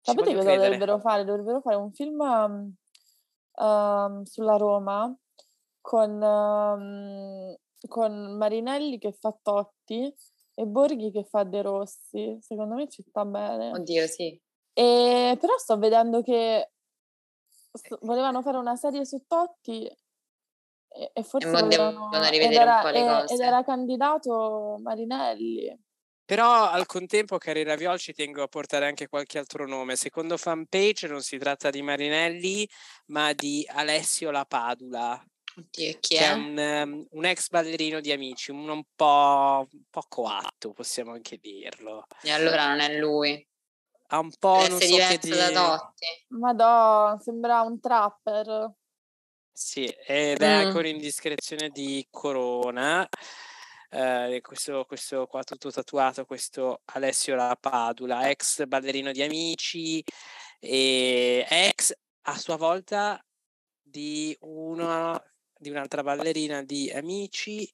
Ci 0.00 0.12
Sapete 0.12 0.34
cosa 0.34 0.42
credere. 0.42 0.56
dovrebbero 0.70 0.98
fare? 0.98 1.24
Dovrebbero 1.24 1.60
fare 1.60 1.76
un 1.76 1.92
film 1.92 2.20
um, 2.20 2.74
um, 3.64 4.22
sulla 4.24 4.56
Roma 4.56 5.16
con, 5.80 6.20
um, 6.22 7.54
con 7.88 8.36
Marinelli 8.36 8.98
che 8.98 9.12
fa 9.12 9.36
Totti 9.40 10.12
e 10.54 10.64
Borghi 10.66 11.10
che 11.12 11.24
fa 11.24 11.44
De 11.44 11.62
Rossi. 11.62 12.38
Secondo 12.40 12.74
me 12.74 12.88
ci 12.88 13.02
sta 13.08 13.24
bene. 13.24 13.70
Oddio, 13.70 14.06
sì. 14.08 14.40
E 14.72 15.36
però 15.40 15.56
sto 15.58 15.78
vedendo 15.78 16.22
che 16.22 16.72
volevano 18.00 18.42
fare 18.42 18.56
una 18.58 18.76
serie 18.76 19.04
su 19.04 19.24
Totti 19.26 19.86
e, 19.86 21.10
e 21.12 21.22
forse 21.22 21.50
mo 21.50 21.60
volevano- 21.60 22.10
ed 22.12 22.22
rivedere 22.30 22.64
un 22.64 22.68
era, 22.70 22.80
po' 22.80 22.88
le 22.88 22.98
e- 23.00 23.06
cose. 23.20 23.34
ed 23.34 23.40
era 23.40 23.64
candidato 23.64 24.78
Marinelli. 24.80 25.84
Però 26.24 26.68
al 26.68 26.86
contempo, 26.86 27.38
cari 27.38 27.62
Raviol, 27.62 27.98
ci 28.00 28.12
tengo 28.12 28.42
a 28.42 28.48
portare 28.48 28.86
anche 28.86 29.06
qualche 29.06 29.38
altro 29.38 29.64
nome. 29.64 29.94
Secondo 29.94 30.36
fanpage 30.36 31.06
non 31.06 31.20
si 31.22 31.38
tratta 31.38 31.70
di 31.70 31.82
Marinelli, 31.82 32.68
ma 33.06 33.32
di 33.32 33.64
Alessio 33.70 34.32
Lapadula, 34.32 35.24
Oddio, 35.56 35.88
e 35.88 35.98
chi 36.00 36.16
che 36.16 36.18
è 36.18 36.30
è? 36.30 36.32
un, 36.32 36.58
um, 36.58 37.06
un 37.10 37.24
ex 37.24 37.48
ballerino 37.48 38.00
di 38.00 38.10
amici, 38.10 38.50
un, 38.50 38.68
un 38.68 38.82
po', 38.96 39.68
un 39.70 39.82
po' 39.88 40.04
coatto, 40.08 40.72
possiamo 40.72 41.12
anche 41.12 41.38
dirlo. 41.38 42.06
E 42.22 42.30
allora 42.32 42.66
non 42.68 42.80
è 42.80 42.98
lui. 42.98 43.46
Ha 44.08 44.18
un 44.18 44.30
po', 44.38 44.56
Deve 44.58 44.68
non 44.68 44.80
so 44.80 44.86
che 44.86 45.18
diverso 45.18 45.28
da 45.34 45.48
dire. 45.48 45.52
Totti. 45.52 46.06
Madò, 46.28 47.18
sembra 47.18 47.60
un 47.62 47.80
trapper. 47.80 48.72
Sì, 49.52 49.84
ed 49.86 50.42
è 50.42 50.62
Mm. 50.64 50.66
anche 50.66 50.78
un'indiscrezione 50.78 51.70
di 51.70 52.06
Corona. 52.10 53.08
eh, 53.88 54.40
questo, 54.42 54.84
questo 54.84 55.26
qua 55.26 55.42
tutto 55.44 55.70
tatuato, 55.70 56.24
questo 56.26 56.82
Alessio 56.86 57.34
Lapadula, 57.36 58.28
ex 58.28 58.64
ballerino 58.66 59.12
di 59.12 59.22
amici 59.22 60.02
e 60.58 61.46
ex 61.48 61.92
a 62.22 62.36
sua 62.36 62.56
volta 62.56 63.24
di 63.80 64.36
una 64.40 65.20
di 65.58 65.70
un'altra 65.70 66.02
ballerina 66.02 66.62
di 66.62 66.90
amici 66.90 67.72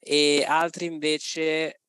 e 0.00 0.44
altri 0.46 0.86
invece 0.86 1.80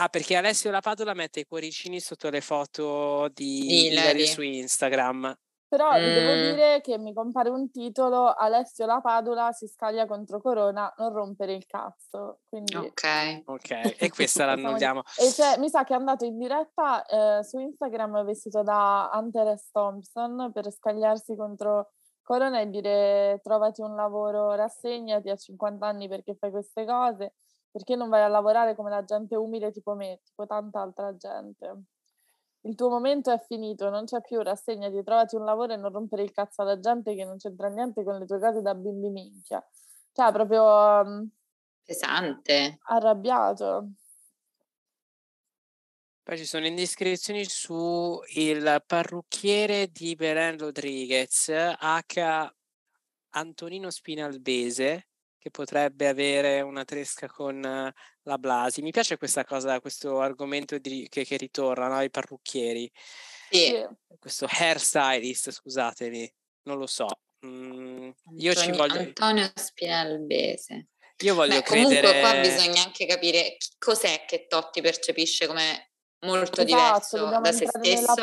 ah 0.00 0.08
perché 0.08 0.36
Alessio 0.36 0.70
Lapadula 0.70 1.12
mette 1.12 1.40
i 1.40 1.44
cuoricini 1.44 1.98
sotto 2.00 2.30
le 2.30 2.40
foto 2.40 3.28
di 3.34 3.86
Hilary. 3.86 4.26
su 4.26 4.42
Instagram 4.42 5.36
Però 5.68 5.92
vi 5.92 6.00
devo 6.00 6.32
Mm. 6.32 6.50
dire 6.54 6.80
che 6.80 6.96
mi 6.96 7.12
compare 7.12 7.50
un 7.50 7.70
titolo, 7.70 8.32
Alessio 8.32 8.86
Lapadula 8.86 9.52
si 9.52 9.66
scaglia 9.66 10.06
contro 10.06 10.40
Corona, 10.40 10.90
non 10.96 11.12
rompere 11.12 11.52
il 11.52 11.66
cazzo. 11.66 12.38
Quindi... 12.48 12.74
Ok. 12.74 13.42
ok 13.44 13.70
e 14.00 14.08
questa 14.08 14.46
l'annulliamo 14.46 15.02
E 15.18 15.30
cioè, 15.30 15.58
mi 15.58 15.68
sa 15.68 15.84
che 15.84 15.92
è 15.92 15.96
andato 15.96 16.24
in 16.24 16.38
diretta 16.38 17.04
eh, 17.04 17.44
su 17.44 17.58
Instagram 17.58 18.24
vestito 18.24 18.62
da 18.62 19.10
Hunter 19.12 19.58
S. 19.58 19.70
Thompson 19.70 20.50
per 20.54 20.72
scagliarsi 20.72 21.36
contro 21.36 21.90
Corona 22.22 22.60
e 22.60 22.70
dire 22.70 23.40
trovati 23.42 23.82
un 23.82 23.94
lavoro, 23.94 24.54
rassegnati 24.54 25.28
a 25.28 25.36
50 25.36 25.86
anni 25.86 26.08
perché 26.08 26.34
fai 26.34 26.50
queste 26.50 26.86
cose, 26.86 27.34
perché 27.70 27.96
non 27.96 28.08
vai 28.08 28.22
a 28.22 28.28
lavorare 28.28 28.74
come 28.74 28.90
la 28.90 29.04
gente 29.04 29.36
umile 29.36 29.70
tipo 29.70 29.94
me, 29.94 30.20
tipo 30.24 30.46
tanta 30.46 30.80
altra 30.80 31.16
gente. 31.16 31.82
Il 32.62 32.74
tuo 32.74 32.88
momento 32.88 33.30
è 33.30 33.38
finito, 33.38 33.88
non 33.88 34.04
c'è 34.04 34.20
più, 34.20 34.42
rassegnati, 34.42 35.02
trovati 35.02 35.36
un 35.36 35.44
lavoro 35.44 35.72
e 35.72 35.76
non 35.76 35.92
rompere 35.92 36.22
il 36.22 36.32
cazzo 36.32 36.62
alla 36.62 36.78
gente 36.78 37.14
che 37.14 37.24
non 37.24 37.36
c'entra 37.38 37.68
niente 37.68 38.02
con 38.02 38.18
le 38.18 38.26
tue 38.26 38.40
cose 38.40 38.60
da 38.62 38.74
bimbi 38.74 39.10
minchia. 39.10 39.64
Cioè, 40.12 40.32
proprio 40.32 40.64
um, 40.64 41.28
Pesante. 41.84 42.78
arrabbiato. 42.82 43.92
Poi 46.22 46.36
ci 46.36 46.44
sono 46.44 46.66
indiscrezioni 46.66 47.44
su 47.44 48.20
il 48.34 48.82
parrucchiere 48.86 49.86
di 49.86 50.14
Belen 50.14 50.58
Rodriguez, 50.58 51.48
H. 51.48 52.52
Antonino 53.30 53.90
Spinalbese, 53.90 55.07
che 55.48 55.50
potrebbe 55.50 56.06
avere 56.08 56.60
una 56.60 56.84
tresca 56.84 57.26
con 57.26 57.64
eh, 57.64 57.92
la 58.22 58.38
Blasi. 58.38 58.82
Mi 58.82 58.90
piace 58.90 59.16
questa 59.16 59.44
cosa, 59.44 59.80
questo 59.80 60.20
argomento 60.20 60.78
di- 60.78 61.06
che, 61.08 61.24
che 61.24 61.36
ritorna, 61.36 61.88
no? 61.88 62.00
I 62.02 62.10
parrucchieri. 62.10 62.90
Sì. 63.50 63.84
Questo 64.18 64.46
hairstylist, 64.48 65.50
scusatemi, 65.50 66.30
non 66.64 66.78
lo 66.78 66.86
so. 66.86 67.06
Mm, 67.46 68.10
io 68.38 68.54
ci 68.54 68.72
voglio, 68.72 68.98
Antonio 68.98 69.50
Spinalbese. 69.54 70.88
io 71.22 71.34
voglio 71.34 71.60
Beh, 71.60 71.62
comunque 71.64 71.98
credere. 71.98 72.20
qua 72.20 72.34
bisogna 72.40 72.82
anche 72.82 73.06
capire 73.06 73.56
cos'è 73.78 74.24
che 74.26 74.46
Totti 74.48 74.80
percepisce 74.80 75.46
come 75.46 75.92
molto 76.26 76.62
Esatto, 76.62 76.64
diverso 76.64 77.24
da 77.26 77.52
se 77.52 77.66
stesso. 77.68 78.14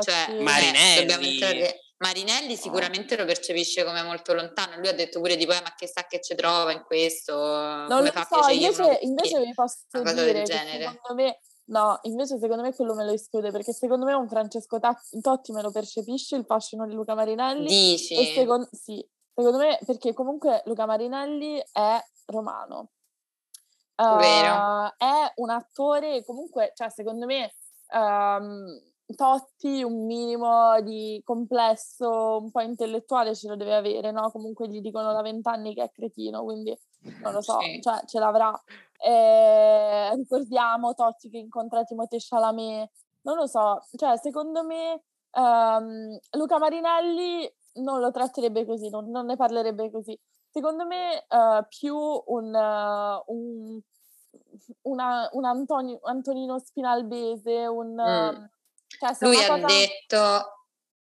Cioè, 0.00 0.26
eh, 0.30 0.40
Marinelli. 0.40 1.00
dobbiamo 1.00 1.26
entrare- 1.26 1.80
Marinelli 2.02 2.56
sicuramente 2.56 3.16
lo 3.16 3.24
percepisce 3.24 3.84
come 3.84 4.02
molto 4.02 4.34
lontano. 4.34 4.76
Lui 4.76 4.88
ha 4.88 4.92
detto 4.92 5.20
pure 5.20 5.36
di 5.36 5.46
poi, 5.46 5.60
ma 5.62 5.72
che 5.76 5.86
sa 5.86 6.04
che 6.04 6.20
ci 6.20 6.34
trova 6.34 6.72
in 6.72 6.82
questo? 6.82 7.34
Non 7.34 7.86
come 7.86 8.02
lo 8.02 8.10
fa 8.10 8.26
so, 8.28 8.48
invece, 8.50 8.98
invece 9.02 9.40
vi 9.40 9.54
posso 9.54 9.78
una 9.92 10.12
dire 10.12 10.44
secondo 10.44 11.14
me, 11.14 11.40
no, 11.66 11.98
invece 12.02 12.38
secondo 12.40 12.62
me 12.62 12.74
quello 12.74 12.94
me 12.94 13.04
lo 13.04 13.12
esclude, 13.12 13.52
perché 13.52 13.72
secondo 13.72 14.04
me 14.04 14.14
un 14.14 14.28
Francesco 14.28 14.80
Totti 15.20 15.52
me 15.52 15.62
lo 15.62 15.70
percepisce, 15.70 16.34
il 16.34 16.44
fascino 16.44 16.86
di 16.86 16.94
Luca 16.94 17.14
Marinelli, 17.14 17.66
Dici? 17.66 18.16
secondo, 18.34 18.68
sì, 18.72 19.06
secondo 19.32 19.58
me, 19.58 19.78
perché 19.86 20.12
comunque 20.12 20.62
Luca 20.64 20.86
Marinelli 20.86 21.62
è 21.70 22.04
romano. 22.26 22.90
Vero. 23.94 24.54
Uh, 24.54 24.92
è 24.96 25.32
un 25.36 25.50
attore, 25.50 26.24
comunque, 26.24 26.72
cioè 26.74 26.90
secondo 26.90 27.24
me 27.24 27.54
ehm, 27.92 28.91
Totti 29.14 29.82
un 29.82 30.04
minimo 30.06 30.80
di 30.82 31.20
complesso 31.24 32.38
un 32.40 32.50
po' 32.50 32.60
intellettuale 32.60 33.34
ce 33.34 33.48
lo 33.48 33.56
deve 33.56 33.74
avere, 33.74 34.10
no? 34.10 34.30
Comunque 34.30 34.68
gli 34.68 34.80
dicono 34.80 35.12
da 35.12 35.22
vent'anni 35.22 35.74
che 35.74 35.82
è 35.84 35.90
cretino, 35.90 36.42
quindi 36.44 36.76
non 37.22 37.32
lo 37.32 37.40
so, 37.40 37.58
Sì. 37.60 37.80
cioè 37.82 38.02
ce 38.06 38.18
l'avrà. 38.18 38.52
Eh, 38.98 40.14
ricordiamo 40.14 40.94
Totti 40.94 41.28
che 41.28 41.38
incontra 41.38 41.82
Timothée 41.84 42.18
Chalamet, 42.20 42.90
non 43.22 43.36
lo 43.36 43.46
so, 43.46 43.84
cioè 43.96 44.16
secondo 44.18 44.64
me 44.64 45.02
ehm, 45.32 46.18
Luca 46.32 46.58
Marinelli 46.58 47.52
non 47.74 48.00
lo 48.00 48.10
tratterebbe 48.10 48.64
così, 48.66 48.88
non, 48.90 49.10
non 49.10 49.26
ne 49.26 49.36
parlerebbe 49.36 49.90
così. 49.90 50.18
Secondo 50.50 50.84
me 50.84 51.18
eh, 51.18 51.66
più 51.68 51.96
un, 51.96 52.54
eh, 52.54 53.22
un, 53.26 53.80
una- 54.82 55.28
un 55.32 55.44
Antoni- 55.44 55.98
Antonino 56.02 56.58
Spinalbese, 56.58 57.66
un... 57.66 57.94
Mm. 57.94 58.44
Cioè, 58.98 59.16
Lui 59.20 59.42
ha 59.42 59.46
cosa- 59.48 59.66
detto 59.66 60.46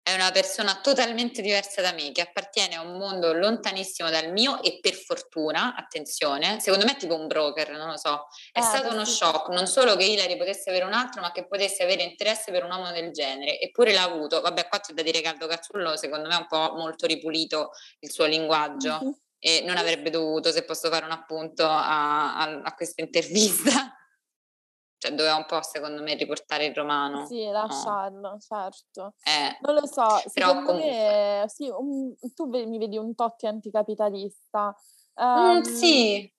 è 0.08 0.14
una 0.14 0.30
persona 0.30 0.80
totalmente 0.80 1.42
diversa 1.42 1.82
da 1.82 1.92
me, 1.92 2.12
che 2.12 2.22
appartiene 2.22 2.76
a 2.76 2.80
un 2.80 2.96
mondo 2.96 3.34
lontanissimo 3.34 4.08
dal 4.08 4.32
mio 4.32 4.62
e 4.62 4.78
per 4.80 4.94
fortuna, 4.94 5.74
attenzione, 5.76 6.60
secondo 6.60 6.86
me 6.86 6.92
è 6.92 6.96
tipo 6.96 7.14
un 7.14 7.26
broker, 7.26 7.72
non 7.72 7.90
lo 7.90 7.98
so, 7.98 8.26
è 8.50 8.60
Eh, 8.60 8.62
stato 8.62 8.88
uno 8.94 9.04
sì. 9.04 9.16
shock, 9.16 9.48
non 9.50 9.66
solo 9.66 9.96
che 9.96 10.04
Hilary 10.04 10.38
potesse 10.38 10.70
avere 10.70 10.86
un 10.86 10.94
altro, 10.94 11.20
ma 11.20 11.30
che 11.30 11.46
potesse 11.46 11.82
avere 11.82 12.04
interesse 12.04 12.50
per 12.50 12.64
un 12.64 12.70
uomo 12.70 12.90
del 12.90 13.10
genere, 13.12 13.60
eppure 13.60 13.92
l'ha 13.92 14.04
avuto. 14.04 14.40
Vabbè, 14.40 14.66
qua 14.68 14.80
c'è 14.80 14.94
da 14.94 15.02
dire 15.02 15.20
che 15.20 15.28
Aldo 15.28 15.46
Cazzullo 15.46 15.94
secondo 15.98 16.26
me 16.28 16.36
è 16.36 16.38
un 16.38 16.46
po' 16.46 16.72
molto 16.74 17.04
ripulito 17.06 17.72
il 17.98 18.10
suo 18.10 18.24
linguaggio 18.24 19.00
e 19.38 19.60
non 19.66 19.76
avrebbe 19.76 20.08
dovuto, 20.08 20.50
se 20.52 20.64
posso 20.64 20.88
fare 20.88 21.04
un 21.04 21.10
appunto 21.12 21.66
a, 21.66 22.34
a- 22.38 22.60
a 22.64 22.74
questa 22.74 23.02
intervista. 23.02 23.92
Cioè, 24.98 25.12
doveva 25.14 25.36
un 25.36 25.46
po', 25.46 25.62
secondo 25.62 26.02
me, 26.02 26.14
riportare 26.14 26.66
il 26.66 26.74
romano. 26.74 27.24
Sì, 27.26 27.46
lasciarlo, 27.46 28.36
certo. 28.40 29.14
Eh, 29.22 29.56
Non 29.60 29.74
lo 29.74 29.86
so, 29.86 30.20
Però 30.34 30.48
comunque- 30.48 30.74
me 30.74 31.44
sì, 31.48 31.68
un- 31.68 32.14
tu 32.34 32.46
mi 32.46 32.78
vedi 32.78 32.96
un 32.98 33.14
Totti 33.14 33.46
anticapitalista. 33.46 34.74
mm, 35.20 35.24
Ehm, 35.24 35.62
sì, 35.62 36.32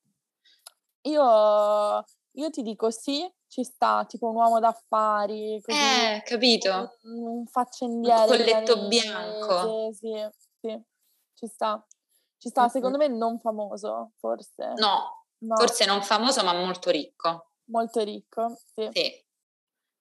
Io, 1.03 2.03
io 2.31 2.49
ti 2.49 2.61
dico 2.61 2.91
sì, 2.91 3.25
ci 3.47 3.63
sta, 3.63 4.03
tipo 4.05 4.27
un 4.27 4.35
uomo 4.35 4.59
d'affari, 4.59 5.59
così, 5.61 5.77
eh, 5.77 6.21
capito. 6.25 6.97
un, 7.03 7.23
un 7.23 7.45
faccendiere 7.45 8.27
colletto 8.27 8.75
milanese, 8.75 8.87
bianco. 8.87 9.89
Sì, 9.91 10.29
sì, 10.61 10.83
ci 11.33 11.47
sta. 11.47 11.85
Ci 12.37 12.49
sta, 12.49 12.61
Mm-mm. 12.63 12.69
secondo 12.69 12.97
me 12.97 13.07
non 13.07 13.39
famoso, 13.39 14.11
forse. 14.17 14.73
No, 14.75 15.15
No, 15.41 15.55
Forse 15.55 15.85
non 15.85 16.01
famoso, 16.03 16.43
ma 16.43 16.51
molto 16.53 16.89
ricco. 16.89 17.48
Molto 17.69 18.03
ricco, 18.03 18.59
sì. 18.73 18.89
Sì. 18.91 19.25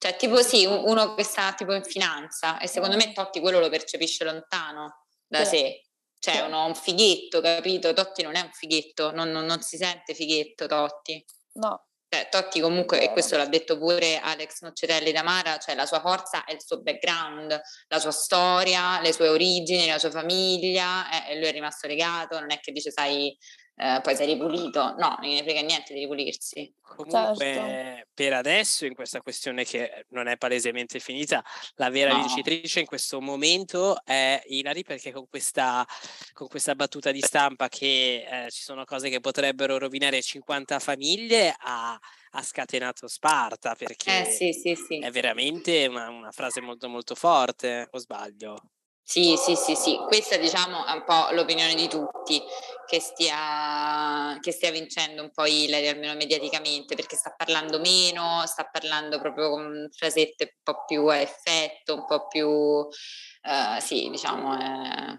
Cioè, 0.00 0.16
tipo 0.16 0.40
sì, 0.42 0.64
un- 0.64 0.82
uno 0.86 1.14
che 1.14 1.24
sta 1.24 1.52
tipo 1.54 1.72
in 1.74 1.82
finanza 1.84 2.58
e 2.58 2.68
secondo 2.68 2.96
me 2.96 3.12
Totti 3.12 3.40
quello 3.40 3.58
lo 3.58 3.68
percepisce 3.68 4.24
lontano 4.24 5.06
da 5.26 5.44
Sì. 5.44 5.56
sé. 5.56 5.82
Cioè, 6.20 6.34
Sì. 6.34 6.40
uno, 6.42 6.64
un 6.66 6.74
fighetto, 6.74 7.40
capito? 7.40 7.92
Totti 7.92 8.22
non 8.22 8.36
è 8.36 8.40
un 8.40 8.52
fighetto, 8.52 9.10
non, 9.12 9.30
non- 9.30 9.44
non 9.46 9.60
si 9.60 9.76
sente 9.76 10.14
fighetto 10.14 10.66
Totti. 10.66 11.24
No, 11.54 11.86
Cioè, 12.10 12.28
Totti 12.30 12.60
comunque, 12.60 13.02
e 13.02 13.10
questo 13.12 13.36
l'ha 13.36 13.44
detto 13.46 13.76
pure 13.76 14.18
Alex 14.18 14.60
Noccerelli 14.62 15.12
Damara, 15.12 15.58
cioè 15.58 15.74
la 15.74 15.84
sua 15.84 16.00
forza 16.00 16.44
è 16.44 16.52
il 16.52 16.62
suo 16.64 16.80
background, 16.80 17.60
la 17.88 17.98
sua 17.98 18.12
storia, 18.12 18.98
le 19.02 19.12
sue 19.12 19.28
origini, 19.28 19.86
la 19.88 19.98
sua 19.98 20.10
famiglia, 20.10 21.26
eh, 21.26 21.36
lui 21.36 21.46
è 21.48 21.52
rimasto 21.52 21.86
legato, 21.86 22.38
non 22.40 22.50
è 22.50 22.60
che 22.60 22.72
dice, 22.72 22.90
sai, 22.90 23.36
eh, 23.78 24.00
poi 24.02 24.16
sei 24.16 24.26
ripulito, 24.26 24.94
no, 24.96 25.16
non 25.20 25.30
ne 25.30 25.42
frega 25.42 25.60
niente 25.62 25.94
di 25.94 26.00
ripulirsi. 26.00 26.72
Comunque, 26.80 27.44
Certo. 27.44 28.10
per 28.14 28.32
adesso, 28.32 28.86
in 28.86 28.94
questa 28.94 29.20
questione 29.20 29.64
che 29.64 30.06
non 30.09 30.26
è 30.26 30.36
palesemente 30.38 30.98
finita, 31.00 31.44
la 31.74 31.90
vera 31.90 32.12
No. 32.12 32.18
vincitrice 32.18 32.80
in 32.80 32.86
questo 32.86 33.20
momento 33.20 34.02
è 34.05 34.40
Ilari 34.46 34.82
perché 34.84 35.12
con 35.12 35.28
questa, 35.28 35.86
con 36.32 36.48
questa 36.48 36.74
battuta 36.74 37.10
di 37.12 37.20
stampa 37.20 37.68
che 37.68 38.24
eh, 38.46 38.50
ci 38.50 38.62
sono 38.62 38.84
cose 38.84 39.10
che 39.10 39.20
potrebbero 39.20 39.78
rovinare 39.78 40.22
50 40.22 40.78
famiglie 40.78 41.55
ha, 41.56 41.98
ha 42.30 42.42
scatenato 42.42 43.06
Sparta 43.06 43.74
perché 43.74 44.20
Eh 44.20 44.24
sì, 44.24 44.52
sì, 44.52 44.74
sì. 44.74 44.98
è 44.98 45.10
veramente 45.10 45.86
una, 45.86 46.09
una 46.09 46.30
frase 46.32 46.60
molto 46.62 46.88
molto 46.88 47.14
forte, 47.14 47.86
o 47.90 47.98
sbaglio? 47.98 48.70
Sì, 49.10 49.39
sì, 49.39 49.56
sì, 49.56 49.74
sì, 49.74 49.97
questa 50.06 50.36
diciamo 50.36 50.85
è 50.85 50.93
un 50.93 51.02
po' 51.02 51.28
l'opinione 51.32 51.74
di 51.74 51.89
tutti 51.89 52.43
che 52.85 53.01
stia, 53.01 54.36
che 54.39 54.52
stia 54.52 54.70
vincendo 54.70 55.22
un 55.22 55.30
po' 55.30 55.47
Hillary, 55.47 55.86
almeno 55.86 56.12
mediaticamente, 56.12 56.94
perché 56.94 57.16
sta 57.16 57.32
parlando 57.35 57.80
meno, 57.80 58.44
sta 58.44 58.68
parlando 58.70 59.18
proprio 59.18 59.48
con 59.48 59.89
frasette 59.90 60.44
un 60.44 60.60
po' 60.62 60.85
più 60.85 61.06
a 61.06 61.16
effetto, 61.16 61.94
un 61.94 62.05
po' 62.05 62.26
più, 62.26 62.47
eh, 62.51 63.80
sì, 63.80 64.10
diciamo, 64.10 64.59
è, 64.59 65.18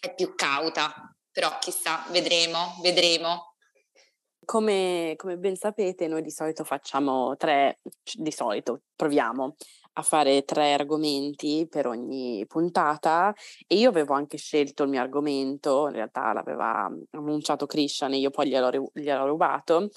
è 0.00 0.14
più 0.14 0.34
cauta, 0.34 1.10
però 1.32 1.56
chissà, 1.60 2.04
vedremo, 2.10 2.76
vedremo. 2.82 3.54
Come, 4.44 5.14
come 5.16 5.38
ben 5.38 5.56
sapete, 5.56 6.06
noi 6.06 6.20
di 6.20 6.30
solito 6.30 6.64
facciamo 6.64 7.34
tre, 7.38 7.80
di 8.12 8.30
solito 8.30 8.82
proviamo 8.94 9.56
a 9.94 10.02
fare 10.02 10.44
tre 10.44 10.72
argomenti 10.72 11.66
per 11.68 11.86
ogni 11.86 12.44
puntata 12.46 13.34
e 13.66 13.76
io 13.76 13.88
avevo 13.88 14.14
anche 14.14 14.38
scelto 14.38 14.82
il 14.82 14.88
mio 14.90 15.00
argomento, 15.00 15.86
in 15.86 15.94
realtà 15.94 16.32
l'aveva 16.32 16.90
annunciato 17.10 17.66
Christian 17.66 18.12
e 18.12 18.18
io 18.18 18.30
poi 18.30 18.48
gliel'ho, 18.48 18.90
gliel'ho 18.92 19.26
rubato 19.26 19.90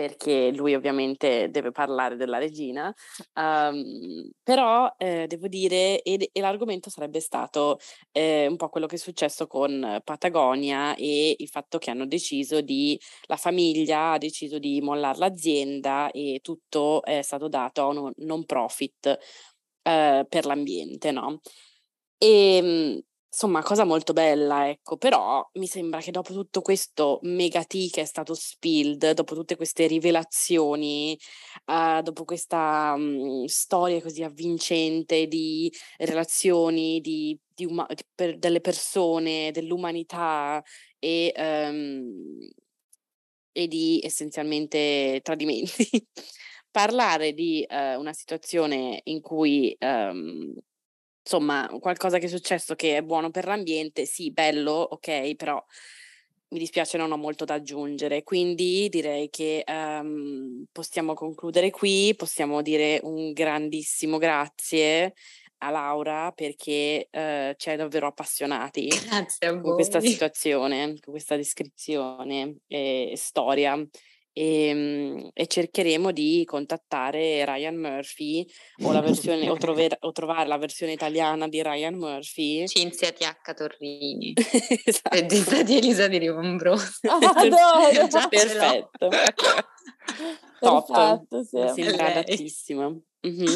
perché 0.00 0.50
lui 0.52 0.74
ovviamente 0.74 1.50
deve 1.50 1.72
parlare 1.72 2.16
della 2.16 2.38
regina, 2.38 2.92
Ehm, 3.34 4.30
però 4.42 4.92
eh, 4.96 5.26
devo 5.26 5.46
dire, 5.46 6.00
ed- 6.02 6.28
e 6.32 6.40
l'argomento 6.40 6.88
sarebbe 6.90 7.20
stato 7.20 7.78
eh, 8.12 8.46
un 8.46 8.56
po' 8.56 8.68
quello 8.70 8.86
che 8.86 8.96
è 8.96 8.98
successo 8.98 9.46
con 9.46 10.00
Patagonia 10.04 10.94
e 10.96 11.34
il 11.38 11.48
fatto 11.48 11.78
che 11.78 11.90
hanno 11.90 12.06
deciso 12.06 12.60
di 12.62 12.98
la 13.26 13.36
famiglia 13.36 14.12
ha 14.12 14.18
deciso 14.18 14.58
di 14.58 14.80
mollare 14.80 15.18
l'azienda 15.18 16.10
e 16.10 16.40
tutto 16.42 17.02
è 17.02 17.20
stato 17.22 17.48
dato 17.48 17.82
a 17.82 17.86
un 17.88 18.12
non 18.18 18.44
profit 18.46 19.18
eh, 19.82 20.26
per 20.28 20.46
l'ambiente, 20.46 21.10
no? 21.10 21.40
E 22.18 22.62
mh, 22.62 23.09
insomma, 23.32 23.62
cosa 23.62 23.84
molto 23.84 24.12
bella, 24.12 24.68
ecco, 24.68 24.96
però 24.96 25.48
mi 25.54 25.66
sembra 25.66 26.00
che 26.00 26.10
dopo 26.10 26.32
tutto 26.32 26.60
questo 26.62 27.18
mega 27.22 27.64
tea 27.64 27.88
che 27.90 28.00
è 28.02 28.04
stato 28.04 28.34
spilled, 28.34 29.12
dopo 29.12 29.34
tutte 29.34 29.56
queste 29.56 29.86
rivelazioni, 29.86 31.18
eh, 31.66 32.00
dopo 32.02 32.24
questa 32.24 32.96
mh, 32.96 33.44
storia 33.46 34.00
così 34.02 34.22
avvincente 34.22 35.26
di 35.26 35.72
relazioni, 35.98 37.00
di, 37.00 37.38
di 37.54 37.66
di 37.66 38.04
per- 38.14 38.38
delle 38.38 38.60
persone, 38.60 39.50
dell'umanità 39.52 40.62
e, 40.98 41.32
ehm, 41.34 42.48
e 43.52 43.66
di 43.68 44.00
essenzialmente 44.02 45.20
tradimenti. 45.22 45.86
Parlare 46.70 47.32
di 47.32 47.62
eh, 47.64 47.96
una 47.96 48.12
situazione 48.12 49.00
in 49.04 49.20
cui 49.20 49.74
ehm, 49.78 50.54
insomma 51.30 51.68
qualcosa 51.80 52.18
che 52.18 52.26
è 52.26 52.28
successo 52.28 52.74
che 52.74 52.96
è 52.96 53.02
buono 53.02 53.30
per 53.30 53.46
l'ambiente, 53.46 54.04
sì, 54.04 54.32
bello, 54.32 54.72
ok, 54.72 55.36
però 55.36 55.64
mi 56.48 56.58
dispiace, 56.58 56.98
non 56.98 57.12
ho 57.12 57.16
molto 57.16 57.44
da 57.44 57.54
aggiungere, 57.54 58.24
quindi 58.24 58.88
direi 58.88 59.30
che 59.30 59.62
ehm, 59.64 60.64
possiamo 60.72 61.14
concludere 61.14 61.70
qui, 61.70 62.12
possiamo 62.16 62.60
dire 62.62 62.98
un 63.04 63.32
grandissimo 63.32 64.18
grazie 64.18 65.14
a 65.58 65.70
Laura 65.70 66.32
perché 66.32 67.06
eh, 67.10 67.54
ci 67.56 67.68
hai 67.70 67.76
davvero 67.76 68.08
appassionati 68.08 68.88
Grazie 69.08 69.46
a 69.48 69.60
con 69.60 69.74
questa 69.74 70.00
voi. 70.00 70.08
situazione, 70.10 70.86
con 71.00 71.12
questa 71.12 71.36
descrizione 71.36 72.56
e 72.66 73.12
storia. 73.16 73.76
E, 74.32 74.72
mm, 74.72 75.28
e 75.34 75.46
cercheremo 75.46 76.12
di 76.12 76.44
contattare 76.46 77.44
Ryan 77.44 77.76
Murphy 77.76 78.46
o, 78.84 78.92
la 78.92 79.00
versione, 79.00 79.48
o, 79.50 79.56
trover- 79.58 79.96
o 80.00 80.12
trovare 80.12 80.46
la 80.48 80.56
versione 80.58 80.92
italiana 80.92 81.48
di 81.48 81.62
Ryan 81.62 81.94
Murphy. 81.94 82.66
Cinzia 82.68 83.10
TH 83.12 83.54
Torrini, 83.54 84.32
Esatto. 84.84 85.16
regista 85.16 85.62
di 85.62 85.76
Elisa 85.76 86.06
di! 86.06 86.76
Già 88.08 88.28
ce 88.28 88.54
l'ho. 88.54 88.90
Perfetto. 88.90 89.08
Top. 90.60 90.92
Perfetto, 90.92 91.42
sì. 91.42 91.56
Mi 91.56 91.72
sembra 91.82 92.06
Lei. 92.06 92.12
adattissimo. 92.12 93.02
Mhm. 93.22 93.46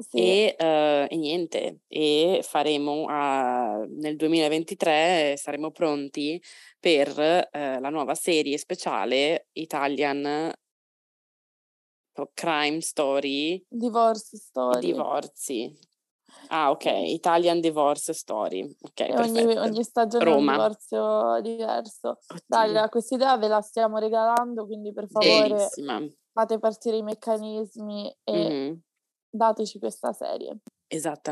Sì. 0.00 0.16
E, 0.16 0.56
eh, 0.58 1.06
e 1.10 1.16
niente, 1.16 1.80
e 1.86 2.40
faremo 2.42 3.04
ah, 3.06 3.84
nel 3.86 4.16
2023 4.16 5.34
saremo 5.36 5.72
pronti 5.72 6.42
per 6.80 7.18
eh, 7.18 7.78
la 7.80 7.90
nuova 7.90 8.14
serie 8.14 8.58
speciale 8.58 9.48
Italian 9.52 10.52
Crime 12.36 12.80
Story 12.80 13.66
Divorce 13.72 14.36
story. 14.36 15.04
Divorzi. 15.04 15.70
Ah, 16.48 16.70
ok, 16.70 16.84
Italian 16.86 17.60
Divorce 17.60 18.12
Story. 18.12 18.62
Ok, 18.82 19.00
E 19.04 19.16
ogni, 19.18 19.44
ogni 19.58 19.82
stagione 19.82 20.30
è 20.30 20.32
un 20.32 20.40
Roma. 20.40 20.40
divorzio 20.40 21.40
diverso. 21.40 22.18
Dai, 22.46 22.72
Oddio, 22.72 22.88
questa 22.88 23.16
idea 23.16 23.36
ve 23.36 23.48
la 23.48 23.60
stiamo 23.60 23.98
regalando, 23.98 24.66
quindi 24.66 24.92
per 24.92 25.08
favore 25.08 25.80
bellissima. 25.80 26.00
fate 26.32 26.58
partire 26.60 26.96
i 26.98 27.02
meccanismi 27.02 28.16
e 28.22 28.50
Mhm, 28.50 28.82
dateci 29.28 29.78
questa 29.78 30.12
serie. 30.12 30.60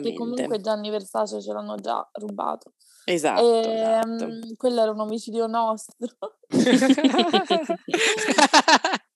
Che 0.01 0.13
Esattamente. 0.15 0.15
comunque 0.15 0.61
Gianni 0.61 0.91
Versace 0.91 1.41
ce 1.43 1.53
l'hanno 1.53 1.77
già 1.77 2.09
rubato. 2.15 2.75
Esatto, 3.13 3.63
Ehm, 3.63 4.15
esatto. 4.15 4.29
quello 4.57 4.83
era 4.83 4.91
un 4.91 5.01
omicidio 5.01 5.47
nostro. 5.47 6.09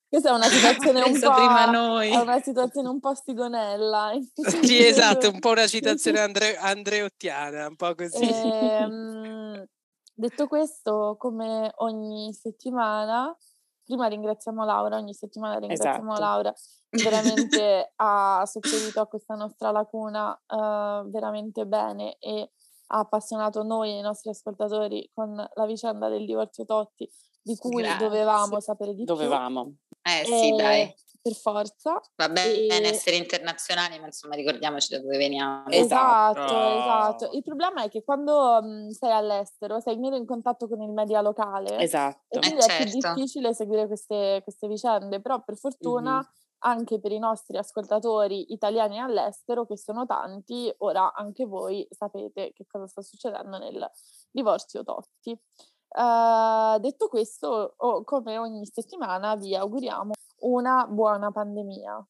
Questa 0.09 0.29
è 0.29 0.33
una 0.33 0.47
situazione 0.47 1.01
un 1.01 1.19
po', 1.19 1.33
prima 1.33 1.65
noi. 1.71 2.11
è 2.11 2.17
una 2.17 2.39
situazione 2.39 2.87
un 2.87 2.99
po' 2.99 3.15
stigonella. 3.15 4.11
sì, 4.63 4.85
esatto, 4.85 5.29
un 5.29 5.39
po' 5.39 5.49
una 5.51 5.65
citazione 5.65 6.19
andre- 6.19 6.55
andreottiana, 6.55 7.67
un 7.67 7.75
po' 7.75 7.95
così. 7.95 8.29
Ehm, 8.29 9.65
detto 10.13 10.47
questo, 10.47 11.15
come 11.17 11.71
ogni 11.77 12.31
settimana, 12.33 13.35
prima 13.83 14.07
ringraziamo 14.07 14.63
Laura, 14.63 14.97
ogni 14.97 15.15
settimana 15.15 15.57
ringraziamo 15.57 16.13
Esatto. 16.13 16.19
Laura, 16.21 16.53
veramente 16.91 17.93
ha 17.95 18.43
sopperito 18.45 19.01
a 19.01 19.07
questa 19.07 19.33
nostra 19.33 19.71
lacuna 19.71 20.39
eh, 20.45 21.03
veramente 21.09 21.65
bene 21.65 22.17
e 22.19 22.51
ha 22.93 22.99
appassionato 22.99 23.63
noi 23.63 23.89
e 23.91 23.97
i 23.97 24.01
nostri 24.01 24.29
ascoltatori 24.29 25.09
con 25.13 25.35
la 25.35 25.65
vicenda 25.65 26.09
del 26.09 26.25
divorzio 26.25 26.63
Totti, 26.65 27.09
di 27.41 27.55
cui 27.57 27.81
Grazie. 27.81 28.07
dovevamo 28.07 28.59
sapere 28.59 28.93
di 28.93 29.03
Dovevamo. 29.03 29.73
Eh 30.01 30.23
più. 30.25 30.33
sì, 30.35 30.53
E 30.53 30.55
dai. 30.55 30.93
Per 31.23 31.33
forza. 31.35 32.01
Va 32.17 32.27
bene 32.27 32.81
E- 32.81 32.87
essere 32.87 33.15
internazionali, 33.15 33.97
ma 33.97 34.07
insomma 34.07 34.35
ricordiamoci 34.35 34.89
da 34.93 34.99
dove 34.99 35.15
veniamo. 35.17 35.63
Esatto. 35.69 36.39
Esatto, 36.41 36.53
esatto. 36.53 37.25
Oh. 37.27 37.37
Il 37.37 37.43
problema 37.43 37.81
è 37.83 37.89
che 37.89 38.03
quando 38.03 38.61
mh, 38.61 38.89
sei 38.89 39.11
all'estero 39.11 39.79
sei 39.79 39.97
meno 39.97 40.17
in 40.17 40.25
contatto 40.25 40.67
con 40.67 40.81
il 40.81 40.91
media 40.91 41.21
locale 41.21 41.77
e 41.77 41.83
Esatto. 41.83 42.39
quindi 42.39 42.59
Eh, 42.59 42.65
è 42.65 42.75
più 42.83 42.91
certo. 42.91 43.13
difficile 43.13 43.53
seguire 43.53 43.87
queste, 43.87 44.41
queste 44.43 44.67
vicende, 44.67 45.21
però 45.21 45.41
per 45.41 45.55
fortuna 45.55 46.17
Mhm. 46.17 46.27
Anche 46.63 46.99
per 46.99 47.11
i 47.11 47.19
nostri 47.19 47.57
ascoltatori 47.57 48.53
italiani 48.53 48.99
all'estero, 48.99 49.65
che 49.65 49.77
sono 49.77 50.05
tanti, 50.05 50.73
ora 50.79 51.13
anche 51.13 51.45
voi 51.45 51.85
sapete 51.89 52.53
che 52.53 52.65
cosa 52.67 52.87
sta 52.87 53.01
succedendo 53.01 53.57
nel 53.57 53.89
divorzio 54.31 54.83
Totti. 54.83 55.31
Eh, 55.31 56.77
detto 56.79 57.07
questo, 57.07 57.73
o- 57.77 58.03
come 58.03 58.37
ogni 58.37 58.65
settimana 58.65 59.35
vi 59.35 59.55
auguriamo 59.55 60.13
una 60.41 60.85
buona 60.87 61.31
pandemia. 61.31 62.07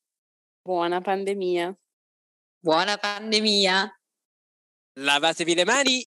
Buona 0.62 1.02
pandemia. 1.02 1.76
Buona 2.60 2.98
pandemia! 2.98 4.00
Lavatevi 5.00 5.56
le 5.56 5.66
mani 5.66 6.06